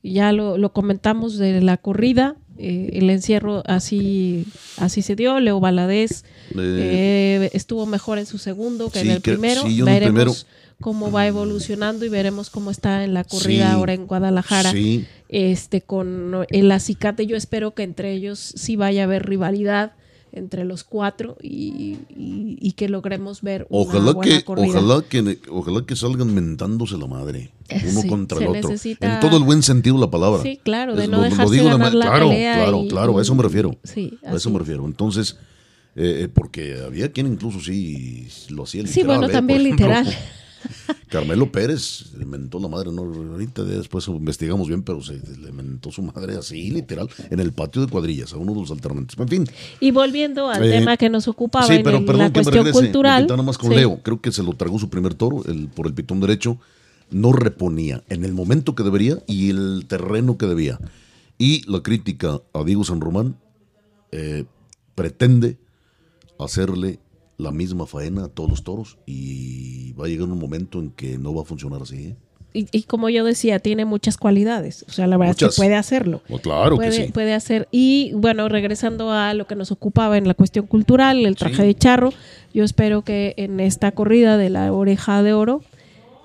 ya 0.02 0.32
lo, 0.32 0.58
lo 0.58 0.72
comentamos 0.72 1.38
de 1.38 1.60
la 1.60 1.76
corrida. 1.78 2.36
eh, 2.60 2.90
el 2.98 3.08
encierro 3.10 3.62
así, 3.66 4.44
así 4.78 5.00
se 5.02 5.14
dio. 5.16 5.38
Leo 5.40 5.60
Valadez 5.60 6.24
Eh, 6.50 6.56
eh, 6.56 7.50
estuvo 7.52 7.86
mejor 7.86 8.18
en 8.18 8.26
su 8.26 8.36
segundo 8.38 8.90
que 8.90 9.00
sí, 9.00 9.06
en 9.08 9.14
el 9.16 9.22
que- 9.22 9.32
primero. 9.32 9.62
sí, 9.62 9.76
yo 9.76 9.86
en 9.86 9.94
el 9.94 10.02
primero- 10.04 10.34
cómo 10.80 11.10
va 11.10 11.26
evolucionando 11.26 12.04
y 12.04 12.08
veremos 12.08 12.50
cómo 12.50 12.70
está 12.70 13.04
en 13.04 13.14
la 13.14 13.24
corrida 13.24 13.66
Sí, 13.66 13.72
ahora 13.72 13.94
en 13.94 14.06
Guadalajara. 14.06 14.70
Sí, 14.72 15.04
Este, 15.28 15.82
con 15.82 16.46
el 16.50 16.72
acicate, 16.72 17.26
yo 17.26 17.36
espero 17.36 17.74
que 17.74 17.82
entre 17.82 18.12
ellos 18.12 18.38
sí 18.56 18.76
vaya 18.76 19.02
a 19.02 19.04
haber 19.04 19.26
rivalidad 19.26 19.92
entre 20.30 20.64
los 20.66 20.84
cuatro 20.84 21.36
y, 21.42 21.96
y- 22.10 22.58
y 22.60 22.72
que 22.72 22.88
logremos 22.88 23.40
ver 23.42 23.66
una 23.70 23.80
Ojalá 23.82 24.12
buena 24.12 24.38
que, 24.38 24.44
corrida. 24.44 24.78
ojalá 24.78 25.02
que, 25.08 25.38
ojalá 25.50 25.86
que 25.86 25.96
salgan 25.96 26.32
mentándose 26.34 26.96
la 26.98 27.06
madre, 27.06 27.50
uno 27.90 28.02
Sí, 28.02 28.08
contra 28.08 28.38
el 28.38 28.48
otro, 28.48 28.70
necesita- 28.70 29.14
en 29.14 29.20
todo 29.20 29.38
el 29.38 29.44
buen 29.44 29.62
sentido 29.62 29.96
la 29.98 30.10
palabra. 30.10 30.42
Sí, 30.42 30.60
claro, 30.62 30.94
de 30.94 31.08
no 31.08 31.16
lo- 31.16 31.22
lo 31.24 31.30
dejarse 31.30 31.54
digo 31.54 31.66
ganar 31.70 31.94
la 31.94 32.06
claro, 32.06 32.28
pelea 32.28 32.54
claro, 32.56 32.82
y- 32.84 32.88
claro, 32.88 33.18
a 33.18 33.22
eso 33.22 33.34
me 33.34 33.42
refiero. 33.42 33.76
Sí, 33.84 34.18
a 34.24 34.34
eso 34.36 34.50
me 34.50 34.58
refiero. 34.58 34.84
Entonces, 34.86 35.36
Eh, 35.96 36.24
eh, 36.24 36.28
porque 36.32 36.78
había 36.86 37.10
quien 37.10 37.26
incluso 37.26 37.58
sí 37.58 38.28
lo 38.50 38.62
hacía 38.64 38.82
literal. 38.82 38.94
Sí, 38.94 39.02
bueno, 39.04 39.26
¿eh? 39.26 39.32
también 39.32 39.64
literal. 39.64 40.06
Carmelo 41.08 41.50
Pérez 41.52 42.12
le 42.16 42.24
mentó 42.26 42.58
la 42.58 42.68
madre, 42.68 42.90
no, 42.92 43.02
ahorita 43.02 43.62
después 43.64 44.06
investigamos 44.08 44.68
bien, 44.68 44.82
pero 44.82 45.02
se 45.02 45.14
le 45.38 45.52
mentó 45.52 45.90
su 45.90 46.02
madre 46.02 46.36
así, 46.36 46.70
literal, 46.70 47.08
en 47.30 47.40
el 47.40 47.52
patio 47.52 47.82
de 47.84 47.88
cuadrillas, 47.90 48.32
a 48.32 48.36
uno 48.36 48.52
de 48.54 48.60
los 48.60 48.70
alternantes. 48.70 49.18
En 49.18 49.28
fin, 49.28 49.44
Y 49.80 49.90
volviendo 49.90 50.48
al 50.50 50.64
Eh, 50.64 50.70
tema 50.70 50.96
que 50.96 51.08
nos 51.08 51.28
ocupaba 51.28 51.66
sí, 51.66 51.74
en 51.74 51.82
pero 51.82 51.98
el- 51.98 52.04
perdón 52.04 52.22
la 52.24 52.32
cuestión 52.32 52.64
regrese, 52.64 52.80
cultural. 52.86 53.26
Nada 53.28 53.42
más 53.42 53.56
con 53.58 53.70
Sí. 53.70 53.76
Leo, 53.76 54.02
creo 54.02 54.20
que 54.20 54.32
se 54.32 54.42
lo 54.42 54.52
tragó 54.54 54.78
su 54.78 54.90
primer 54.90 55.14
toro 55.14 55.44
el, 55.46 55.68
por 55.68 55.86
el 55.86 55.94
pitón 55.94 56.20
derecho, 56.20 56.58
no 57.10 57.32
reponía 57.32 58.02
en 58.08 58.24
el 58.24 58.34
momento 58.34 58.74
que 58.74 58.82
debería 58.82 59.18
y 59.26 59.50
el 59.50 59.84
terreno 59.88 60.36
que 60.36 60.46
debía. 60.46 60.78
Y 61.38 61.62
la 61.70 61.82
crítica 61.82 62.40
a 62.52 62.64
Diego 62.64 62.84
San 62.84 63.00
Román 63.00 63.36
eh, 64.12 64.44
pretende 64.94 65.56
hacerle 66.38 66.98
la 67.38 67.50
misma 67.52 67.86
faena 67.86 68.24
a 68.24 68.28
todos 68.28 68.50
los 68.50 68.62
toros 68.64 68.98
y 69.06 69.92
va 69.92 70.04
a 70.06 70.08
llegar 70.08 70.28
un 70.28 70.38
momento 70.38 70.80
en 70.80 70.90
que 70.90 71.16
no 71.18 71.34
va 71.34 71.42
a 71.42 71.44
funcionar 71.44 71.80
así. 71.82 71.96
¿eh? 72.08 72.16
Y, 72.52 72.66
y 72.72 72.82
como 72.82 73.08
yo 73.10 73.24
decía, 73.24 73.58
tiene 73.60 73.84
muchas 73.84 74.16
cualidades. 74.16 74.84
O 74.88 74.92
sea, 74.92 75.06
la 75.06 75.16
verdad 75.16 75.36
es 75.36 75.42
Muchas. 75.42 75.54
que 75.54 75.60
puede 75.62 75.76
hacerlo. 75.76 76.22
Pues 76.28 76.40
claro 76.42 76.76
puede, 76.76 76.90
que 76.90 77.06
sí. 77.06 77.12
puede 77.12 77.34
hacer. 77.34 77.68
Y 77.70 78.10
bueno, 78.14 78.48
regresando 78.48 79.12
a 79.12 79.34
lo 79.34 79.46
que 79.46 79.54
nos 79.54 79.70
ocupaba 79.70 80.18
en 80.18 80.26
la 80.26 80.34
cuestión 80.34 80.66
cultural, 80.66 81.24
el 81.26 81.36
traje 81.36 81.56
Sí. 81.56 81.62
de 81.62 81.74
charro, 81.74 82.12
yo 82.52 82.64
espero 82.64 83.02
que 83.02 83.34
en 83.36 83.60
esta 83.60 83.92
corrida 83.92 84.36
de 84.36 84.50
la 84.50 84.72
oreja 84.72 85.22
de 85.22 85.32
oro, 85.34 85.62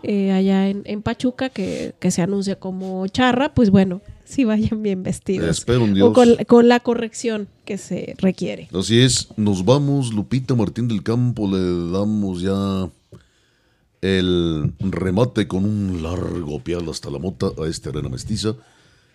eh, 0.02 0.31
allá 0.31 0.68
en, 0.69 0.81
en 0.85 1.02
Pachuca, 1.02 1.49
que, 1.49 1.94
que 1.99 2.10
se 2.10 2.22
anuncie 2.22 2.56
como 2.56 3.06
charra, 3.07 3.53
pues 3.53 3.69
bueno, 3.69 4.02
sí 4.26 4.44
vayan 4.45 4.82
bien 4.84 5.04
vestidos. 5.04 5.50
Espero 5.50 5.86
en 5.86 5.91
O 5.91 5.95
Dios. 5.95 6.14
con, 6.14 6.36
con 6.45 6.68
la 6.68 6.80
corrección 6.80 7.48
que 7.66 7.78
se 7.78 8.16
requiere. 8.18 8.70
Así 8.74 9.00
es, 9.00 9.30
nos 9.38 9.66
vamos, 9.66 10.14
Lupita 10.14 10.56
Martín 10.56 10.88
del 10.88 11.04
Campo, 11.04 11.50
le 11.50 11.91
damos 11.91 12.41
ya 12.41 12.90
el 14.02 14.74
remate 14.80 15.48
con 15.48 15.64
un 15.64 16.04
largo 16.04 16.60
pial 16.62 16.90
hasta 16.90 17.10
la 17.10 17.20
mota 17.20 17.52
a 17.58 17.68
esta 17.68 17.90
arena 17.90 18.10
mestiza, 18.10 18.56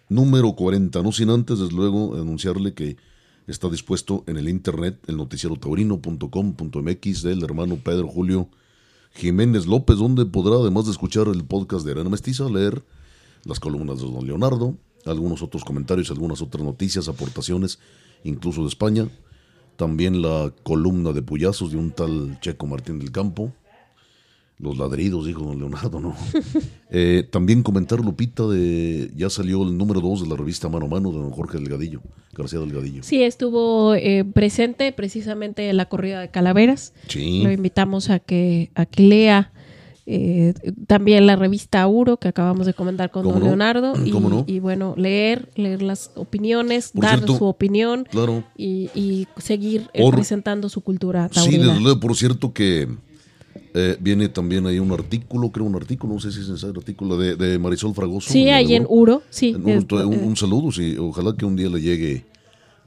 número 0.08 0.54
40, 0.54 1.02
no 1.02 1.12
sin 1.12 1.28
antes, 1.28 1.58
desde 1.58 1.74
luego, 1.74 2.14
anunciarle 2.14 2.72
que 2.72 2.96
está 3.46 3.68
dispuesto 3.68 4.24
en 4.26 4.38
el 4.38 4.48
internet, 4.48 4.98
el 5.06 5.16
noticiero 5.16 5.56
taurino.com.mx 5.56 7.22
del 7.22 7.42
hermano 7.44 7.76
Pedro 7.76 8.08
Julio 8.08 8.48
Jiménez 9.14 9.66
López, 9.66 9.98
donde 9.98 10.24
podrá, 10.26 10.56
además 10.56 10.86
de 10.86 10.92
escuchar 10.92 11.28
el 11.28 11.44
podcast 11.44 11.84
de 11.84 11.92
Arena 11.92 12.10
Mestiza, 12.10 12.48
leer 12.48 12.82
las 13.44 13.60
columnas 13.60 13.98
de 14.00 14.06
don 14.06 14.26
Leonardo, 14.26 14.74
algunos 15.08 15.42
otros 15.42 15.64
comentarios, 15.64 16.10
algunas 16.10 16.42
otras 16.42 16.64
noticias, 16.64 17.08
aportaciones, 17.08 17.78
incluso 18.24 18.62
de 18.62 18.68
España. 18.68 19.08
También 19.76 20.22
la 20.22 20.52
columna 20.64 21.12
de 21.12 21.22
puyazos 21.22 21.70
de 21.70 21.78
un 21.78 21.92
tal 21.92 22.38
Checo 22.40 22.66
Martín 22.66 22.98
del 22.98 23.12
Campo. 23.12 23.52
Los 24.58 24.76
ladridos, 24.76 25.24
dijo 25.24 25.44
don 25.44 25.60
Leonardo, 25.60 26.00
¿no? 26.00 26.16
Eh, 26.90 27.28
también 27.30 27.62
comentar, 27.62 28.00
Lupita, 28.00 28.46
de 28.46 29.10
ya 29.14 29.28
salió 29.28 29.62
el 29.62 29.76
número 29.76 30.00
2 30.00 30.22
de 30.22 30.28
la 30.28 30.36
revista 30.36 30.70
Mano 30.70 30.86
a 30.86 30.88
Mano 30.88 31.12
de 31.12 31.18
don 31.18 31.30
Jorge 31.30 31.58
Delgadillo, 31.58 32.00
García 32.32 32.60
Delgadillo. 32.60 33.02
Sí, 33.02 33.22
estuvo 33.22 33.94
eh, 33.94 34.24
presente 34.24 34.90
precisamente 34.92 35.68
en 35.68 35.76
la 35.76 35.90
corrida 35.90 36.18
de 36.18 36.30
calaveras. 36.30 36.94
Sí. 37.08 37.42
Lo 37.42 37.52
invitamos 37.52 38.08
a 38.08 38.20
que, 38.20 38.70
a 38.74 38.86
que 38.86 39.02
lea 39.02 39.52
eh, 40.10 40.54
también 40.86 41.26
la 41.26 41.36
revista 41.36 41.86
Uro 41.86 42.16
que 42.16 42.28
acabamos 42.28 42.66
de 42.66 42.72
comentar 42.72 43.10
con 43.10 43.24
¿Cómo 43.24 43.34
don 43.34 43.40
no? 43.42 43.46
Leonardo. 43.48 43.92
Y, 44.06 44.10
¿Cómo 44.10 44.30
no? 44.30 44.44
y 44.46 44.58
bueno, 44.58 44.94
leer, 44.96 45.50
leer 45.54 45.82
las 45.82 46.10
opiniones, 46.14 46.92
Por 46.94 47.02
dar 47.04 47.16
cierto, 47.18 47.36
su 47.36 47.44
opinión 47.44 48.06
Claro. 48.10 48.42
y, 48.56 48.88
y 48.94 49.26
seguir 49.36 49.90
eh, 49.92 50.00
Por- 50.00 50.14
presentando 50.14 50.68
su 50.70 50.80
cultura 50.80 51.28
Sí, 51.28 51.34
taurina. 51.34 51.66
desde 51.68 51.80
luego, 51.80 52.00
por 52.00 52.16
cierto 52.16 52.54
que 52.54 52.88
eh, 53.74 53.96
viene 54.00 54.28
también 54.30 54.66
ahí 54.66 54.78
un 54.78 54.90
artículo, 54.92 55.50
creo 55.50 55.66
un 55.66 55.74
artículo, 55.76 56.14
no 56.14 56.20
sé 56.20 56.32
si 56.32 56.40
es 56.40 56.48
necesario 56.48 56.78
artículo 56.78 57.18
de, 57.18 57.36
de 57.36 57.58
Marisol 57.58 57.94
Fragoso. 57.94 58.32
Sí, 58.32 58.48
ahí 58.48 58.74
en 58.74 58.86
Uro. 58.88 59.22
Sí. 59.28 59.50
En 59.50 59.68
es- 59.68 59.84
Uro, 59.84 60.08
un, 60.08 60.14
eh, 60.14 60.22
un 60.24 60.36
saludo, 60.36 60.72
sí, 60.72 60.96
ojalá 60.98 61.34
que 61.36 61.44
un 61.44 61.54
día 61.54 61.68
le 61.68 61.80
llegue 61.82 62.24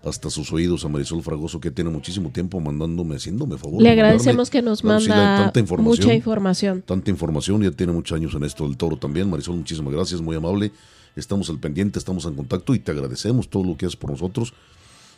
hasta 0.03 0.29
sus 0.29 0.51
oídos 0.51 0.83
a 0.83 0.89
Marisol 0.89 1.21
Fragoso, 1.21 1.59
que 1.59 1.69
tiene 1.69 1.89
muchísimo 1.89 2.31
tiempo 2.31 2.59
mandándome, 2.59 3.15
haciéndome 3.15 3.57
favor. 3.57 3.81
le 3.81 3.89
agradecemos 3.89 4.49
que 4.49 4.61
nos 4.61 4.83
manda 4.83 5.43
tanta 5.43 5.59
información. 5.59 5.97
mucha 5.97 6.13
información. 6.13 6.81
Tanta 6.81 7.11
información, 7.11 7.61
ya 7.61 7.71
tiene 7.71 7.93
muchos 7.93 8.15
años 8.15 8.33
en 8.33 8.43
esto 8.43 8.67
del 8.67 8.77
toro 8.77 8.97
también. 8.97 9.29
Marisol, 9.29 9.57
muchísimas 9.57 9.93
gracias, 9.93 10.21
muy 10.21 10.35
amable. 10.35 10.71
Estamos 11.15 11.49
al 11.49 11.59
pendiente, 11.59 11.99
estamos 11.99 12.25
en 12.25 12.35
contacto 12.35 12.73
y 12.73 12.79
te 12.79 12.91
agradecemos 12.91 13.49
todo 13.49 13.63
lo 13.63 13.77
que 13.77 13.85
haces 13.85 13.97
por 13.97 14.11
nosotros. 14.11 14.53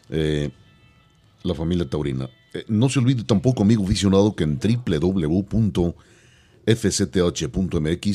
Eh, 0.09 0.49
la 1.43 1.53
familia 1.53 1.87
taurina. 1.89 2.29
Eh, 2.53 2.65
no 2.67 2.89
se 2.89 2.99
olvide 2.99 3.23
tampoco, 3.23 3.63
amigo 3.63 3.83
aficionado, 3.83 4.35
que 4.35 4.43
en 4.43 4.59
www.fcth.mx 4.59 5.81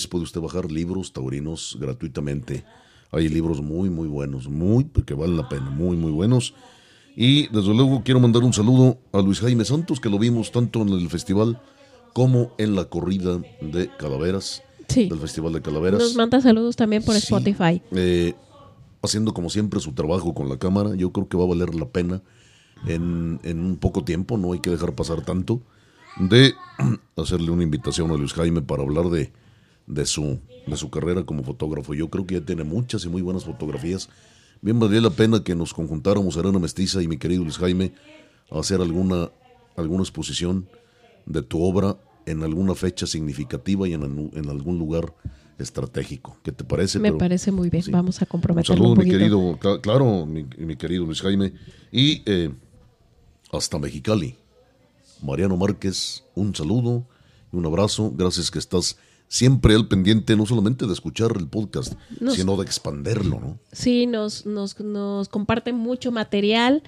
puede 0.07 0.25
usted 0.25 0.41
bajar 0.41 0.71
libros 0.71 1.13
taurinos 1.13 1.77
gratuitamente. 1.81 2.65
Hay 3.11 3.29
libros 3.29 3.63
muy, 3.63 3.89
muy 3.91 4.07
buenos, 4.09 4.49
muy, 4.49 4.85
que 4.85 5.15
valen 5.15 5.37
la 5.37 5.49
pena, 5.49 5.71
muy, 5.71 5.97
muy 5.97 6.13
buenos. 6.13 6.55
Y 7.17 7.49
desde 7.49 7.75
luego 7.75 8.03
quiero 8.05 8.21
mandar 8.21 8.43
un 8.45 8.53
saludo 8.53 8.99
a 9.13 9.21
Luis 9.21 9.41
Jaime 9.41 9.65
Santos, 9.65 9.99
que 10.01 10.09
lo 10.11 10.19
vimos 10.19 10.53
tanto 10.53 10.83
en 10.83 10.91
el 10.91 11.09
festival 11.09 11.61
como 12.13 12.53
en 12.59 12.75
la 12.75 12.85
corrida 12.85 13.41
de 13.61 13.91
calaveras, 13.99 14.63
Sí. 14.89 15.07
del 15.09 15.19
Festival 15.19 15.53
de 15.53 15.61
Calaveras. 15.61 16.01
Nos 16.01 16.15
manda 16.17 16.41
saludos 16.41 16.75
también 16.77 17.03
por 17.03 17.15
Sí, 17.15 17.21
Spotify. 17.21 17.83
eh, 17.93 18.35
haciendo 19.03 19.35
como 19.35 19.51
siempre 19.51 19.81
su 19.81 19.93
trabajo 19.93 20.33
con 20.35 20.49
la 20.49 20.59
cámara. 20.59 20.95
Yo 20.95 21.13
creo 21.13 21.29
que 21.29 21.37
va 21.37 21.45
a 21.45 21.49
valer 21.49 21.75
la 21.75 21.87
pena 21.87 22.23
en, 22.87 23.39
en 23.43 23.61
un 23.61 23.77
poco 23.77 24.03
tiempo, 24.05 24.39
no 24.39 24.53
hay 24.53 24.61
que 24.61 24.71
dejar 24.71 24.95
pasar 24.95 25.23
tanto, 25.25 25.61
de 26.19 26.55
hacerle 27.17 27.51
una 27.51 27.63
invitación 27.65 28.11
a 28.11 28.15
Luis 28.15 28.33
Jaime 28.33 28.63
para 28.63 28.83
hablar 28.83 29.07
de, 29.11 29.31
de, 29.89 30.07
su, 30.07 30.39
de 30.67 30.77
su 30.77 30.91
carrera 30.91 31.25
como 31.25 31.43
fotógrafo. 31.43 31.95
Yo 31.95 32.09
creo 32.09 32.27
que 32.27 32.37
ya 32.37 32.41
tiene 32.45 32.63
muchas 32.65 33.05
y 33.05 33.09
muy 33.09 33.23
buenas 33.23 33.45
fotografías. 33.45 34.09
Bien 34.61 34.79
valdría 34.79 35.01
la 35.01 35.11
pena 35.11 35.43
que 35.43 35.55
nos 35.55 35.73
conjuntáramos 35.75 36.37
Arena 36.37 36.59
Mestiza 36.59 37.03
y 37.03 37.09
mi 37.09 37.17
querido 37.17 37.43
Luis 37.43 37.59
Jaime 37.59 37.93
a 38.51 38.59
hacer 38.61 38.81
alguna, 38.81 39.31
alguna 39.77 40.03
exposición 40.03 40.69
de 41.27 41.43
tu 41.43 41.63
obra 41.63 41.97
en 42.27 42.43
alguna 42.43 42.75
fecha 42.75 43.07
significativa 43.07 43.89
y 43.89 43.95
en, 43.95 44.31
en 44.35 44.49
algún 44.51 44.79
lugar 44.79 45.15
estratégico. 45.59 46.37
¿Qué 46.43 46.53
te 46.53 46.65
parece? 46.65 46.99
Me 46.99 47.09
Pero- 47.09 47.19
parece 47.19 47.51
muy 47.53 47.71
bien. 47.71 47.83
sí. 47.83 47.91
Vamos 47.91 48.21
a 48.21 48.25
un 48.25 48.29
comprometerlo 48.29 48.77
saludo, 48.77 48.93
un 48.93 48.99
mi 49.05 49.11
querido, 49.11 49.39
cla- 49.59 49.81
claro, 49.81 50.27
mi, 50.27 50.45
mi 50.59 50.77
querido 50.77 51.05
Luis 51.05 51.21
Jaime. 51.23 51.53
Y 51.91 52.23
eh, 52.27 52.51
hasta 53.53 53.79
Mexicali. 53.79 54.37
Mariano 55.23 55.57
Márquez, 55.57 56.25
un 56.35 56.55
saludo 56.55 57.05
y 57.53 57.57
un 57.57 57.67
abrazo. 57.67 58.13
Gracias 58.15 58.51
que 58.51 58.59
estás 58.59 58.99
siempre 59.29 59.75
al 59.75 59.87
pendiente, 59.89 60.37
no 60.37 60.47
solamente 60.47 60.87
de 60.87 60.93
escuchar 60.93 61.33
el 61.37 61.47
podcast, 61.49 61.95
Nos- 62.21 62.35
sino 62.35 62.57
de 62.57 62.65
expanderlo, 62.65 63.39
¿no? 63.41 63.59
Sí, 63.73 64.07
nos, 64.07 64.47
nos, 64.47 64.79
nos 64.81 65.29
comparte 65.29 65.73
mucho 65.73 66.11
material. 66.13 66.83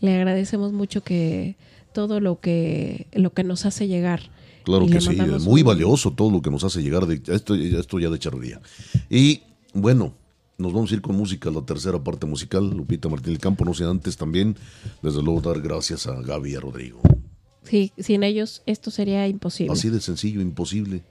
Le 0.00 0.14
agradecemos 0.16 0.72
mucho 0.72 1.02
que 1.04 1.56
todo 1.92 2.20
lo 2.20 2.40
que, 2.40 3.06
lo 3.12 3.32
que 3.34 3.44
nos 3.44 3.66
hace 3.66 3.86
llegar. 3.88 4.30
Claro 4.64 4.86
que 4.86 5.00
sí, 5.00 5.18
es 5.18 5.42
muy 5.44 5.60
un- 5.62 5.66
valioso 5.66 6.12
todo 6.12 6.30
lo 6.30 6.40
que 6.40 6.50
nos 6.50 6.64
hace 6.64 6.82
llegar 6.82 7.06
de 7.06 7.20
esto, 7.34 7.54
esto 7.54 7.98
ya 7.98 8.08
de 8.10 8.18
charrería. 8.18 8.60
Y 9.10 9.42
bueno, 9.74 10.14
nos 10.56 10.72
vamos 10.72 10.90
a 10.92 10.94
ir 10.94 11.02
con 11.02 11.16
música, 11.16 11.50
la 11.50 11.62
tercera 11.66 12.02
parte 12.02 12.24
musical, 12.26 12.70
Lupita 12.70 13.08
Martín 13.08 13.32
del 13.32 13.40
Campo, 13.40 13.64
no 13.64 13.74
sé 13.74 13.84
antes 13.84 14.16
también, 14.16 14.56
desde 15.02 15.20
luego 15.22 15.40
dar 15.40 15.60
gracias 15.60 16.06
a 16.06 16.14
Gaby 16.22 16.52
y 16.52 16.54
a 16.54 16.60
Rodrigo. 16.60 17.00
Sí, 17.64 17.92
sin 17.98 18.22
ellos 18.22 18.62
esto 18.66 18.90
sería 18.90 19.26
imposible. 19.28 19.72
Así 19.72 19.88
de 19.90 20.00
sencillo, 20.00 20.40
imposible. 20.40 21.02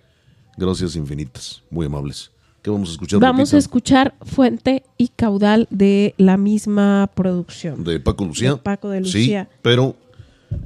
Gracias 0.57 0.95
infinitas, 0.95 1.61
muy 1.69 1.85
amables. 1.85 2.31
¿Qué 2.61 2.69
vamos 2.69 2.89
a 2.89 2.91
escuchar? 2.93 3.19
Vamos 3.19 3.39
Lupita? 3.39 3.55
a 3.55 3.59
escuchar 3.59 4.15
Fuente 4.21 4.83
y 4.97 5.07
Caudal 5.07 5.67
de 5.71 6.13
la 6.17 6.37
misma 6.37 7.09
producción. 7.15 7.83
De 7.83 7.99
Paco 7.99 8.25
Lucía. 8.25 8.51
De 8.51 8.57
Paco 8.57 8.89
de 8.89 9.03
Sí, 9.05 9.19
Lucía. 9.19 9.49
pero 9.63 9.95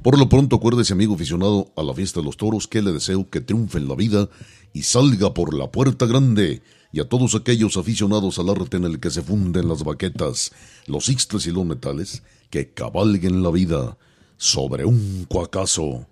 por 0.02 0.18
lo 0.20 0.28
pronto 0.28 0.58
acuérdese, 0.58 0.94
amigo 0.94 1.14
aficionado, 1.16 1.72
a 1.78 1.84
la 1.84 1.94
fiesta 1.94 2.20
de 2.20 2.26
los 2.26 2.36
toros, 2.38 2.68
que 2.68 2.82
le 2.82 2.92
deseo 2.92 3.30
que 3.30 3.40
triunfe 3.40 3.78
en 3.78 3.88
la 3.88 3.96
vida 3.96 4.28
y 4.74 4.82
salga 4.82 5.34
por 5.34 5.54
la 5.54 5.72
puerta 5.72 6.06
grande. 6.06 6.62
Y 6.92 7.00
a 7.00 7.08
todos 7.08 7.36
aquellos 7.36 7.78
aficionados 7.78 8.40
al 8.40 8.50
arte 8.50 8.78
en 8.78 8.86
el 8.86 9.00
que 9.00 9.10
se 9.12 9.22
funden 9.22 9.68
las 9.70 9.84
baquetas, 9.84 10.52
los 10.88 11.08
ixtles 11.10 11.46
y 11.48 11.52
los 11.52 11.66
metales, 11.66 12.24
que 12.50 12.74
cabalguen 12.74 13.44
la 13.44 13.52
vida 13.52 13.98
sobre 14.38 14.86
un 14.86 15.26
cuacazo. 15.30 16.08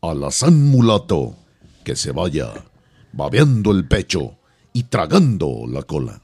Alazán 0.00 0.62
mulato, 0.66 1.34
que 1.84 1.96
se 1.96 2.12
vaya 2.12 2.52
babeando 3.16 3.70
el 3.70 3.86
pecho 3.86 4.38
y 4.72 4.84
tragando 4.84 5.64
la 5.68 5.82
cola. 5.82 6.23